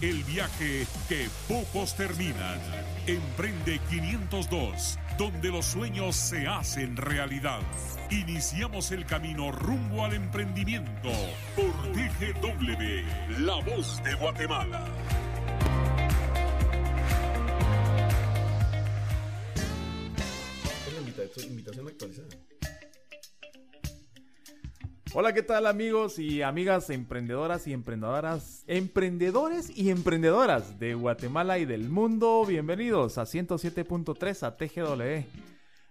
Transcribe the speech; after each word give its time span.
el 0.00 0.22
viaje 0.24 0.86
que 1.08 1.28
pocos 1.48 1.94
terminan. 1.96 2.58
Emprende 3.06 3.80
502, 3.90 4.98
donde 5.16 5.50
los 5.50 5.66
sueños 5.66 6.14
se 6.14 6.46
hacen 6.46 6.96
realidad. 6.96 7.60
Iniciamos 8.10 8.92
el 8.92 9.06
camino 9.06 9.50
rumbo 9.50 10.04
al 10.04 10.14
emprendimiento 10.14 11.10
por 11.56 11.72
TGW, 11.92 13.40
La 13.40 13.56
Voz 13.56 14.02
de 14.04 14.14
Guatemala. 14.14 14.84
Hola, 25.20 25.32
¿qué 25.32 25.42
tal 25.42 25.66
amigos 25.66 26.20
y 26.20 26.42
amigas 26.42 26.90
emprendedoras 26.90 27.66
y 27.66 27.72
emprendedoras, 27.72 28.62
emprendedores 28.68 29.68
y 29.76 29.90
emprendedoras 29.90 30.78
de 30.78 30.94
Guatemala 30.94 31.58
y 31.58 31.64
del 31.64 31.88
mundo? 31.88 32.44
Bienvenidos 32.46 33.18
a 33.18 33.22
107.3 33.22 34.46
a 34.46 34.56
TGW, 34.56 35.26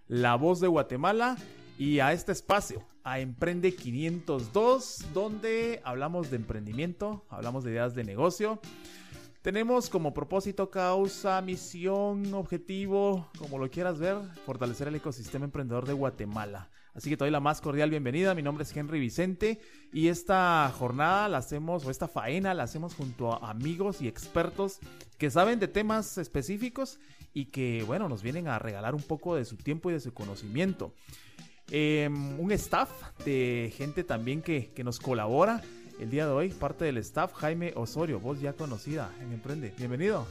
la 0.06 0.34
voz 0.36 0.60
de 0.60 0.68
Guatemala 0.68 1.36
y 1.78 2.00
a 2.00 2.14
este 2.14 2.32
espacio, 2.32 2.82
a 3.04 3.20
Emprende 3.20 3.74
502, 3.74 5.12
donde 5.12 5.82
hablamos 5.84 6.30
de 6.30 6.36
emprendimiento, 6.36 7.26
hablamos 7.28 7.64
de 7.64 7.72
ideas 7.72 7.94
de 7.94 8.04
negocio 8.04 8.58
tenemos 9.42 9.88
como 9.88 10.12
propósito, 10.12 10.68
causa, 10.68 11.40
misión, 11.40 12.34
objetivo, 12.34 13.30
como 13.38 13.56
lo 13.56 13.70
quieras 13.70 13.98
ver, 13.98 14.16
fortalecer 14.44 14.88
el 14.88 14.96
ecosistema 14.96 15.44
emprendedor 15.44 15.86
de 15.86 15.92
Guatemala. 15.92 16.68
Así 16.98 17.10
que 17.10 17.16
te 17.16 17.22
doy 17.22 17.30
la 17.30 17.38
más 17.38 17.60
cordial 17.60 17.90
bienvenida. 17.90 18.34
Mi 18.34 18.42
nombre 18.42 18.64
es 18.64 18.76
Henry 18.76 18.98
Vicente 18.98 19.60
y 19.92 20.08
esta 20.08 20.68
jornada 20.76 21.28
la 21.28 21.38
hacemos, 21.38 21.86
o 21.86 21.92
esta 21.92 22.08
faena 22.08 22.54
la 22.54 22.64
hacemos 22.64 22.96
junto 22.96 23.32
a 23.32 23.50
amigos 23.50 24.02
y 24.02 24.08
expertos 24.08 24.80
que 25.16 25.30
saben 25.30 25.60
de 25.60 25.68
temas 25.68 26.18
específicos 26.18 26.98
y 27.32 27.52
que, 27.52 27.84
bueno, 27.86 28.08
nos 28.08 28.24
vienen 28.24 28.48
a 28.48 28.58
regalar 28.58 28.96
un 28.96 29.02
poco 29.02 29.36
de 29.36 29.44
su 29.44 29.56
tiempo 29.56 29.90
y 29.90 29.92
de 29.92 30.00
su 30.00 30.12
conocimiento. 30.12 30.92
Em, 31.70 32.40
un 32.40 32.50
staff 32.50 32.90
de 33.24 33.72
gente 33.76 34.02
también 34.02 34.42
que, 34.42 34.72
que 34.74 34.82
nos 34.82 34.98
colabora 34.98 35.62
el 36.00 36.10
día 36.10 36.26
de 36.26 36.32
hoy, 36.32 36.48
parte 36.48 36.84
del 36.84 36.96
staff, 36.96 37.32
Jaime 37.34 37.74
Osorio, 37.76 38.18
voz 38.18 38.40
ya 38.40 38.54
conocida 38.54 39.12
en 39.20 39.32
Emprende. 39.32 39.72
Bienvenido. 39.78 40.26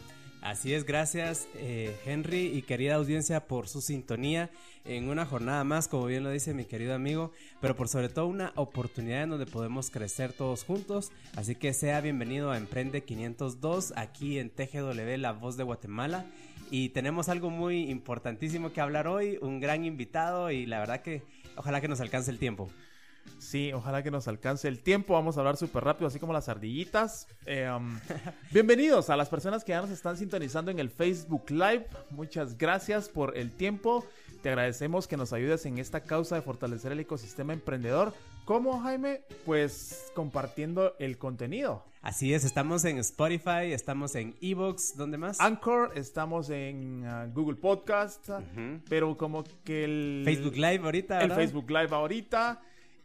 Así 0.47 0.73
es, 0.73 0.85
gracias 0.85 1.45
eh, 1.55 1.93
Henry 2.05 2.45
y 2.45 2.61
querida 2.61 2.95
audiencia 2.95 3.47
por 3.47 3.67
su 3.67 3.81
sintonía 3.81 4.49
en 4.85 5.09
una 5.09 5.25
jornada 5.25 5.65
más, 5.65 5.89
como 5.89 6.05
bien 6.05 6.23
lo 6.23 6.29
dice 6.29 6.53
mi 6.53 6.63
querido 6.63 6.95
amigo, 6.95 7.33
pero 7.59 7.75
por 7.75 7.89
sobre 7.89 8.07
todo 8.07 8.27
una 8.27 8.53
oportunidad 8.55 9.23
en 9.23 9.31
donde 9.31 9.45
podemos 9.45 9.89
crecer 9.89 10.31
todos 10.31 10.63
juntos. 10.63 11.11
Así 11.35 11.55
que 11.55 11.73
sea 11.73 11.99
bienvenido 11.99 12.49
a 12.49 12.57
Emprende 12.57 13.03
502 13.03 13.91
aquí 13.97 14.39
en 14.39 14.49
TGW, 14.49 15.17
la 15.17 15.33
voz 15.33 15.57
de 15.57 15.65
Guatemala. 15.65 16.25
Y 16.71 16.89
tenemos 16.89 17.27
algo 17.27 17.49
muy 17.49 17.91
importantísimo 17.91 18.71
que 18.71 18.79
hablar 18.79 19.09
hoy, 19.09 19.37
un 19.41 19.59
gran 19.59 19.83
invitado 19.83 20.49
y 20.49 20.65
la 20.65 20.79
verdad 20.79 21.01
que 21.01 21.23
ojalá 21.57 21.81
que 21.81 21.89
nos 21.89 21.99
alcance 21.99 22.31
el 22.31 22.39
tiempo. 22.39 22.69
Sí, 23.39 23.71
ojalá 23.73 24.03
que 24.03 24.11
nos 24.11 24.27
alcance 24.27 24.67
el 24.67 24.79
tiempo. 24.79 25.13
Vamos 25.13 25.37
a 25.37 25.39
hablar 25.39 25.57
súper 25.57 25.83
rápido, 25.83 26.07
así 26.07 26.19
como 26.19 26.33
las 26.33 26.49
ardillitas. 26.49 27.27
Eh, 27.45 27.69
um, 27.69 27.99
bienvenidos 28.51 29.09
a 29.09 29.15
las 29.15 29.29
personas 29.29 29.63
que 29.63 29.71
ya 29.71 29.81
nos 29.81 29.89
están 29.89 30.17
sintonizando 30.17 30.71
en 30.71 30.79
el 30.79 30.89
Facebook 30.89 31.49
Live. 31.49 31.87
Muchas 32.11 32.57
gracias 32.57 33.09
por 33.09 33.37
el 33.37 33.51
tiempo. 33.51 34.05
Te 34.41 34.49
agradecemos 34.49 35.07
que 35.07 35.17
nos 35.17 35.33
ayudes 35.33 35.65
en 35.65 35.77
esta 35.77 36.01
causa 36.01 36.35
de 36.35 36.41
fortalecer 36.41 36.91
el 36.91 36.99
ecosistema 36.99 37.53
emprendedor. 37.53 38.13
¿Cómo, 38.45 38.79
Jaime? 38.79 39.21
Pues 39.45 40.11
compartiendo 40.13 40.95
el 40.99 41.17
contenido. 41.17 41.83
Así 42.01 42.33
es, 42.33 42.45
estamos 42.45 42.85
en 42.85 42.99
Spotify, 42.99 43.73
estamos 43.73 44.15
en 44.15 44.35
Evox, 44.39 44.95
¿dónde 44.95 45.17
más? 45.17 45.41
Anchor, 45.41 45.91
estamos 45.95 46.49
en 46.49 47.05
uh, 47.05 47.29
Google 47.33 47.57
Podcast, 47.57 48.29
pero 48.87 49.17
como 49.17 49.43
que 49.65 49.83
el... 49.83 50.21
Facebook 50.23 50.55
Live 50.55 50.79
ahorita. 50.85 51.21
El 51.21 51.33
Facebook 51.33 51.69
Live 51.69 51.93
ahorita. 51.93 52.61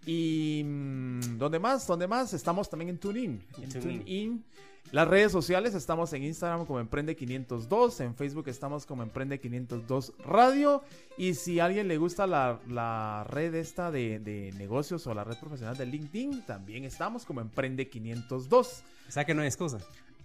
Y 0.07 0.63
mm, 0.65 1.39
¿dónde 1.39 1.59
más? 1.59 1.87
¿Dónde 1.87 2.07
más? 2.07 2.33
Estamos 2.33 2.69
también 2.69 2.91
en 2.91 2.99
TuneIn. 2.99 3.43
En 3.61 3.69
TuneIn. 3.69 4.45
Las 4.91 5.09
redes 5.09 5.33
sociales 5.33 5.75
estamos 5.75 6.13
en 6.13 6.23
Instagram 6.25 6.67
como 6.67 6.79
Emprende 6.79 7.17
502, 7.17 8.01
en 8.01 8.15
Facebook 8.15 8.49
estamos 8.49 8.85
como 8.85 9.03
Emprende 9.03 9.41
502 9.41 10.13
Radio. 10.27 10.83
Y 11.17 11.33
si 11.33 11.61
a 11.61 11.65
alguien 11.65 11.89
le 11.89 11.97
gusta 11.97 12.27
la, 12.27 13.25
red 13.31 13.55
esta 13.55 13.91
de, 13.91 14.19
de, 14.19 14.53
negocios 14.59 15.07
o 15.07 15.15
la 15.15 15.25
red 15.25 15.39
profesional 15.39 15.79
de 15.79 15.87
LinkedIn, 15.87 16.45
también 16.45 16.85
estamos 16.85 17.25
como 17.25 17.41
Emprende 17.41 17.89
502. 17.89 18.83
O 19.09 19.11
sea 19.11 19.25
que 19.25 19.35
no 19.35 19.41
hay 19.41 19.49
excusa. 19.49 19.79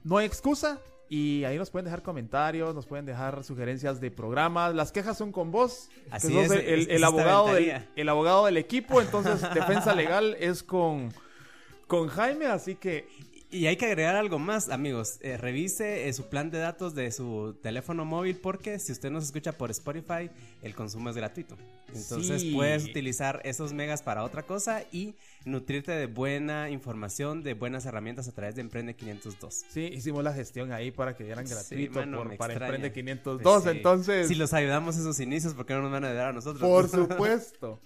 No 0.03 0.17
hay 0.17 0.25
excusa. 0.25 0.81
Y 1.09 1.45
ahí 1.45 1.57
nos 1.57 1.69
pueden 1.69 1.85
dejar 1.85 2.03
comentarios, 2.03 2.75
nos 2.75 2.85
pueden 2.85 3.06
dejar 3.06 3.44
sugerencias 3.44 4.01
de 4.01 4.12
programas. 4.12 4.75
Las 4.75 4.91
quejas 4.91 5.18
son 5.18 5.31
con 5.31 5.51
vos. 5.51 5.90
Así 6.12 6.38
es, 6.38 6.51
el, 6.51 7.03
abogado 7.03 7.53
del, 7.53 7.88
el 7.95 8.09
abogado 8.09 8.45
del 8.45 8.57
equipo. 8.57 9.01
Entonces, 9.01 9.41
defensa 9.53 9.95
legal 9.95 10.35
es 10.40 10.63
con, 10.63 11.13
con 11.88 12.09
Jaime. 12.09 12.47
Así 12.47 12.75
que 12.75 13.07
y 13.50 13.68
hay 13.68 13.78
que 13.78 13.85
agregar 13.85 14.16
algo 14.16 14.40
más, 14.40 14.69
amigos. 14.69 15.19
Eh, 15.22 15.38
revise 15.38 16.09
eh, 16.09 16.13
su 16.13 16.28
plan 16.28 16.52
de 16.52 16.59
datos 16.59 16.96
de 16.96 17.12
su 17.12 17.58
teléfono 17.62 18.03
móvil 18.03 18.38
porque 18.38 18.78
si 18.80 18.91
usted 18.91 19.09
nos 19.09 19.24
escucha 19.24 19.53
por 19.53 19.72
Spotify, 19.72 20.30
el 20.62 20.75
consumo 20.75 21.09
es 21.09 21.16
gratuito. 21.16 21.56
Entonces 21.94 22.44
puedes 22.53 22.84
utilizar 22.84 23.41
esos 23.46 23.72
megas 23.72 24.02
para 24.02 24.24
otra 24.24 24.44
cosa 24.44 24.84
y 24.91 25.16
nutrirte 25.46 25.94
de 25.94 26.07
buena 26.07 26.69
información, 26.69 27.41
de 27.44 27.53
buenas 27.53 27.86
herramientas 27.86 28.28
a 28.28 28.34
través 28.34 28.56
de 28.56 28.62
Emprende 28.62 28.96
502. 28.96 29.63
Sí, 29.69 29.90
hicimos 29.94 30.24
la 30.24 30.34
gestión 30.34 30.74
ahí 30.74 30.91
para 30.91 31.16
que 31.16 31.24
dieran 31.24 31.46
gratuito 31.46 32.02
para 32.38 32.53
Emprende 32.53 32.91
502. 32.91 33.41
Pues 33.41 33.75
entonces, 33.75 34.28
si 34.28 34.36
los 34.36 34.53
ayudamos 34.53 34.97
en 34.97 35.03
sus 35.03 35.19
inicios, 35.22 35.53
¿por 35.53 35.66
qué 35.66 35.74
no 35.74 35.84
nos 35.84 35.91
van 35.91 36.03
a 36.03 36.09
ayudar 36.09 36.28
a 36.28 36.34
nosotros? 36.34 36.62
Por 36.62 36.90
supuesto. 36.90 37.80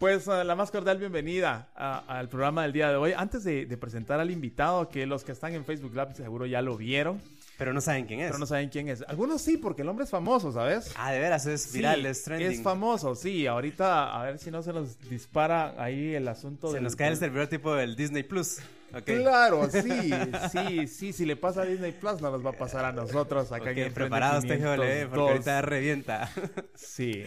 Pues 0.00 0.26
uh, 0.28 0.44
la 0.44 0.56
más 0.56 0.70
cordial 0.70 0.96
bienvenida 0.96 1.68
al 1.74 2.30
programa 2.30 2.62
del 2.62 2.72
día 2.72 2.88
de 2.88 2.96
hoy. 2.96 3.12
Antes 3.14 3.44
de, 3.44 3.66
presentar 3.76 4.18
al 4.18 4.30
invitado, 4.30 4.88
que 4.88 5.04
los 5.04 5.24
que 5.24 5.32
están 5.32 5.52
en 5.52 5.66
Facebook 5.66 5.92
Live 5.94 6.14
seguro 6.14 6.46
ya 6.46 6.62
lo 6.62 6.78
vieron. 6.78 7.20
Pero 7.58 7.74
no 7.74 7.82
saben 7.82 8.06
quién 8.06 8.20
es. 8.20 8.28
Pero 8.28 8.38
no 8.38 8.46
saben 8.46 8.70
quién 8.70 8.88
es. 8.88 9.04
Algunos 9.06 9.42
sí, 9.42 9.58
porque 9.58 9.82
el 9.82 9.90
hombre 9.90 10.04
es 10.04 10.10
famoso, 10.10 10.52
¿sabes? 10.52 10.90
Ah, 10.96 11.12
de 11.12 11.18
veras, 11.18 11.44
es 11.44 11.70
viral, 11.74 12.06
es 12.06 12.24
trending. 12.24 12.50
Es 12.50 12.62
famoso, 12.62 13.14
sí. 13.14 13.46
Ahorita, 13.46 14.18
a 14.18 14.24
ver 14.24 14.38
si 14.38 14.50
no 14.50 14.62
se 14.62 14.72
nos 14.72 14.98
dispara 15.10 15.74
ahí 15.76 16.14
el 16.14 16.26
asunto. 16.28 16.72
Se 16.72 16.80
nos 16.80 16.96
cae 16.96 17.08
el 17.08 17.18
servidor 17.18 17.48
tipo 17.48 17.74
del 17.74 17.94
Disney 17.94 18.22
Plus. 18.22 18.60
Claro, 19.04 19.68
sí, 19.70 20.10
sí, 20.50 20.86
sí. 20.86 21.12
Si 21.12 21.26
le 21.26 21.36
pasa 21.36 21.60
a 21.60 21.64
Disney 21.66 21.92
Plus, 21.92 22.22
no 22.22 22.30
nos 22.30 22.44
va 22.44 22.50
a 22.50 22.56
pasar 22.56 22.86
a 22.86 22.92
nosotros 22.92 23.52
acá 23.52 23.70
okay, 23.70 23.90
preparados, 23.90 24.44
TGW, 24.44 25.10
porque 25.10 25.30
ahorita 25.30 25.60
revienta. 25.60 26.30
Sí. 26.74 27.24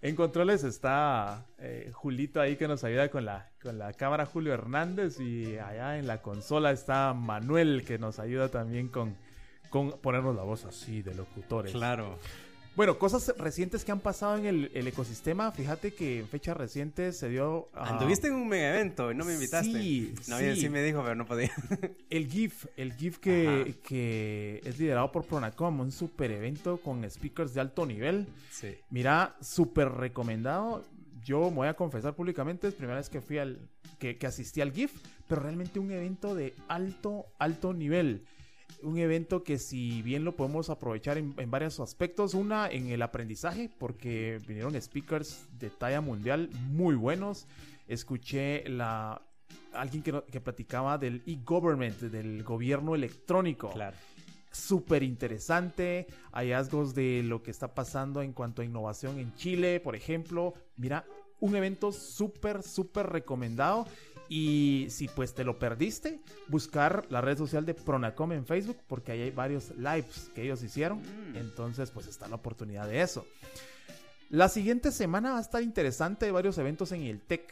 En 0.00 0.14
controles 0.14 0.62
está 0.62 1.46
eh, 1.58 1.90
Julito 1.92 2.40
ahí 2.40 2.56
que 2.56 2.68
nos 2.68 2.84
ayuda 2.84 3.08
con 3.08 3.24
la, 3.24 3.50
con 3.60 3.78
la 3.78 3.92
cámara 3.92 4.26
Julio 4.26 4.54
Hernández 4.54 5.18
y 5.18 5.58
allá 5.58 5.98
en 5.98 6.06
la 6.06 6.22
consola 6.22 6.70
está 6.70 7.14
Manuel 7.14 7.84
que 7.84 7.98
nos 7.98 8.20
ayuda 8.20 8.48
también 8.48 8.88
con, 8.88 9.16
con 9.70 9.98
ponernos 10.00 10.36
la 10.36 10.42
voz 10.42 10.64
así 10.64 11.02
de 11.02 11.14
locutores. 11.14 11.72
Claro. 11.72 12.16
Bueno, 12.78 12.96
cosas 12.96 13.34
recientes 13.38 13.84
que 13.84 13.90
han 13.90 13.98
pasado 13.98 14.36
en 14.36 14.46
el, 14.46 14.86
ecosistema. 14.86 15.50
Fíjate 15.50 15.92
que 15.92 16.20
en 16.20 16.28
fechas 16.28 16.56
recientes 16.56 17.18
se 17.18 17.28
dio. 17.28 17.66
Anduviste 17.74 18.28
en 18.28 18.34
un 18.34 18.46
mega 18.46 18.68
evento 18.68 19.10
y 19.10 19.16
no 19.16 19.24
me 19.24 19.34
invitaste. 19.34 19.72
Sí, 19.82 20.14
no, 20.28 20.38
sí. 20.38 20.68
me 20.68 20.80
dijo, 20.84 21.02
pero 21.02 21.16
no 21.16 21.26
podía. 21.26 21.50
el 22.08 22.28
GIF, 22.30 22.66
el 22.76 22.92
GIF 22.92 23.18
que, 23.18 23.74
que 23.82 24.60
es 24.64 24.78
liderado 24.78 25.10
por 25.10 25.24
Pronacom, 25.24 25.80
un 25.80 25.90
super 25.90 26.30
evento 26.30 26.76
con 26.76 27.02
speakers 27.10 27.52
de 27.52 27.62
alto 27.62 27.84
nivel. 27.84 28.28
Sí. 28.52 28.76
Mira, 28.90 29.34
súper 29.40 29.88
recomendado. 29.88 30.84
Yo 31.24 31.50
me 31.50 31.56
voy 31.56 31.66
a 31.66 31.74
confesar 31.74 32.14
públicamente, 32.14 32.68
es 32.68 32.74
la 32.74 32.78
primera 32.78 32.98
vez 32.98 33.10
que 33.10 33.20
fui 33.20 33.38
al. 33.38 33.58
Que, 33.98 34.18
que 34.18 34.28
asistí 34.28 34.60
al 34.60 34.70
GIF, 34.70 34.92
pero 35.26 35.42
realmente 35.42 35.80
un 35.80 35.90
evento 35.90 36.36
de 36.36 36.54
alto, 36.68 37.26
alto 37.40 37.74
nivel 37.74 38.22
un 38.82 38.98
evento 38.98 39.42
que 39.42 39.58
si 39.58 40.02
bien 40.02 40.24
lo 40.24 40.36
podemos 40.36 40.70
aprovechar 40.70 41.18
en, 41.18 41.34
varios 41.50 41.80
aspectos, 41.80 42.34
una 42.34 42.68
en 42.68 42.88
el 42.88 43.02
aprendizaje, 43.02 43.70
porque 43.78 44.40
vinieron 44.46 44.80
speakers 44.80 45.46
de 45.58 45.70
talla 45.70 46.00
mundial 46.00 46.50
muy 46.70 46.94
buenos. 46.94 47.46
Escuché 47.86 48.68
la 48.68 49.22
alguien 49.72 50.02
que, 50.02 50.22
que 50.30 50.40
platicaba 50.40 50.98
del 50.98 51.22
e-government, 51.26 51.98
del 52.00 52.42
gobierno 52.42 52.94
electrónico. 52.94 53.70
Claro. 53.70 53.96
Súper 54.50 55.02
interesante, 55.02 56.06
hallazgos 56.32 56.94
de 56.94 57.22
lo 57.22 57.42
que 57.42 57.50
está 57.50 57.74
pasando 57.74 58.22
en 58.22 58.32
cuanto 58.32 58.62
a 58.62 58.64
innovación 58.64 59.18
en 59.18 59.34
Chile, 59.34 59.78
por 59.80 59.94
ejemplo. 59.94 60.54
Mira, 60.76 61.04
un 61.40 61.54
evento 61.54 61.92
súper, 61.92 62.62
súper 62.62 63.06
recomendado. 63.06 63.86
Y 64.28 64.86
si 64.90 65.08
pues 65.08 65.34
te 65.34 65.42
lo 65.44 65.58
perdiste, 65.58 66.20
buscar 66.48 67.06
la 67.08 67.20
red 67.20 67.38
social 67.38 67.64
de 67.64 67.74
Pronacom 67.74 68.32
en 68.32 68.44
Facebook, 68.44 68.76
porque 68.86 69.12
ahí 69.12 69.22
hay 69.22 69.30
varios 69.30 69.70
lives 69.76 70.30
que 70.34 70.42
ellos 70.42 70.62
hicieron. 70.62 70.98
Mm. 71.00 71.36
Entonces, 71.36 71.90
pues 71.90 72.06
está 72.06 72.28
la 72.28 72.36
oportunidad 72.36 72.86
de 72.86 73.00
eso. 73.00 73.26
La 74.30 74.50
siguiente 74.50 74.92
semana 74.92 75.32
va 75.32 75.38
a 75.38 75.40
estar 75.40 75.62
interesante, 75.62 76.26
hay 76.26 76.32
varios 76.32 76.58
eventos 76.58 76.92
en 76.92 77.02
el 77.02 77.20
TEC. 77.20 77.50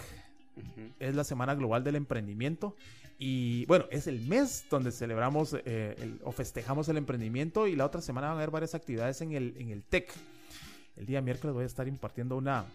Es 1.00 1.14
la 1.14 1.24
Semana 1.24 1.54
Global 1.54 1.82
del 1.84 1.96
Emprendimiento. 1.96 2.76
Y 3.18 3.64
bueno, 3.64 3.86
es 3.90 4.06
el 4.06 4.20
mes 4.20 4.66
donde 4.70 4.92
celebramos 4.92 5.54
eh, 5.64 5.96
el- 5.98 6.20
o 6.24 6.32
festejamos 6.32 6.88
el 6.90 6.98
emprendimiento. 6.98 7.66
Y 7.66 7.76
la 7.76 7.86
otra 7.86 8.02
semana 8.02 8.26
van 8.28 8.36
a 8.36 8.40
haber 8.40 8.50
varias 8.50 8.74
actividades 8.74 9.22
en 9.22 9.32
el, 9.32 9.54
en 9.58 9.70
el 9.70 9.82
TEC. 9.82 10.12
El 10.96 11.06
día 11.06 11.22
miércoles 11.22 11.54
voy 11.54 11.62
a 11.64 11.66
estar 11.66 11.88
impartiendo 11.88 12.36
una 12.36 12.66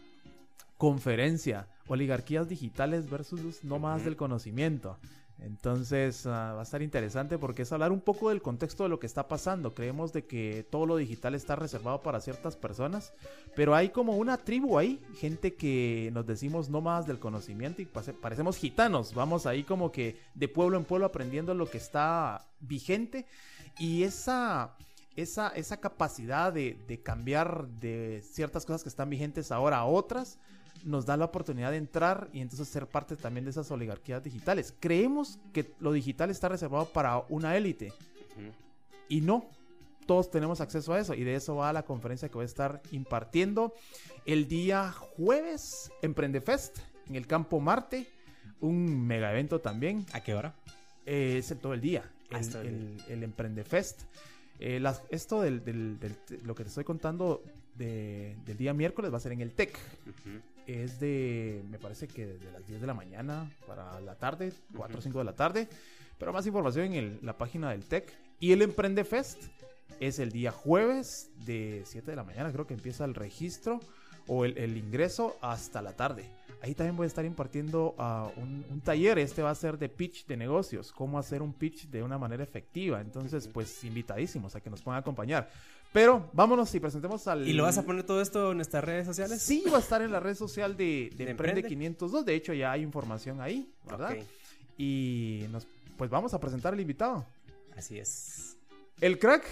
conferencia, 0.77 1.68
oligarquías 1.92 2.48
digitales 2.48 3.10
versus 3.10 3.64
nómadas 3.64 4.02
Ujú. 4.02 4.06
del 4.06 4.16
conocimiento. 4.18 4.98
Entonces 5.40 6.28
ah, 6.28 6.54
va 6.54 6.60
a 6.60 6.64
estar 6.64 6.84
interesante 6.84 7.40
porque 7.40 7.64
es 7.64 7.72
hablar 7.72 7.92
un 7.92 8.00
poco 8.00 8.30
del 8.30 8.44
contexto 8.44 8.84
de 8.84 8.90
lo 8.90 9.00
que 9.00 9.08
está 9.08 9.28
pasando. 9.28 9.74
Creemos 9.74 10.14
de 10.14 10.26
que 10.26 10.66
todo 10.70 10.86
lo 10.86 10.98
digital 10.98 11.34
está 11.34 11.56
reservado 11.56 12.02
para 12.04 12.22
ciertas 12.22 12.56
personas, 12.56 13.12
pero 13.56 13.74
hay 13.74 13.90
como 13.90 14.18
una 14.18 14.38
tribu 14.38 14.78
ahí, 14.78 15.04
gente 15.18 15.56
que 15.56 16.12
nos 16.14 16.28
decimos 16.28 16.70
nómadas 16.70 17.08
del 17.08 17.18
conocimiento 17.18 17.82
y 17.82 17.86
parecemos 17.86 18.58
gitanos. 18.58 19.16
Vamos 19.16 19.48
ahí 19.48 19.64
como 19.64 19.92
que 19.92 20.16
de 20.36 20.48
pueblo 20.48 20.78
en 20.78 20.86
pueblo 20.86 21.08
aprendiendo 21.08 21.56
lo 21.56 21.70
que 21.70 21.80
está 21.80 22.46
vigente 22.60 23.26
y 23.80 24.04
esa 24.04 24.76
esa, 25.16 25.50
esa 25.50 25.78
capacidad 25.78 26.54
de, 26.54 26.78
de 26.88 27.02
cambiar 27.02 27.68
de 27.68 28.24
ciertas 28.24 28.66
cosas 28.66 28.84
que 28.84 28.90
están 28.90 29.10
vigentes 29.10 29.52
ahora 29.52 29.78
a 29.78 29.86
otras, 29.86 30.38
nos 30.83 31.06
da 31.06 31.16
la 31.18 31.25
oportunidad 31.25 31.72
de 31.72 31.78
entrar 31.78 32.30
y 32.33 32.42
entonces 32.42 32.68
ser 32.68 32.88
parte 32.88 33.16
también 33.16 33.45
de 33.45 33.51
esas 33.51 33.69
oligarquías 33.72 34.24
digitales. 34.24 34.74
Creemos 34.80 35.39
que 35.54 35.72
lo 35.80 35.92
digital 35.92 36.30
está 36.30 36.50
reservado 36.50 36.86
para 36.86 37.24
una 37.30 37.56
élite 37.57 37.94
y 39.10 39.22
no. 39.22 39.45
Todos 40.07 40.31
tenemos 40.31 40.60
acceso 40.62 40.94
a 40.94 41.00
eso 41.00 41.13
y 41.13 41.24
de 41.24 41.36
eso 41.36 41.56
va 41.56 41.72
la 41.72 41.83
conferencia 41.83 42.28
que 42.28 42.33
voy 42.36 42.44
a 42.44 42.45
estar 42.45 42.81
impartiendo 42.92 43.74
el 44.25 44.48
día 44.48 44.92
jueves 44.92 45.92
Emprende 46.01 46.42
Fest 46.42 46.80
en 47.07 47.16
el 47.16 47.28
Campo 47.28 47.60
Marte, 47.60 48.07
un 48.60 49.06
mega 49.06 49.31
evento 49.31 49.60
también. 49.62 50.06
¿A 50.13 50.22
qué 50.22 50.33
hora? 50.33 50.54
Eh, 51.06 51.38
es 51.38 51.51
el 51.51 51.60
todo 51.60 51.74
el 51.74 51.81
día. 51.81 52.04
Ah, 52.31 52.39
El, 52.39 52.50
todo 52.50 52.62
el 52.62 52.68
el- 52.68 53.04
el 53.10 53.24
Emprende 53.24 53.63
Fest. 53.63 54.01
Eh, 54.60 54.80
las- 54.80 55.04
esto 55.10 55.42
del, 55.42 55.63
del- 55.63 56.00
del- 56.00 56.18
lo 56.44 56.56
que 56.56 56.63
te 56.63 56.69
estoy 56.69 56.83
contando 56.83 57.44
de- 57.75 58.36
del 58.45 58.57
día 58.57 58.74
miércoles 58.74 59.12
va 59.13 59.18
a 59.18 59.19
ser 59.19 59.31
en 59.31 59.42
el 59.42 59.51
TEC. 59.54 59.78
Es 60.68 61.00
de, 61.00 61.63
me 61.69 61.80
parece 61.80 62.08
que 62.08 62.25
de 62.25 62.52
las 62.52 62.66
10 62.68 62.81
de 62.81 62.88
la 62.88 62.94
mañana 62.94 63.52
para 63.68 64.00
la 64.02 64.16
tarde, 64.16 64.54
4 64.75 64.96
o 64.96 64.98
Ujú. 65.00 65.02
5 65.04 65.18
de 65.19 65.24
la 65.25 65.34
tarde. 65.36 65.68
Pero 66.18 66.31
más 66.34 66.46
información 66.46 66.86
en 66.88 66.94
el- 66.94 67.19
la 67.24 67.38
página 67.38 67.72
del 67.72 67.86
TEC. 67.86 68.13
Y 68.40 68.52
el 68.52 68.62
Emprende 68.62 69.04
Fest 69.04 69.44
es 70.00 70.19
el 70.19 70.31
día 70.31 70.52
jueves 70.52 71.31
de 71.46 71.84
7 71.86 72.12
de 72.12 72.16
la 72.16 72.24
mañana, 72.24 72.52
creo 72.52 72.66
que 72.68 72.74
empieza 72.74 73.06
el 73.06 73.13
registro 73.16 73.80
o 74.28 74.46
el, 74.46 74.58
el 74.58 74.78
ingreso 74.78 75.36
hasta 75.42 75.81
la 75.81 75.94
tarde. 75.96 76.25
Ahí 76.62 76.75
también 76.75 76.96
voy 76.96 77.06
a 77.06 77.07
estar 77.07 77.25
impartiendo 77.25 77.96
ah, 77.98 78.30
un, 78.38 78.64
un 78.69 78.81
taller. 78.81 79.18
Este 79.18 79.42
va 79.42 79.50
a 79.50 79.56
ser 79.56 79.80
de 79.80 79.90
pitch 79.90 80.28
de 80.28 80.38
negocios, 80.38 80.92
cómo 80.92 81.18
hacer 81.18 81.42
un 81.42 81.54
pitch 81.54 81.88
de 81.88 82.04
una 82.04 82.19
manera 82.19 82.44
efectiva. 82.44 83.02
Entonces, 83.02 83.48
pues 83.48 83.84
invitadísimos 83.84 84.56
a 84.56 84.62
que 84.62 84.69
nos 84.69 84.84
puedan 84.84 85.00
acompañar. 85.00 85.50
Pero 85.94 86.30
vámonos 86.34 86.74
y 86.74 86.80
presentemos 86.80 87.28
al... 87.28 87.46
¿Y 87.48 87.54
lo 87.54 87.64
vas 87.64 87.78
a 87.78 87.84
poner 87.84 88.04
todo 88.04 88.22
esto 88.22 88.52
en 88.52 88.58
nuestras 88.58 88.84
redes 88.84 89.06
sociales? 89.06 89.42
Sí, 89.42 89.64
va 89.72 89.78
a 89.78 89.82
estar 89.82 90.02
en 90.02 90.12
la 90.12 90.20
red 90.22 90.36
social 90.36 90.78
de, 90.78 91.10
de 91.16 91.26
¿De 91.26 91.32
Emprende 91.32 91.62
Emprende? 91.62 91.68
502. 91.68 92.26
De 92.26 92.36
hecho, 92.36 92.54
ya 92.54 92.72
hay 92.72 92.82
información 92.82 93.42
ahí, 93.42 93.74
¿verdad? 93.86 94.14
Ok, 94.14 94.24
Y 94.78 95.46
nos, 95.52 95.68
pues 95.98 96.10
vamos 96.10 96.34
a 96.34 96.40
presentar 96.40 96.74
al 96.74 96.80
invitado. 96.80 97.26
Así 97.76 98.00
es. 98.00 98.56
El 99.02 99.20
crack, 99.20 99.44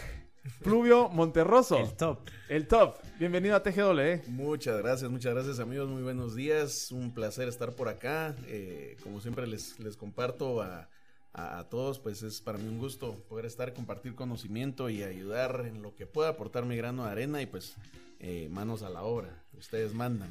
Pluvio 0.63 1.09
Monterroso. 1.09 1.77
El 1.77 1.93
top. 1.95 2.19
El 2.47 2.67
top. 2.67 2.95
Bienvenido 3.19 3.55
a 3.57 3.61
TGW. 3.61 4.29
Muchas 4.29 4.77
gracias, 4.81 5.11
muchas 5.11 5.33
gracias 5.33 5.59
amigos, 5.59 5.89
muy 5.89 6.03
buenos 6.03 6.35
días, 6.35 6.91
un 6.91 7.13
placer 7.13 7.49
estar 7.49 7.73
por 7.73 7.89
acá, 7.89 8.33
Eh, 8.47 8.95
como 9.03 9.19
siempre 9.19 9.45
les, 9.45 9.77
les 9.79 9.97
comparto 9.97 10.61
a, 10.61 10.87
a- 11.33 11.59
a 11.59 11.69
todos, 11.69 11.99
pues 11.99 12.23
es 12.23 12.41
para 12.41 12.57
mí 12.57 12.67
un 12.67 12.79
gusto 12.79 13.15
poder 13.29 13.45
estar, 13.45 13.73
compartir 13.73 14.15
conocimiento 14.15 14.89
y 14.89 15.03
ayudar 15.03 15.65
en 15.67 15.81
lo 15.81 15.95
que 15.95 16.05
pueda 16.07 16.29
aportar 16.29 16.65
mi 16.65 16.75
grano 16.75 17.05
de 17.05 17.11
arena 17.11 17.41
y 17.41 17.45
pues 17.45 17.75
eh, 18.19 18.49
manos 18.51 18.81
a 18.83 18.89
la 18.89 19.03
obra, 19.03 19.43
ustedes 19.57 19.93
mandan. 19.93 20.29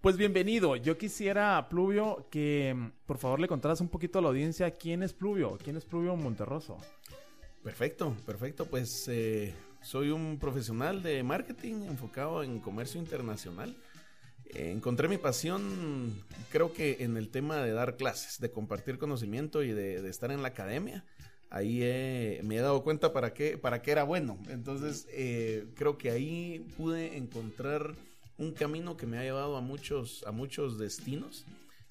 Pues 0.00 0.16
bienvenido. 0.16 0.76
Yo 0.76 0.96
quisiera, 0.96 1.68
Pluvio, 1.68 2.28
que 2.30 2.72
mm, 2.74 2.90
por 3.06 3.18
favor 3.18 3.40
le 3.40 3.48
contaras 3.48 3.80
un 3.80 3.88
poquito 3.88 4.18
a 4.18 4.22
la 4.22 4.28
audiencia 4.28 4.70
quién 4.78 5.02
es 5.02 5.12
Pluvio, 5.12 5.58
quién 5.62 5.76
es 5.76 5.84
Pluvio 5.84 6.14
Monterroso. 6.16 6.78
Perfecto, 7.62 8.16
perfecto, 8.24 8.66
pues 8.66 9.06
eh, 9.08 9.52
soy 9.82 10.10
un 10.10 10.38
profesional 10.38 11.02
de 11.02 11.22
marketing 11.24 11.82
enfocado 11.88 12.42
en 12.44 12.60
comercio 12.60 13.00
internacional. 13.00 13.76
Eh, 14.54 14.70
encontré 14.72 15.08
mi 15.08 15.18
pasión, 15.18 16.14
creo 16.50 16.72
que 16.72 16.98
en 17.00 17.16
el 17.16 17.28
tema 17.28 17.56
de 17.62 17.72
dar 17.72 17.96
clases, 17.96 18.40
de 18.40 18.50
compartir 18.50 18.98
conocimiento 18.98 19.62
y 19.62 19.72
de, 19.72 20.08
estar 20.08 20.30
en 20.30 20.42
la 20.42 20.48
academia. 20.48 21.04
Ahí 21.50 21.82
he- 21.82 22.40
me 22.44 22.56
he 22.56 22.60
dado 22.60 22.82
cuenta 22.82 23.12
para 23.12 23.32
qué, 23.32 23.56
para 23.58 23.82
qué 23.82 23.92
era 23.92 24.04
bueno. 24.04 24.38
Entonces, 24.48 25.06
eh, 25.10 25.66
creo 25.74 25.96
que 25.98 26.10
ahí 26.10 26.66
pude 26.76 27.16
encontrar 27.16 27.94
un 28.38 28.52
camino 28.52 28.96
que 28.96 29.06
me 29.06 29.18
ha 29.18 29.22
llevado 29.22 29.56
a 29.56 29.60
muchos, 29.60 30.24
a 30.26 30.32
muchos 30.32 30.78
destinos. 30.78 31.44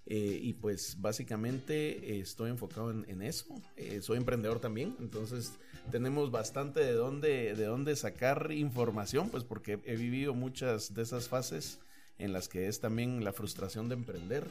Eh, 0.10 0.40
y 0.42 0.54
pues 0.54 1.02
básicamente 1.02 2.14
eh, 2.16 2.20
estoy 2.22 2.50
enfocado 2.50 2.92
en, 2.92 3.22
eso. 3.22 3.46
Eh, 3.76 4.02
soy 4.02 4.16
emprendedor 4.18 4.62
también, 4.62 4.96
entonces 5.02 5.52
tenemos 5.92 6.32
bastante 6.32 6.80
de 6.80 6.94
dónde, 6.94 7.56
de 7.56 7.66
dónde 7.66 7.94
sacar 7.98 8.54
información, 8.54 9.30
pues 9.30 9.44
porque 9.44 9.80
he 9.84 9.98
vivido 9.98 10.34
muchas 10.34 10.94
de 10.94 11.02
esas 11.02 11.28
fases 11.28 11.80
en 12.20 12.34
las 12.34 12.48
que 12.48 12.68
es 12.68 12.80
también 12.80 13.24
la 13.24 13.34
frustración 13.34 13.90
de 13.90 13.96
emprender 13.96 14.46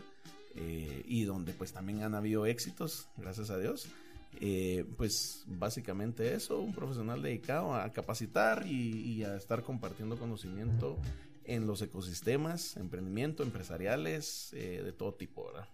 eh, 0.54 1.04
y 1.06 1.24
donde 1.24 1.52
pues 1.52 1.72
también 1.72 2.02
han 2.02 2.14
habido 2.14 2.46
éxitos, 2.46 3.08
gracias 3.16 3.50
a 3.50 3.58
Dios. 3.58 3.88
Eh, 4.40 4.84
pues 4.96 5.44
básicamente 5.46 6.34
eso, 6.34 6.60
un 6.60 6.74
profesional 6.74 7.22
dedicado 7.22 7.74
a 7.74 7.90
capacitar 7.92 8.66
y, 8.66 9.00
y 9.00 9.24
a 9.24 9.36
estar 9.36 9.62
compartiendo 9.62 10.18
conocimiento 10.18 10.98
en 11.46 11.66
los 11.66 11.80
ecosistemas, 11.82 12.76
emprendimiento, 12.76 13.42
empresariales, 13.42 14.52
eh, 14.52 14.82
de 14.84 14.92
todo 14.92 15.14
tipo, 15.14 15.46
¿verdad? 15.46 15.68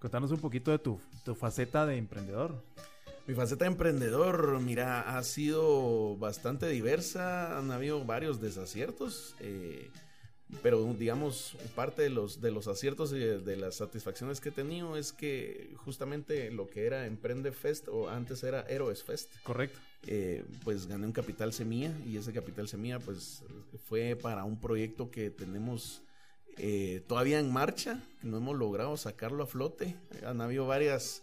Contanos 0.00 0.32
un 0.32 0.40
poquito 0.40 0.70
de 0.70 0.78
tu, 0.78 1.00
tu 1.24 1.34
faceta 1.34 1.86
de 1.86 1.96
emprendedor. 1.96 2.62
Mi 3.26 3.34
faceta 3.34 3.64
de 3.64 3.70
emprendedor, 3.70 4.60
mira, 4.60 5.16
ha 5.16 5.22
sido 5.22 6.16
bastante 6.16 6.68
diversa, 6.68 7.56
han 7.56 7.70
habido 7.70 8.04
varios 8.04 8.40
desaciertos, 8.40 9.36
eh, 9.38 9.90
pero 10.62 10.84
digamos, 10.98 11.56
parte 11.74 12.02
de 12.02 12.10
los, 12.10 12.40
de 12.40 12.50
los 12.50 12.68
aciertos 12.68 13.12
y 13.12 13.18
de, 13.18 13.38
de 13.38 13.56
las 13.56 13.76
satisfacciones 13.76 14.40
que 14.40 14.50
he 14.50 14.52
tenido 14.52 14.96
es 14.96 15.12
que 15.12 15.72
justamente 15.76 16.50
lo 16.50 16.68
que 16.68 16.86
era 16.86 17.06
Emprende 17.06 17.52
Fest 17.52 17.88
o 17.88 18.08
antes 18.10 18.42
era 18.42 18.60
Héroes 18.68 19.02
Fest, 19.02 19.30
Correcto. 19.42 19.78
eh, 20.06 20.44
pues 20.62 20.86
gané 20.86 21.06
un 21.06 21.12
capital 21.12 21.52
semilla 21.52 21.92
y 22.06 22.16
ese 22.16 22.32
capital 22.32 22.68
semilla 22.68 22.98
pues 22.98 23.42
fue 23.88 24.16
para 24.20 24.44
un 24.44 24.60
proyecto 24.60 25.10
que 25.10 25.30
tenemos 25.30 26.02
eh, 26.58 27.02
todavía 27.06 27.38
en 27.38 27.50
marcha, 27.50 28.02
que 28.20 28.28
no 28.28 28.36
hemos 28.36 28.56
logrado 28.58 28.96
sacarlo 28.98 29.44
a 29.44 29.46
flote. 29.46 29.96
Han 30.26 30.42
habido 30.42 30.66
varias, 30.66 31.22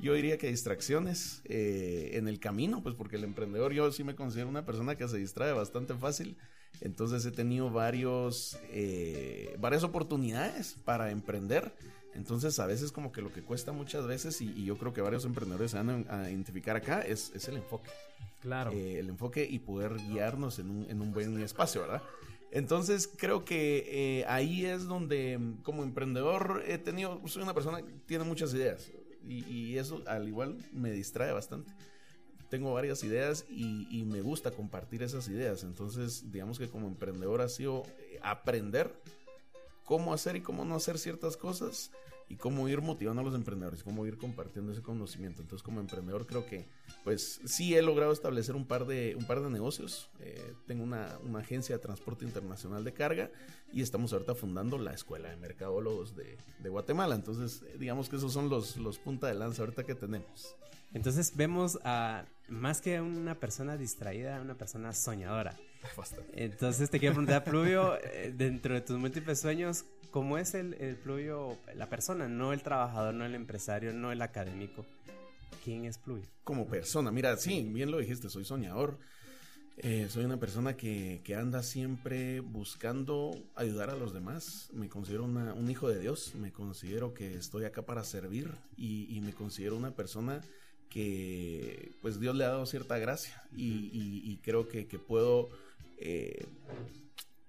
yo 0.00 0.12
diría 0.12 0.36
que 0.36 0.48
distracciones 0.48 1.40
eh, 1.44 2.10
en 2.12 2.28
el 2.28 2.38
camino, 2.40 2.82
pues 2.82 2.94
porque 2.94 3.16
el 3.16 3.24
emprendedor 3.24 3.72
yo 3.72 3.90
sí 3.90 4.04
me 4.04 4.14
considero 4.14 4.48
una 4.50 4.66
persona 4.66 4.96
que 4.96 5.08
se 5.08 5.16
distrae 5.16 5.52
bastante 5.52 5.94
fácil. 5.94 6.36
Entonces 6.80 7.24
he 7.26 7.30
tenido 7.30 7.70
varios, 7.70 8.58
eh, 8.70 9.56
varias 9.58 9.84
oportunidades 9.84 10.76
para 10.84 11.10
emprender. 11.10 11.72
Entonces 12.14 12.58
a 12.58 12.66
veces 12.66 12.92
como 12.92 13.12
que 13.12 13.20
lo 13.20 13.32
que 13.32 13.42
cuesta 13.42 13.72
muchas 13.72 14.06
veces 14.06 14.40
y, 14.40 14.50
y 14.56 14.64
yo 14.64 14.78
creo 14.78 14.92
que 14.92 15.02
varios 15.02 15.24
emprendedores 15.24 15.72
se 15.72 15.76
van 15.76 16.06
a, 16.08 16.30
identificar 16.30 16.76
acá 16.76 17.00
es, 17.02 17.30
es 17.34 17.48
el 17.48 17.56
enfoque. 17.56 17.90
Claro. 18.40 18.70
Eh, 18.72 18.98
el 18.98 19.08
enfoque 19.08 19.46
y 19.48 19.58
poder 19.58 19.96
guiarnos 20.08 20.58
en 20.58 20.70
un, 20.70 20.86
en 20.90 21.00
un 21.02 21.12
buen 21.12 21.40
espacio, 21.42 21.82
¿verdad? 21.82 22.02
Entonces 22.50 23.10
creo 23.18 23.44
que 23.44 24.20
eh, 24.20 24.24
ahí 24.28 24.64
es 24.64 24.86
donde 24.86 25.38
como 25.62 25.82
emprendedor 25.82 26.62
he 26.66 26.78
tenido, 26.78 27.20
soy 27.26 27.42
una 27.42 27.54
persona 27.54 27.82
que 27.82 27.92
tiene 28.06 28.24
muchas 28.24 28.54
ideas 28.54 28.90
y, 29.26 29.44
y 29.44 29.78
eso 29.78 30.02
al 30.06 30.26
igual 30.28 30.56
me 30.72 30.90
distrae 30.90 31.32
bastante. 31.32 31.72
Tengo 32.48 32.72
varias 32.72 33.02
ideas 33.04 33.44
y, 33.48 34.04
me 34.06 34.20
gusta 34.20 34.50
compartir 34.50 35.02
esas 35.02 35.28
ideas. 35.28 35.64
Entonces 35.64 36.30
digamos 36.30 36.58
que 36.58 36.68
como 36.68 36.86
emprendedor 36.86 37.40
ha 37.40 37.48
sido 37.48 37.82
eh, 37.98 38.18
aprender 38.22 38.92
cómo 39.84 40.12
hacer 40.12 40.36
y 40.36 40.42
cómo 40.42 40.64
no 40.64 40.76
hacer 40.76 40.98
ciertas 40.98 41.36
cosas 41.36 41.90
y 42.28 42.36
cómo 42.36 42.68
ir 42.68 42.80
motivando 42.80 43.22
a 43.22 43.24
los 43.24 43.34
emprendedores, 43.34 43.82
cómo 43.82 44.04
ir 44.06 44.18
compartiendo 44.18 44.72
ese 44.72 44.82
conocimiento. 44.82 45.42
Entonces, 45.42 45.62
como 45.62 45.80
emprendedor 45.80 46.26
creo 46.26 46.46
que, 46.46 46.68
pues, 47.04 47.40
sí 47.44 47.76
he 47.76 47.82
logrado 47.82 48.12
establecer 48.12 48.56
un 48.56 48.66
par 48.66 48.86
de, 48.86 49.14
un 49.16 49.26
par 49.26 49.40
de 49.40 49.50
negocios. 49.50 50.10
Eh, 50.20 50.54
tengo 50.66 50.82
una, 50.82 51.18
una, 51.24 51.38
agencia 51.38 51.76
de 51.76 51.82
transporte 51.82 52.24
internacional 52.24 52.82
de 52.82 52.92
carga 52.92 53.30
y 53.72 53.82
estamos 53.82 54.12
ahorita 54.12 54.34
fundando 54.34 54.78
la 54.78 54.92
Escuela 54.92 55.28
de 55.30 55.36
Mercadólogos 55.36 56.16
de, 56.16 56.36
de 56.58 56.68
Guatemala. 56.68 57.14
Entonces, 57.14 57.62
digamos 57.78 58.08
que 58.08 58.16
esos 58.16 58.32
son 58.32 58.48
los, 58.48 58.76
los 58.76 58.98
punta 58.98 59.28
de 59.28 59.34
lanza 59.34 59.62
ahorita 59.62 59.84
que 59.84 59.94
tenemos. 59.94 60.56
Entonces 60.94 61.36
vemos 61.36 61.78
a 61.84 62.24
más 62.48 62.80
que 62.80 63.00
una 63.00 63.34
persona 63.34 63.76
distraída, 63.76 64.40
una 64.40 64.54
persona 64.54 64.92
soñadora. 64.92 65.56
Entonces 66.32 66.90
te 66.90 66.98
quiero 66.98 67.14
preguntar, 67.14 67.44
Pluvio, 67.44 67.98
eh, 68.02 68.32
dentro 68.34 68.74
de 68.74 68.80
tus 68.80 68.98
múltiples 68.98 69.40
sueños, 69.40 69.84
¿cómo 70.16 70.38
es 70.38 70.54
el, 70.54 70.72
el 70.80 70.96
Pluvio, 70.96 71.58
la 71.74 71.90
persona, 71.90 72.26
no 72.26 72.54
el 72.54 72.62
trabajador, 72.62 73.12
no 73.12 73.26
el 73.26 73.34
empresario, 73.34 73.92
no 73.92 74.12
el 74.12 74.22
académico? 74.22 74.86
¿Quién 75.62 75.84
es 75.84 75.98
Pluvio? 75.98 76.24
Como 76.42 76.66
persona, 76.68 77.10
mira, 77.10 77.36
sí, 77.36 77.68
bien 77.70 77.90
lo 77.90 77.98
dijiste, 77.98 78.30
soy 78.30 78.46
soñador. 78.46 78.98
Eh, 79.76 80.06
soy 80.08 80.24
una 80.24 80.38
persona 80.38 80.74
que, 80.74 81.20
que, 81.22 81.34
anda 81.34 81.62
siempre 81.62 82.40
buscando 82.40 83.32
ayudar 83.56 83.90
a 83.90 83.94
los 83.94 84.14
demás. 84.14 84.70
Me 84.72 84.88
considero 84.88 85.24
un 85.24 85.70
hijo 85.70 85.86
de 85.90 86.00
Dios. 86.00 86.34
Me 86.34 86.50
considero 86.50 87.12
que 87.12 87.34
estoy 87.34 87.66
acá 87.66 87.82
para 87.82 88.02
servir 88.02 88.54
y, 88.74 89.14
y 89.14 89.20
me 89.20 89.34
considero 89.34 89.76
una 89.76 89.90
persona 89.90 90.40
que 90.88 91.92
pues 92.00 92.18
Dios 92.18 92.34
le 92.34 92.44
ha 92.44 92.48
dado 92.48 92.64
cierta 92.64 92.96
gracia 92.96 93.44
y, 93.54 94.38
creo 94.42 94.66
que, 94.66 94.86
puedo 94.98 95.50
eh, 95.98 96.46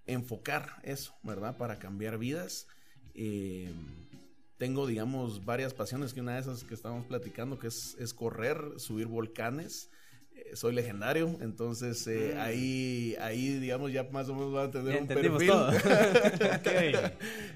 enfocar 0.07 0.79
eso, 0.83 1.15
¿verdad? 1.23 1.57
Para 1.57 1.79
cambiar 1.79 2.17
vidas. 2.17 2.67
Eh, 3.13 3.71
tengo, 4.57 4.87
digamos, 4.87 5.45
varias 5.45 5.73
pasiones, 5.73 6.13
que 6.13 6.21
una 6.21 6.35
de 6.35 6.41
esas 6.41 6.63
que 6.63 6.73
estamos 6.73 7.05
platicando, 7.05 7.59
que 7.59 7.67
es, 7.67 7.95
es 7.99 8.13
correr, 8.13 8.59
subir 8.77 9.07
volcanes, 9.07 9.91
soy 10.53 10.73
legendario, 10.73 11.37
entonces 11.41 12.05
eh, 12.07 12.33
mm. 12.35 12.39
ahí, 12.39 13.15
ahí, 13.19 13.59
digamos, 13.59 13.91
ya 13.91 14.03
más 14.11 14.29
o 14.29 14.33
menos 14.33 14.53
van 14.53 14.69
a 14.69 14.71
tener 14.71 15.01
un 15.01 15.07
perfil. 15.07 15.47
Todo. 15.47 15.71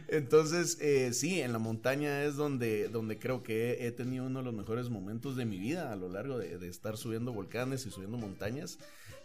Entonces, 0.07 0.77
eh, 0.81 1.13
sí, 1.13 1.41
en 1.41 1.53
la 1.53 1.59
montaña 1.59 2.23
es 2.23 2.35
donde, 2.35 2.89
donde 2.89 3.17
creo 3.17 3.43
que 3.43 3.85
he, 3.85 3.91
tenido 3.91 4.25
uno 4.25 4.39
de 4.39 4.45
los 4.45 4.53
mejores 4.53 4.89
momentos 4.89 5.35
de 5.35 5.45
mi 5.45 5.57
vida 5.57 5.91
a 5.91 5.95
lo 5.95 6.09
largo 6.09 6.37
de, 6.37 6.67
estar 6.67 6.97
subiendo 6.97 7.31
volcanes 7.31 7.85
y 7.85 7.91
subiendo 7.91 8.17
montañas. 8.17 8.77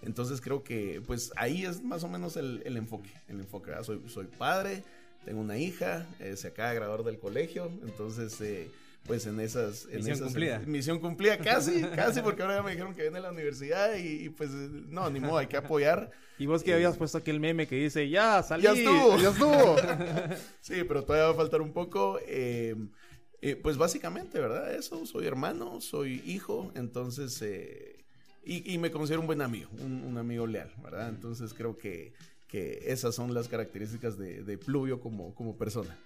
Entonces 0.02 0.40
creo 0.40 0.62
que, 0.62 1.02
pues 1.06 1.32
ahí 1.36 1.64
es 1.64 1.82
más 1.82 2.04
o 2.04 2.08
menos 2.08 2.36
el, 2.36 2.62
enfoque, 2.76 3.10
el 3.28 3.40
enfoque. 3.40 3.72
Soy, 3.82 4.00
soy 4.08 4.26
padre, 4.26 4.82
tengo 5.24 5.40
una 5.40 5.58
hija, 5.58 6.06
eh, 6.20 6.36
se 6.36 6.48
acaba 6.48 6.70
de 6.70 6.76
graduar 6.76 7.02
del 7.02 7.18
colegio, 7.18 7.70
entonces 7.84 8.40
pues 9.06 9.26
en 9.26 9.40
esas... 9.40 9.86
En 9.90 9.98
misión 9.98 10.18
cumplida. 10.18 10.58
Misión 10.66 10.98
cumplida, 10.98 11.38
casi, 11.38 11.82
casi, 11.82 12.20
porque 12.20 12.42
ahora 12.42 12.56
ya 12.56 12.62
me 12.62 12.72
dijeron 12.72 12.94
que 12.94 13.02
viene 13.02 13.18
a 13.18 13.22
la 13.22 13.30
universidad 13.30 13.96
y, 13.96 14.28
pues 14.30 14.50
no, 14.50 15.08
ni 15.10 15.20
modo, 15.20 15.38
hay 15.38 15.46
que 15.46 15.56
apoyar. 15.56 16.10
Y 16.38 16.44
vos 16.44 16.62
que 16.62 16.74
habías 16.74 16.96
eh, 16.96 16.98
puesto 16.98 17.16
aquel 17.16 17.40
meme 17.40 17.66
que 17.66 17.76
dice, 17.76 18.10
ya, 18.10 18.42
salí. 18.42 18.64
Ya 18.64 18.72
estuvo. 18.72 19.16
Ya 19.16 19.30
estuvo. 19.30 19.76
sí, 20.60 20.84
pero 20.86 21.02
todavía 21.02 21.28
va 21.28 21.32
a 21.32 21.34
faltar 21.34 21.62
un 21.62 21.72
poco. 21.72 22.18
Eh, 22.26 22.76
eh, 23.40 23.56
pues 23.56 23.78
básicamente, 23.78 24.38
¿verdad? 24.38 24.74
Eso, 24.74 25.06
soy 25.06 25.26
hermano, 25.26 25.80
soy 25.80 26.22
hijo, 26.26 26.72
entonces... 26.74 27.42
Y, 28.48 28.78
me 28.78 28.92
considero 28.92 29.20
un 29.22 29.26
buen 29.26 29.42
amigo, 29.42 29.68
un, 29.80 30.16
amigo 30.16 30.46
leal, 30.46 30.72
¿verdad? 30.80 31.08
Entonces 31.08 31.52
creo 31.52 31.76
que, 31.76 32.14
que 32.46 32.78
esas 32.86 33.12
son 33.12 33.34
las 33.34 33.48
características 33.48 34.16
de, 34.16 34.44
de 34.44 34.56
Pluvio 34.56 35.00
como, 35.00 35.34
como 35.34 35.56
persona. 35.56 35.98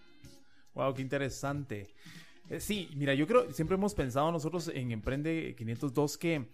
Wow, 0.72 0.94
qué 0.94 1.02
interesante. 1.02 1.90
Eh, 2.48 2.58
sí, 2.58 2.88
mira, 2.96 3.12
yo 3.12 3.26
creo, 3.26 3.52
siempre 3.52 3.74
hemos 3.74 3.94
pensado 3.94 4.32
nosotros 4.32 4.68
en 4.74 4.90
Emprende 4.90 5.54
502 5.54 6.16
que 6.16 6.48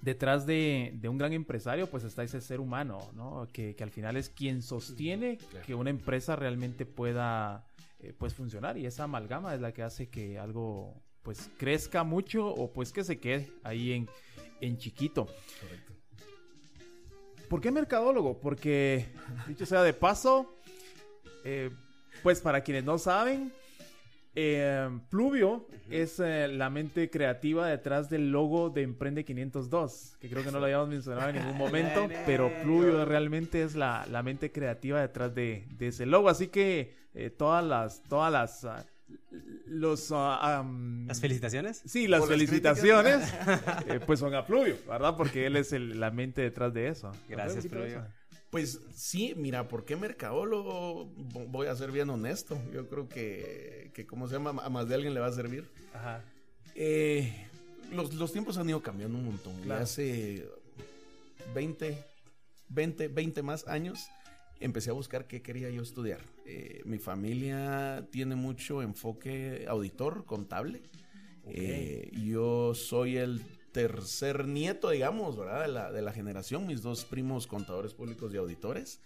detrás 0.00 0.46
de, 0.46 0.98
un 1.08 1.18
gran 1.18 1.32
empresario 1.32 1.88
pues 1.88 2.04
está 2.04 2.22
ese 2.22 2.40
ser 2.40 2.60
humano, 2.60 3.00
¿no? 3.14 3.48
Que, 3.52 3.76
al 3.80 3.90
final 3.90 4.16
es 4.16 4.28
quien 4.28 4.62
sostiene 4.62 5.38
que 5.66 5.74
una 5.74 5.90
empresa 5.90 6.36
realmente 6.36 6.86
pueda 6.86 7.66
eh, 7.98 8.14
pues 8.16 8.34
funcionar 8.34 8.78
y 8.78 8.86
esa 8.86 9.04
amalgama 9.04 9.54
es 9.54 9.60
la 9.60 9.72
que 9.72 9.82
hace 9.82 10.08
que 10.08 10.38
algo 10.38 11.02
pues 11.26 11.50
crezca 11.58 12.04
mucho 12.04 12.46
o 12.46 12.72
pues 12.72 12.92
que 12.92 13.02
se 13.02 13.18
quede 13.18 13.50
ahí 13.64 13.92
en, 13.92 14.08
en 14.60 14.78
chiquito. 14.78 15.26
Correcto. 15.60 15.92
¿Por 17.48 17.60
qué 17.60 17.72
mercadólogo? 17.72 18.38
Porque, 18.40 19.06
dicho 19.48 19.66
sea 19.66 19.82
de 19.82 19.92
paso, 19.92 20.56
eh, 21.44 21.70
pues 22.22 22.40
para 22.40 22.60
quienes 22.60 22.84
no 22.84 22.96
saben, 22.96 23.52
eh, 24.36 24.88
Pluvio 25.08 25.66
es 25.90 26.20
eh, 26.20 26.46
la 26.46 26.70
mente 26.70 27.10
creativa 27.10 27.66
detrás 27.66 28.08
del 28.08 28.30
logo 28.30 28.70
de 28.70 28.82
Emprende 28.82 29.24
502, 29.24 30.18
que 30.20 30.28
creo 30.28 30.44
que 30.44 30.52
no 30.52 30.60
lo 30.60 30.66
habíamos 30.66 30.90
mencionado 30.90 31.30
en 31.30 31.36
ningún 31.36 31.58
momento, 31.58 32.06
pero 32.24 32.52
Pluvio 32.62 33.04
realmente 33.04 33.64
es 33.64 33.74
la, 33.74 34.06
mente 34.22 34.52
creativa 34.52 35.00
detrás 35.00 35.34
de, 35.34 35.66
ese 35.80 36.06
logo. 36.06 36.28
Así 36.28 36.46
que 36.46 36.94
eh, 37.14 37.30
todas 37.30 37.64
las, 37.64 38.02
todas 38.04 38.32
las, 38.32 38.64
ah, 38.64 38.86
los, 39.66 40.10
ah, 40.12 40.64
las 41.06 41.20
felicitaciones. 41.20 41.82
Sí, 41.84 42.06
las 42.06 42.26
felicitaciones, 42.26 43.32
pues 44.06 44.20
son 44.20 44.34
a 44.34 44.46
Pluvio, 44.46 44.76
¿verdad? 44.88 45.16
Porque 45.16 45.46
él 45.46 45.56
es 45.56 45.72
la 45.72 46.10
mente 46.10 46.42
detrás 46.42 46.72
de 46.72 46.88
eso. 46.88 47.12
Gracias, 47.28 47.66
Pluvio. 47.66 48.06
Pues 48.50 48.80
sí, 48.94 49.34
mira, 49.36 49.68
¿por 49.68 49.84
qué 49.84 49.96
mercadólogo? 49.96 51.06
Voy 51.48 51.66
a 51.66 51.74
ser 51.74 51.90
bien 51.90 52.08
honesto. 52.10 52.58
Yo 52.72 52.88
creo 52.88 53.08
que, 53.08 53.90
que 53.92 54.06
como 54.06 54.28
se 54.28 54.34
llama, 54.34 54.62
a 54.62 54.70
más 54.70 54.88
de 54.88 54.94
alguien 54.94 55.14
le 55.14 55.20
va 55.20 55.26
a 55.26 55.32
servir. 55.32 55.64
Ajá. 55.92 56.22
Eh, 56.74 57.48
los, 57.92 58.32
tiempos 58.32 58.56
han 58.58 58.68
ido 58.68 58.82
cambiando 58.82 59.18
un 59.18 59.24
montón. 59.24 59.72
hace 59.72 60.48
20, 61.54 61.98
20, 62.68 63.08
20 63.08 63.42
más 63.42 63.66
años 63.66 64.08
empecé 64.60 64.90
a 64.90 64.94
buscar 64.94 65.26
qué 65.26 65.42
quería 65.42 65.70
yo 65.70 65.82
estudiar. 65.82 66.20
Eh, 66.44 66.82
mi 66.84 66.98
familia 66.98 68.06
tiene 68.10 68.36
mucho 68.36 68.82
enfoque 68.82 69.66
auditor, 69.68 70.24
contable. 70.24 70.82
Eh, 71.48 72.10
yo 72.24 72.74
soy 72.74 73.18
el 73.18 73.40
tercer 73.72 74.48
nieto, 74.48 74.90
digamos, 74.90 75.36
¿verdad? 75.36 75.62
De 75.62 75.68
la, 75.68 75.92
de 75.92 76.02
la 76.02 76.12
generación, 76.12 76.66
mis 76.66 76.82
dos 76.82 77.04
primos 77.04 77.46
contadores 77.46 77.94
públicos 77.94 78.32
y 78.32 78.36
auditores. 78.36 79.00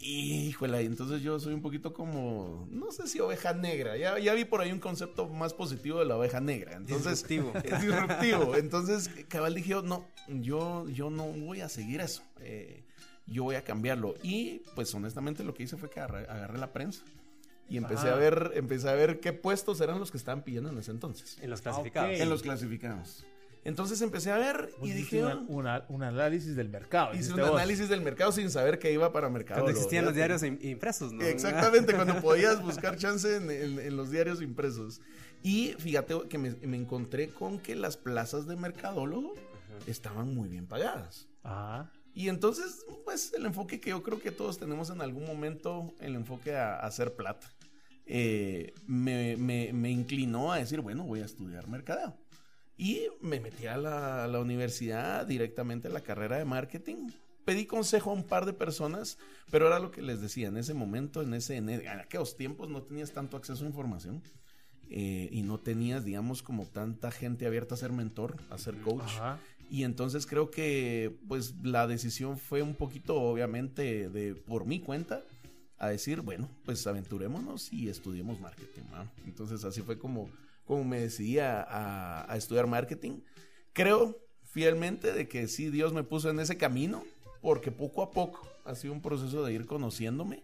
Híjole, 0.00 0.80
entonces 0.82 1.22
yo 1.22 1.40
soy 1.40 1.54
un 1.54 1.60
poquito 1.60 1.92
como, 1.92 2.68
no 2.70 2.92
sé 2.92 3.08
si 3.08 3.18
oveja 3.18 3.52
negra. 3.52 3.96
Ya, 3.96 4.16
ya 4.20 4.32
vi 4.32 4.44
por 4.44 4.60
ahí 4.60 4.70
un 4.70 4.78
concepto 4.78 5.28
más 5.28 5.52
positivo 5.52 5.98
de 5.98 6.04
la 6.04 6.16
oveja 6.16 6.40
negra. 6.40 6.76
Entonces, 6.76 7.26
disruptivo. 7.26 7.52
Es 7.64 7.82
disruptivo. 7.82 8.56
Entonces, 8.56 9.10
cabal 9.26 9.54
dije, 9.54 9.74
no, 9.82 10.06
yo, 10.28 10.88
yo 10.88 11.10
no 11.10 11.24
voy 11.24 11.62
a 11.62 11.68
seguir 11.68 12.00
eso. 12.00 12.22
Eh, 12.40 12.84
yo 13.28 13.44
voy 13.44 13.56
a 13.56 13.62
cambiarlo. 13.62 14.14
Y, 14.22 14.62
pues, 14.74 14.94
honestamente, 14.94 15.44
lo 15.44 15.54
que 15.54 15.64
hice 15.64 15.76
fue 15.76 15.90
que 15.90 16.00
agarré, 16.00 16.58
la 16.58 16.72
prensa. 16.72 17.02
Y 17.68 17.76
empecé 17.76 18.08
a 18.08 18.14
ver, 18.14 18.52
empecé 18.54 18.88
a 18.88 18.94
ver 18.94 19.20
qué 19.20 19.32
puestos 19.34 19.80
eran 19.80 19.98
los 19.98 20.10
que 20.10 20.16
estaban 20.16 20.42
pidiendo 20.42 20.70
en 20.70 20.78
ese 20.78 20.90
entonces. 20.90 21.38
En 21.42 21.50
los 21.50 21.60
clasificados. 21.60 22.18
En 22.18 22.30
los 22.30 22.42
clasificados. 22.42 23.24
Entonces 23.64 24.00
empecé 24.00 24.30
a 24.30 24.38
ver 24.38 24.70
y 24.82 24.92
dije... 24.92 25.22
un 25.48 25.66
análisis 26.02 26.56
del 26.56 26.70
mercado. 26.70 27.14
Hice 27.14 27.34
un 27.34 27.40
análisis 27.40 27.90
del 27.90 28.00
mercado 28.00 28.32
sin 28.32 28.50
saber 28.50 28.78
que 28.78 28.90
iba 28.92 29.12
para 29.12 29.28
mercado. 29.28 29.60
Cuando 29.60 29.76
existían 29.76 30.06
los 30.06 30.14
diarios 30.14 30.42
impresos, 30.42 31.12
¿no? 31.12 31.22
Exactamente, 31.24 31.94
cuando 31.94 32.18
podías 32.22 32.62
buscar 32.62 32.96
chance 32.96 33.36
en, 33.36 33.96
los 33.96 34.10
diarios 34.10 34.40
impresos. 34.40 35.02
Y 35.42 35.74
fíjate 35.78 36.14
que 36.28 36.38
me, 36.38 36.76
encontré 36.76 37.28
con 37.28 37.58
que 37.58 37.74
las 37.74 37.98
plazas 37.98 38.46
de 38.46 38.56
mercadólogo 38.56 39.34
estaban 39.86 40.34
muy 40.34 40.48
bien 40.48 40.66
pagadas. 40.66 41.28
Ajá. 41.42 41.92
Y 42.14 42.28
entonces, 42.28 42.84
pues 43.04 43.32
el 43.34 43.46
enfoque 43.46 43.80
que 43.80 43.90
yo 43.90 44.02
creo 44.02 44.20
que 44.20 44.32
todos 44.32 44.58
tenemos 44.58 44.90
en 44.90 45.00
algún 45.00 45.24
momento, 45.24 45.94
el 46.00 46.14
enfoque 46.14 46.56
a, 46.56 46.80
hacer 46.80 47.14
plata, 47.14 47.52
eh, 48.06 48.74
me, 48.86 49.36
me 49.36 49.90
inclinó 49.90 50.52
a 50.52 50.58
decir, 50.58 50.80
bueno, 50.80 51.04
voy 51.04 51.20
a 51.20 51.24
estudiar 51.24 51.68
mercadeo. 51.68 52.16
Y 52.78 53.08
me 53.20 53.40
metí 53.40 53.66
a 53.66 53.76
la, 53.76 54.38
universidad 54.38 55.26
directamente 55.26 55.88
a 55.88 55.90
la 55.90 56.00
carrera 56.00 56.38
de 56.38 56.44
marketing. 56.44 57.10
Pedí 57.44 57.66
consejo 57.66 58.10
a 58.10 58.14
un 58.14 58.22
par 58.22 58.46
de 58.46 58.52
personas, 58.52 59.18
pero 59.50 59.66
era 59.66 59.80
lo 59.80 59.90
que 59.90 60.00
les 60.00 60.20
decía, 60.20 60.46
en 60.46 60.56
ese 60.56 60.74
momento, 60.74 61.20
en, 61.20 61.34
ese, 61.34 61.56
en, 61.56 61.68
aquellos 61.88 62.36
tiempos 62.36 62.68
no 62.68 62.82
tenías 62.82 63.12
tanto 63.12 63.36
acceso 63.36 63.64
a 63.64 63.66
información. 63.66 64.22
Eh, 64.90 65.28
y 65.32 65.42
no 65.42 65.58
tenías, 65.58 66.04
digamos, 66.04 66.42
como 66.42 66.64
tanta 66.64 67.10
gente 67.10 67.46
abierta 67.46 67.74
a 67.74 67.78
ser 67.78 67.92
mentor, 67.92 68.36
a 68.48 68.56
ser 68.56 68.80
coach. 68.80 69.10
Y 69.70 69.84
entonces 69.84 70.26
creo 70.26 70.50
que, 70.50 71.14
pues, 71.28 71.54
la 71.62 71.86
decisión 71.86 72.38
fue 72.38 72.62
un 72.62 72.74
poquito, 72.74 73.20
obviamente, 73.20 74.08
de 74.08 74.34
por 74.34 74.64
mi 74.64 74.80
cuenta, 74.80 75.22
a 75.78 75.88
decir, 75.88 76.22
bueno, 76.22 76.48
pues 76.64 76.86
aventurémonos 76.86 77.72
y 77.72 77.88
estudiemos 77.88 78.40
marketing. 78.40 78.82
Entonces 79.26 79.64
así 79.64 79.80
fue 79.82 79.98
como 79.98 80.28
como 80.68 80.84
me 80.84 81.00
decidí 81.00 81.38
a, 81.38 82.28
estudiar 82.36 82.66
marketing. 82.66 83.20
Creo 83.72 84.18
fielmente 84.44 85.12
de 85.12 85.26
que 85.26 85.48
sí, 85.48 85.70
Dios 85.70 85.94
me 85.94 86.04
puso 86.04 86.28
en 86.28 86.38
ese 86.40 86.58
camino, 86.58 87.04
porque 87.40 87.72
poco 87.72 88.02
a 88.02 88.10
poco 88.10 88.46
ha 88.66 88.74
sido 88.74 88.92
un 88.92 89.00
proceso 89.00 89.42
de 89.44 89.54
ir 89.54 89.66
conociéndome. 89.66 90.42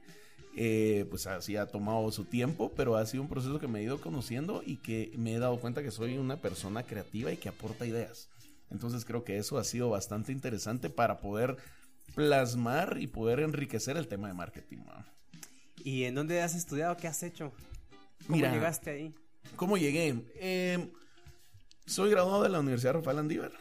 Eh, 0.56 1.04
pues 1.10 1.26
así 1.26 1.56
ha 1.56 1.66
tomado 1.66 2.10
su 2.12 2.24
tiempo, 2.24 2.72
pero 2.74 2.96
ha 2.96 3.04
sido 3.04 3.24
un 3.24 3.28
proceso 3.28 3.58
que 3.58 3.66
me 3.66 3.80
he 3.80 3.82
ido 3.82 4.00
conociendo 4.00 4.62
y 4.64 4.76
que 4.76 5.12
me 5.18 5.34
he 5.34 5.38
dado 5.38 5.58
cuenta 5.58 5.82
que 5.82 5.90
soy 5.90 6.16
una 6.16 6.36
persona 6.36 6.84
creativa 6.84 7.30
y 7.30 7.36
que 7.36 7.48
aporta 7.50 7.84
ideas. 7.84 8.28
Entonces 8.70 9.04
creo 9.04 9.24
que 9.24 9.38
eso 9.38 9.58
ha 9.58 9.64
sido 9.64 9.90
bastante 9.90 10.32
interesante 10.32 10.90
para 10.90 11.20
poder 11.20 11.56
plasmar 12.14 12.98
y 13.00 13.06
poder 13.06 13.40
enriquecer 13.40 13.96
el 13.96 14.08
tema 14.08 14.28
de 14.28 14.34
marketing. 14.34 14.78
¿Y 15.82 16.04
en 16.04 16.14
dónde 16.14 16.42
has 16.42 16.54
estudiado? 16.54 16.96
¿Qué 16.96 17.08
has 17.08 17.22
hecho? 17.22 17.52
¿Cómo 18.26 18.38
llegaste 18.38 18.90
ahí? 18.90 19.14
¿Cómo 19.56 19.76
llegué? 19.76 20.24
Eh, 20.36 20.90
soy 21.86 22.10
graduado 22.10 22.42
de 22.42 22.48
la 22.48 22.60
Universidad 22.60 22.94
Rafael 22.94 23.18
Andívar. 23.18 23.52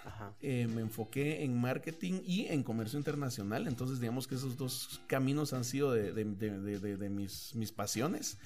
Eh, 0.41 0.67
me 0.67 0.81
enfoqué 0.81 1.43
en 1.43 1.59
marketing 1.59 2.21
y 2.25 2.45
en 2.47 2.63
comercio 2.63 2.97
internacional. 2.97 3.67
Entonces, 3.67 3.99
digamos 3.99 4.27
que 4.27 4.35
esos 4.35 4.57
dos 4.57 5.01
caminos 5.07 5.51
han 5.51 5.65
sido 5.65 5.91
de, 5.91 6.23
mis, 7.09 7.53
mis, 7.55 7.71
pasiones. 7.71 8.37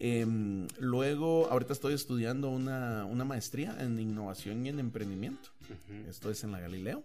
Em, 0.00 0.68
luego, 0.78 1.48
ahorita 1.50 1.72
estoy 1.72 1.92
estudiando 1.92 2.48
una, 2.50 3.04
maestría 3.24 3.76
en 3.80 3.98
innovación 3.98 4.64
y 4.64 4.68
en 4.68 4.78
emprendimiento. 4.78 5.50
Esto 6.08 6.30
es 6.30 6.44
en 6.44 6.52
la 6.52 6.60
Galileo. 6.60 7.04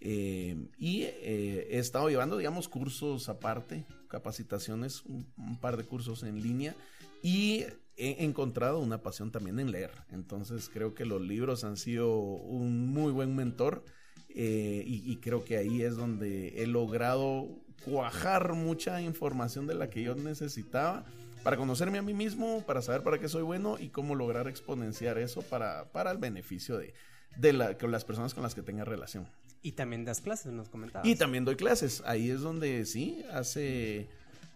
Em, 0.00 0.68
y 0.78 1.02
eh, 1.02 1.68
he 1.70 1.78
estado 1.78 2.08
llevando, 2.08 2.38
digamos, 2.38 2.68
cursos 2.68 3.28
aparte, 3.28 3.84
capacitaciones, 4.08 5.04
un 5.04 5.58
par 5.60 5.76
de 5.76 5.84
cursos 5.84 6.22
en 6.22 6.42
línea. 6.42 6.74
Y 7.22 7.66
he 8.00 8.24
encontrado 8.24 8.78
una 8.78 9.02
pasión 9.02 9.30
también 9.30 9.60
en 9.60 9.70
leer. 9.70 9.90
Entonces 10.10 10.70
creo 10.72 10.94
que 10.94 11.04
los 11.04 11.20
libros 11.20 11.64
han 11.64 11.76
sido 11.76 12.18
un 12.18 12.88
muy 12.88 13.12
buen 13.12 13.36
mentor 13.36 13.84
eh, 14.30 14.82
y, 14.86 15.16
creo 15.16 15.44
que 15.44 15.56
ahí 15.56 15.82
es 15.82 15.96
donde 15.96 16.62
he 16.62 16.66
logrado 16.66 17.48
cuajar 17.84 18.54
mucha 18.54 19.02
información 19.02 19.66
de 19.66 19.74
la 19.74 19.90
que 19.90 20.02
yo 20.02 20.14
necesitaba 20.14 21.04
para 21.42 21.56
conocerme 21.56 21.98
a 21.98 22.02
mí 22.02 22.14
mismo, 22.14 22.62
para 22.66 22.82
saber 22.82 23.02
para 23.02 23.18
qué 23.18 23.28
soy 23.28 23.42
bueno 23.42 23.78
y 23.78 23.88
cómo 23.88 24.14
lograr 24.14 24.48
exponenciar 24.48 25.18
eso 25.18 25.42
para, 25.42 25.90
para 25.92 26.10
el 26.10 26.18
beneficio 26.18 26.78
de, 26.78 26.94
de 27.36 27.52
las 27.52 28.04
personas 28.04 28.34
con 28.34 28.42
las 28.42 28.54
que 28.54 28.62
tenga 28.62 28.84
relación. 28.84 29.26
Y 29.62 29.72
también 29.72 30.04
das 30.04 30.20
clases, 30.20 30.52
nos 30.52 30.68
comentabas. 30.68 31.06
Y 31.06 31.16
también 31.16 31.44
doy 31.44 31.56
clases. 31.56 32.02
Ahí 32.06 32.30
es 32.30 32.40
donde 32.40 32.84
sí, 32.86 33.22
hace 33.32 34.08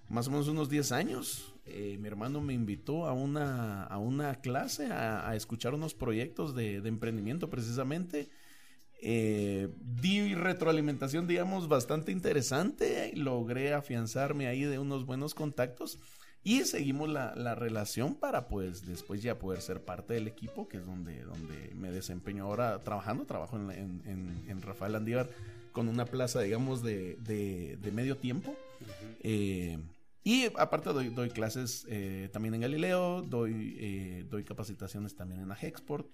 más 0.09 0.29
o 0.29 0.31
menos 0.31 0.49
unos 0.49 0.69
10 0.69 0.93
años 0.93 1.55
eh, 1.67 1.97
mi 1.99 2.09
hermano 2.09 2.41
me 2.41 2.53
invitó 2.53 3.07
a 3.07 3.13
una, 3.13 3.85
a 3.85 3.99
una 3.99 4.35
clase 4.37 4.87
a, 4.87 5.35
escuchar 5.35 5.75
unos 5.75 5.95
proyectos 5.95 6.55
de, 6.55 6.77
emprendimiento 6.77 7.49
precisamente. 7.49 8.29
Eh, 9.07 9.69
di 9.81 10.35
retroalimentación, 10.35 11.27
digamos, 11.27 11.69
bastante 11.69 12.13
interesante. 12.13 13.13
Logré 13.15 13.73
afianzarme 13.73 14.47
ahí 14.47 14.63
de 14.65 14.79
unos 14.79 15.07
buenos 15.07 15.35
contactos 15.35 15.99
y 16.45 16.65
seguimos 16.65 17.09
la, 17.09 17.55
relación 17.55 18.15
para 18.15 18.49
pues 18.49 18.87
después 18.87 19.23
ya 19.23 19.39
poder 19.39 19.63
ser 19.63 19.83
parte 19.83 20.15
del 20.15 20.29
equipo, 20.29 20.69
que 20.69 20.77
es 20.77 20.87
donde, 20.87 21.23
donde 21.23 21.73
me 21.75 21.91
desempeño 21.91 22.45
ahora 22.45 22.79
trabajando. 22.81 23.25
Trabajo 23.25 23.57
en, 23.57 24.63
Rafael 24.63 24.95
Andívar 24.95 25.29
con 25.73 25.89
una 25.89 26.05
plaza, 26.05 26.41
digamos, 26.43 26.83
de, 26.83 27.17
de, 27.17 27.93
medio 27.93 28.17
tiempo. 28.19 28.55
Y 30.25 30.47
aparte 30.57 30.91
doy, 30.91 31.11
doy 31.11 31.29
clases 31.29 31.87
eh, 31.91 32.31
también 32.33 32.55
en 32.55 32.63
Galileo, 32.63 33.21
doy, 33.21 33.77
eh, 33.79 34.27
doy 34.31 34.43
capacitaciones 34.43 35.15
también 35.15 35.43
en 35.43 35.53
Agexport. 35.53 36.07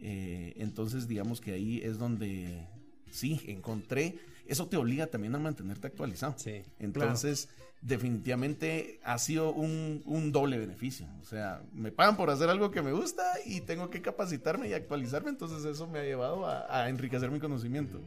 Eh, 0.00 0.54
entonces 0.56 1.08
digamos 1.08 1.40
que 1.40 1.52
ahí 1.52 1.80
es 1.82 1.98
donde 1.98 2.68
sí 3.10 3.40
encontré, 3.46 4.20
eso 4.50 4.66
te 4.66 4.76
obliga 4.76 5.06
también 5.06 5.34
a 5.36 5.38
mantenerte 5.38 5.86
actualizado. 5.86 6.34
Sí, 6.36 6.62
entonces 6.80 7.48
definitivamente 7.82 9.00
ha 9.04 9.16
sido 9.18 9.52
un, 9.52 10.02
un, 10.04 10.32
doble 10.32 10.58
beneficio. 10.58 11.06
O 11.22 11.24
sea, 11.24 11.62
me 11.72 11.92
pagan 11.92 12.16
por 12.16 12.30
hacer 12.30 12.50
algo 12.50 12.72
que 12.72 12.82
me 12.82 12.92
gusta 12.92 13.22
y 13.46 13.60
tengo 13.60 13.90
que 13.90 14.02
capacitarme 14.02 14.68
y 14.68 14.74
actualizarme, 14.74 15.30
entonces 15.30 15.64
eso 15.64 15.86
me 15.86 16.00
ha 16.00 16.02
llevado 16.02 16.46
a, 16.46 16.88
enriquecer 16.88 17.30
mi 17.30 17.38
conocimiento. 17.38 18.00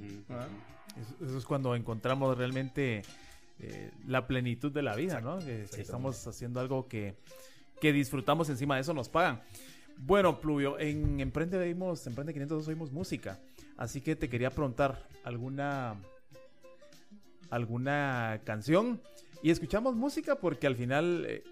Eso 1.22 1.38
es 1.38 1.46
cuando 1.46 1.76
encontramos 1.76 2.38
realmente 2.38 3.04
eh, 3.60 3.92
la 4.06 4.28
plenitud 4.28 4.72
de 4.72 4.84
la 4.84 4.96
vida, 4.96 5.22
¿no? 5.22 5.40
Que, 5.40 5.64
estamos 5.78 6.28
haciendo 6.28 6.60
algo 6.60 6.88
que, 6.88 7.16
disfrutamos, 7.82 8.50
encima 8.50 8.76
de 8.76 8.82
eso 8.82 8.94
nos 8.94 9.08
pagan. 9.08 9.42
Bueno, 9.98 10.42
Pluvio, 10.42 10.78
en 10.78 11.22
Emprende 11.22 11.58
oímos, 11.58 12.06
Emprende 12.06 12.34
502 12.34 12.68
oímos 12.68 12.92
música, 12.92 13.40
así 13.78 14.02
que 14.02 14.16
te 14.18 14.28
quería 14.28 14.50
preguntar 14.50 15.08
alguna 15.24 15.96
alguna 17.54 18.42
canción 18.46 19.00
y 19.44 19.52
escuchamos 19.52 19.96
música 19.96 20.36
porque 20.36 20.68
al 20.68 20.76
final 20.76 21.26
eh, 21.28 21.44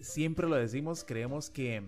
siempre 0.00 0.48
lo 0.48 0.56
decimos, 0.56 1.04
creemos 1.04 1.50
que 1.50 1.82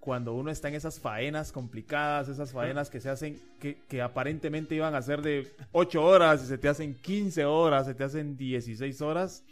cuando 0.00 0.32
uno 0.32 0.50
está 0.50 0.68
en 0.68 0.74
esas 0.74 0.98
faenas 0.98 1.52
complicadas, 1.52 2.28
esas 2.28 2.52
faenas 2.52 2.88
que 2.88 3.00
se 3.00 3.10
hacen, 3.10 3.38
que, 3.60 4.00
aparentemente 4.00 4.74
iban 4.74 4.94
a 4.94 5.02
ser 5.02 5.20
de 5.20 5.52
8 5.72 6.02
horas 6.02 6.44
y 6.44 6.46
se 6.46 6.56
te 6.56 6.68
hacen 6.68 6.94
15 6.94 7.44
horas, 7.44 7.86
se 7.86 7.94
te 7.94 8.04
hacen 8.04 8.36
16 8.36 9.02
horas, 9.02 9.44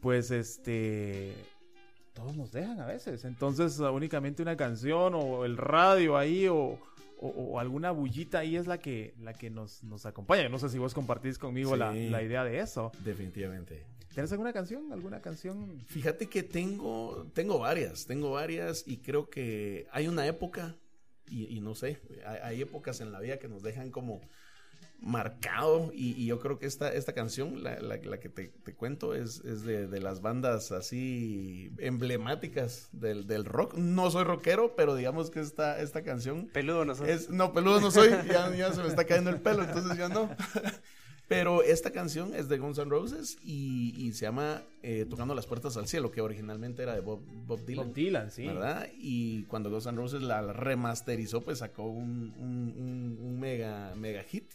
pues 0.00 0.30
este, 0.30 1.34
todos 2.14 2.34
nos 2.36 2.52
dejan 2.52 2.80
a 2.80 2.86
veces. 2.86 3.24
Entonces 3.24 3.78
únicamente 3.80 4.40
una 4.40 4.56
canción 4.56 5.14
o 5.14 5.44
el 5.44 5.56
radio 5.58 6.16
ahí 6.16 6.46
o, 6.48 6.78
alguna 7.58 7.90
bullita 7.90 8.40
ahí 8.40 8.56
es 8.56 8.66
la 8.66 8.78
que, 8.78 9.14
la 9.20 9.32
que 9.32 9.50
nos, 9.50 9.82
nos 9.84 10.06
acompaña. 10.06 10.48
No 10.48 10.58
sé 10.58 10.68
si 10.68 10.78
vos 10.78 10.94
compartís 10.94 11.38
conmigo 11.38 11.76
la, 11.76 11.92
la 11.92 12.22
idea 12.22 12.44
de 12.44 12.60
eso. 12.60 12.92
Definitivamente. 13.04 13.86
¿Tienes 14.14 14.30
alguna 14.30 14.52
canción? 14.52 14.92
¿Alguna 14.92 15.20
canción? 15.20 15.80
Fíjate 15.86 16.28
que 16.28 16.44
tengo, 16.44 17.26
tengo 17.34 17.58
varias, 17.58 18.06
tengo 18.06 18.30
varias 18.30 18.84
y 18.86 18.98
creo 18.98 19.28
que 19.28 19.88
hay 19.90 20.06
una 20.06 20.24
época, 20.24 20.76
y, 21.28 21.60
no 21.60 21.74
sé, 21.74 22.00
hay, 22.42 22.62
épocas 22.62 23.00
en 23.00 23.10
la 23.10 23.18
vida 23.18 23.38
que 23.38 23.48
nos 23.48 23.64
dejan 23.64 23.90
como 23.90 24.20
marcado 25.00 25.90
y, 25.92 26.24
yo 26.26 26.40
creo 26.40 26.58
que 26.58 26.66
esta, 26.66 26.92
esta 26.92 27.12
canción, 27.12 27.62
la, 27.62 27.78
la, 27.80 27.98
que 28.18 28.28
te, 28.28 28.50
cuento, 28.74 29.14
es, 29.14 29.40
es 29.44 29.62
de, 29.62 29.86
de, 29.86 30.00
las 30.00 30.22
bandas 30.22 30.72
así 30.72 31.70
emblemáticas 31.78 32.88
del, 32.92 33.26
del, 33.26 33.44
rock. 33.44 33.74
No 33.74 34.10
soy 34.10 34.24
rockero, 34.24 34.74
pero 34.76 34.94
digamos 34.94 35.30
que 35.30 35.40
esta, 35.40 35.80
esta 35.80 36.02
canción... 36.02 36.48
Peludo 36.52 36.84
no 36.84 36.94
soy. 36.94 37.10
Es, 37.10 37.28
no, 37.28 37.52
peludo 37.52 37.80
no 37.80 37.90
soy, 37.90 38.10
ya, 38.28 38.54
ya 38.54 38.72
se 38.72 38.82
me 38.82 38.88
está 38.88 39.04
cayendo 39.04 39.30
el 39.30 39.40
pelo, 39.40 39.64
entonces 39.64 39.96
ya 39.98 40.08
no. 40.08 40.30
Pero 41.26 41.62
esta 41.62 41.90
canción 41.90 42.34
es 42.34 42.48
de 42.48 42.58
Guns 42.58 42.78
N' 42.78 42.90
Roses 42.90 43.38
y, 43.42 44.12
se 44.12 44.26
llama 44.26 44.62
eh, 44.82 45.06
Tocando 45.08 45.34
las 45.34 45.46
Puertas 45.46 45.76
al 45.78 45.88
Cielo, 45.88 46.10
que 46.10 46.20
originalmente 46.20 46.82
era 46.82 46.94
de 46.94 47.00
Bob, 47.00 47.22
Dylan. 47.64 47.86
Bob 47.86 47.94
Dylan, 47.94 48.30
sí. 48.30 48.46
¿Verdad? 48.46 48.88
Y 48.98 49.44
cuando 49.44 49.70
Guns 49.70 49.86
N' 49.86 49.96
Roses 49.96 50.22
la 50.22 50.42
remasterizó, 50.42 51.40
pues 51.40 51.58
sacó 51.58 51.84
un, 51.84 53.38
mega, 53.40 53.94
mega 53.96 54.22
hit. 54.24 54.52